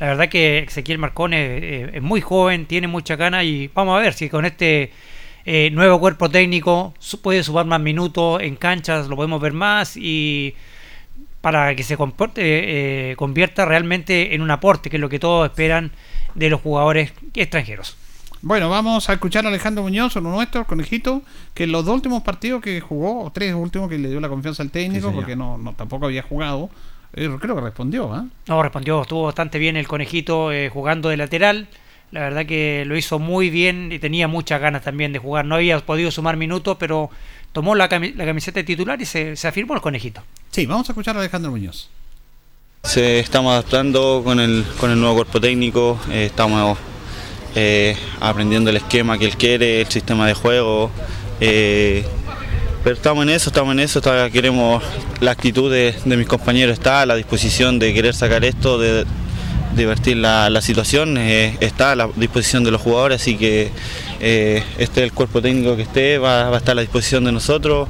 [0.00, 4.00] la verdad que Ezequiel Marcone eh, es muy joven, tiene mucha gana y vamos a
[4.00, 4.90] ver si con este
[5.44, 10.54] eh, nuevo cuerpo técnico puede sumar más minutos en canchas, lo podemos ver más y
[11.42, 15.48] para que se comporte, eh, convierta realmente en un aporte, que es lo que todos
[15.48, 15.92] esperan
[16.34, 17.96] de los jugadores extranjeros.
[18.42, 21.22] Bueno, vamos a escuchar a Alejandro Muñoz, uno nuestro, conejito,
[21.52, 24.30] que en los dos últimos partidos que jugó, o tres últimos que le dio la
[24.30, 26.70] confianza al técnico, porque no, no tampoco había jugado,
[27.14, 28.24] eh, creo que respondió, ¿ah?
[28.46, 31.68] No, respondió, estuvo bastante bien el conejito eh, jugando de lateral.
[32.12, 35.44] La verdad que lo hizo muy bien y tenía muchas ganas también de jugar.
[35.44, 37.08] No había podido sumar minutos, pero
[37.52, 40.20] tomó la, cami- la camiseta de titular y se, se afirmó el conejito.
[40.50, 41.88] Sí, vamos a escuchar a Alejandro Muñoz.
[42.82, 46.78] Se estamos adaptando con el, con el nuevo cuerpo técnico, eh, estamos
[47.54, 50.90] eh, aprendiendo el esquema que él quiere, el sistema de juego.
[51.40, 52.04] eh,
[52.82, 54.00] pero estamos en eso, estamos en eso,
[54.32, 54.82] queremos
[55.20, 59.04] la actitud de, de mis compañeros está, la disposición de querer sacar esto, de
[59.76, 63.70] divertir la, la situación, eh, está a la disposición de los jugadores, así que
[64.20, 67.24] eh, este es el cuerpo técnico que esté, va, va a estar a la disposición
[67.24, 67.88] de nosotros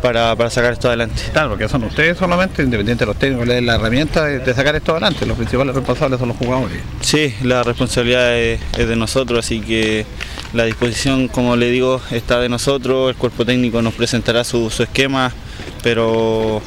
[0.00, 1.22] para, para sacar esto adelante.
[1.32, 4.92] Claro, porque son ustedes solamente, independiente de los técnicos, la herramienta de, de sacar esto
[4.92, 5.26] adelante.
[5.26, 6.80] Los principales responsables son los jugadores.
[7.00, 10.06] Sí, la responsabilidad es, es de nosotros, así que
[10.52, 13.10] la disposición, como le digo, está de nosotros.
[13.10, 15.32] El cuerpo técnico nos presentará su, su esquema,
[15.82, 16.62] pero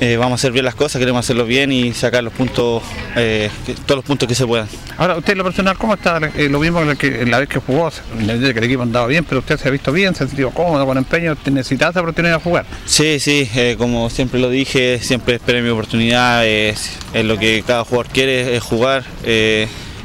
[0.00, 2.82] eh, vamos a hacer bien las cosas, queremos hacerlo bien y sacar los puntos,
[3.16, 4.68] eh, que- todos los puntos que se puedan.
[4.96, 6.18] Ahora, usted lo personal, ¿cómo está?
[6.36, 9.38] Eh, lo mismo que la vez que jugó, de que el equipo andaba bien, pero
[9.40, 12.42] usted se ha visto bien, se ha sentido cómodo, con empeño, necesitaba esa oportunidad de
[12.42, 12.66] jugar.
[12.86, 13.48] Sí, sí,
[13.78, 18.56] como siempre lo dije, siempre esperé mi oportunidad, es, es lo que cada jugador quiere,
[18.56, 19.04] es jugar,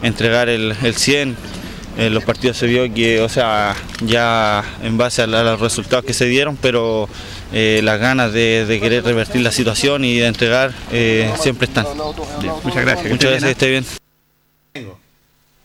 [0.01, 1.35] entregar el, el 100.
[1.97, 5.59] En los partidos se vio que, o sea, ya en base a, la- a los
[5.59, 7.09] resultados que se dieron, pero
[7.53, 11.85] eh, las ganas de, de querer revertir la situación y de entregar eh, siempre están.
[12.63, 13.11] muchas gracias.
[13.11, 13.85] Muchas gracias, que esté bien.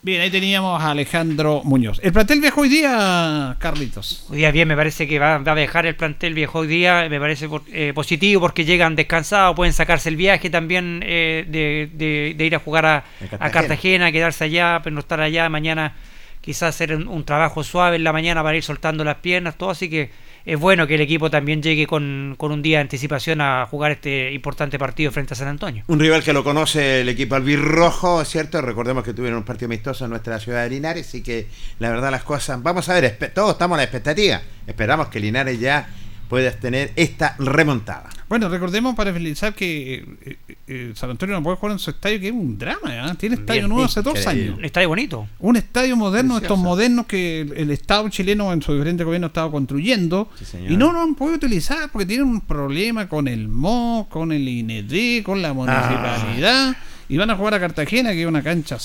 [0.02, 1.98] Bien, ahí teníamos a Alejandro Muñoz.
[2.02, 4.26] El plantel viajó hoy día, Carlitos.
[4.28, 7.06] Hoy día bien, me parece que va, va a viajar el plantel viejo hoy día,
[7.08, 11.88] me parece por- eh, positivo porque llegan descansados, pueden sacarse el viaje también eh, de,
[11.94, 13.46] de- de ir a jugar a, Cartagena.
[13.46, 15.94] a Cartagena, quedarse allá, pero no estar allá mañana,
[16.42, 19.70] quizás hacer un, un trabajo suave en la mañana para ir soltando las piernas, todo,
[19.70, 20.10] así que
[20.44, 23.92] es bueno que el equipo también llegue con, con un día de anticipación a jugar
[23.92, 25.84] este importante partido frente a San Antonio.
[25.86, 28.60] Un rival que lo conoce el equipo albirrojo, ¿cierto?
[28.60, 31.46] Recordemos que tuvieron un partido amistoso en nuestra ciudad de Linares, así que
[31.78, 32.62] la verdad las cosas...
[32.62, 34.42] Vamos a ver, todos estamos a la expectativa.
[34.66, 35.88] Esperamos que Linares ya
[36.28, 38.10] pueda tener esta remontada.
[38.28, 40.36] Bueno, recordemos para finalizar que eh,
[40.66, 43.14] eh, San Antonio no puede jugar en su estadio, que es un drama, ¿ah?
[43.18, 44.58] Tiene estadio Bien, nuevo sí, hace dos años.
[44.58, 45.28] Un estadio bonito.
[45.40, 49.28] Un estadio moderno, estos modernos que el, el Estado chileno en su diferente gobierno ha
[49.28, 50.72] estado construyendo señor.
[50.72, 54.48] y no lo han podido utilizar porque tienen un problema con el MO, con el
[54.48, 56.76] IND, con la municipalidad
[57.08, 58.78] y van a jugar a Cartagena, que es una cancha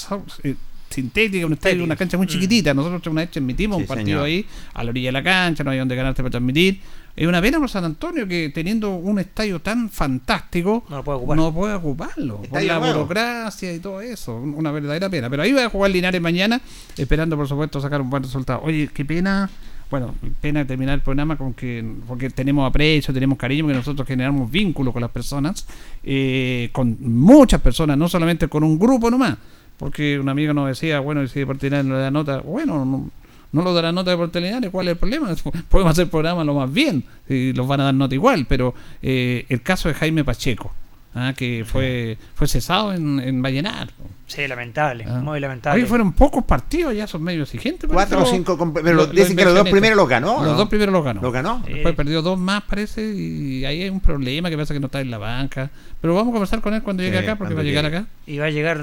[0.44, 0.56] eh,
[0.90, 2.74] sintética, un estadio, una cancha muy chiquitita.
[2.74, 4.26] Nosotros una vez emitimos Sí, un partido señor.
[4.26, 6.82] ahí a la orilla de la cancha, no hay donde ganarte para transmitir.
[7.20, 11.18] Es una pena por San Antonio que teniendo un estadio tan fantástico No lo puede
[11.18, 11.38] ocupar.
[11.38, 12.94] no puede ocuparlo por la nuevo.
[13.00, 14.38] burocracia y todo eso.
[14.38, 15.30] un- Una verdadera pena.
[15.30, 16.62] Pero ahí va a jugar Linares mañana,
[16.98, 18.62] esperando por supuesto sacar un buen resultado.
[18.64, 19.50] Oye, qué pena.
[19.92, 24.50] Bueno, pena terminar el programa con que porque tenemos aprecio, tenemos cariño, que nosotros generamos
[24.50, 25.66] vínculos con las personas,
[26.04, 29.36] eh, con muchas personas, no solamente con un grupo nomás.
[29.78, 32.86] Porque un amigo nos decía, bueno, y si Deportes Linares no le da nota, bueno,
[32.86, 33.10] no,
[33.52, 35.30] no lo dará nota de Linares, ¿cuál es el problema?
[35.70, 39.46] Podemos hacer programas lo más bien, y los van a dar nota igual, pero eh,
[39.50, 40.74] el caso de Jaime Pacheco,
[41.16, 43.90] ah, que fue fue cesado en, en Vallenar.
[44.28, 45.22] Sí, lamentable, Ah.
[45.24, 45.82] muy lamentable.
[45.82, 47.90] Hoy fueron pocos partidos, ya son medio exigentes.
[47.92, 50.54] Cuatro o cinco pero dicen que los dos primeros los ganó, Los ¿no?
[50.54, 51.20] dos primeros los ganó.
[51.22, 51.64] ¿Los ganó?
[51.68, 55.02] Después perdió dos más, parece, y ahí hay un problema que pasa que no está
[55.02, 55.72] en la banca.
[56.00, 57.98] Pero vamos a conversar con él cuando llegue Sí, acá, porque va a llegar llegue.
[57.98, 58.08] acá.
[58.28, 58.80] Y va a llegar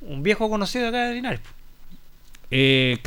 [0.00, 1.40] un viejo conocido acá de Linares.
[2.50, 2.98] Eh.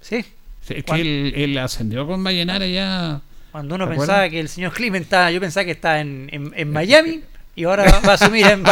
[0.00, 0.24] Sí.
[0.68, 3.20] Es que él, él ascendió con Vallenar allá.
[3.52, 6.52] Cuando uno ¿te pensaba que el señor Klimen estaba, yo pensaba que estaba en, en,
[6.54, 7.22] en Miami
[7.58, 8.62] y ahora va a asumir en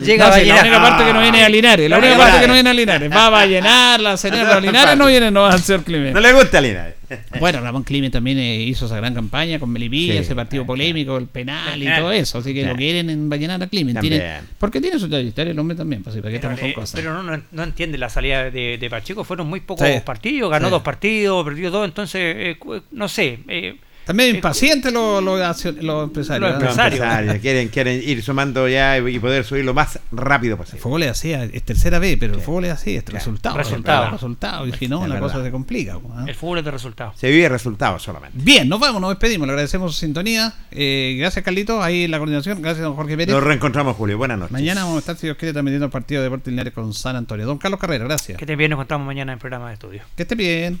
[0.00, 0.60] llega No, a sí, la Vallenar.
[0.66, 1.90] única parte que no viene a Linares.
[1.90, 3.10] La única parte que no viene a Linares.
[3.12, 6.12] Va a Vallenar, la señora Linares no viene, no va a ser Climen.
[6.12, 6.94] No le gusta a Linares.
[7.38, 10.18] Bueno, Ramón Climen también eh, hizo esa gran campaña con Melipilla, Sí.
[10.20, 12.38] ese partido polémico, el penal y todo eso.
[12.38, 12.66] Así que Sí.
[12.68, 13.66] lo quieren en Vallenar a.
[13.66, 16.92] Tiene, porque tiene su trayectoria el hombre también, pues, ¿para qué Pero, con eh, cosas?
[16.98, 19.24] pero no, no, no entiende la salida de, de Pacheco.
[19.24, 19.94] Fueron muy pocos Sí.
[20.04, 20.70] partidos, ganó Sí.
[20.70, 21.84] dos partidos, perdió dos.
[21.84, 22.56] Entonces, eh,
[22.92, 23.40] no sé.
[23.48, 26.50] eh, También impacientes los, los, empresarios.
[26.50, 30.78] Los empresarios quieren, quieren ir sumando ya y poder subir lo más rápido posible.
[30.78, 33.56] El fútbol es así, es tercera vez, pero el fútbol es así, es resultado.
[33.56, 34.10] Resultado.
[34.10, 34.66] resultado.
[34.66, 35.28] Y si no, Es la verdad.
[35.28, 35.94] cosa se complica.
[35.94, 36.24] ¿eh?
[36.28, 37.14] el fútbol es de resultados.
[37.18, 38.38] Se vive resultados solamente.
[38.42, 40.52] Bien, nos vamos, nos despedimos, le agradecemos su sintonía.
[40.70, 42.60] Eh, gracias, Carlito, ahí la coordinación.
[42.60, 43.34] Gracias, don Jorge Pérez.
[43.34, 44.18] Nos reencontramos, Julio.
[44.18, 44.52] Buenas noches.
[44.52, 47.16] Mañana vamos a estar, si Dios quiere, transmitiendo el partido de Deportes Linares con San
[47.16, 47.46] Antonio.
[47.46, 48.38] Don Carlos Carrera, gracias.
[48.38, 50.02] Que te bien, nos encontramos mañana en programa de estudio.
[50.16, 50.80] Que esté bien.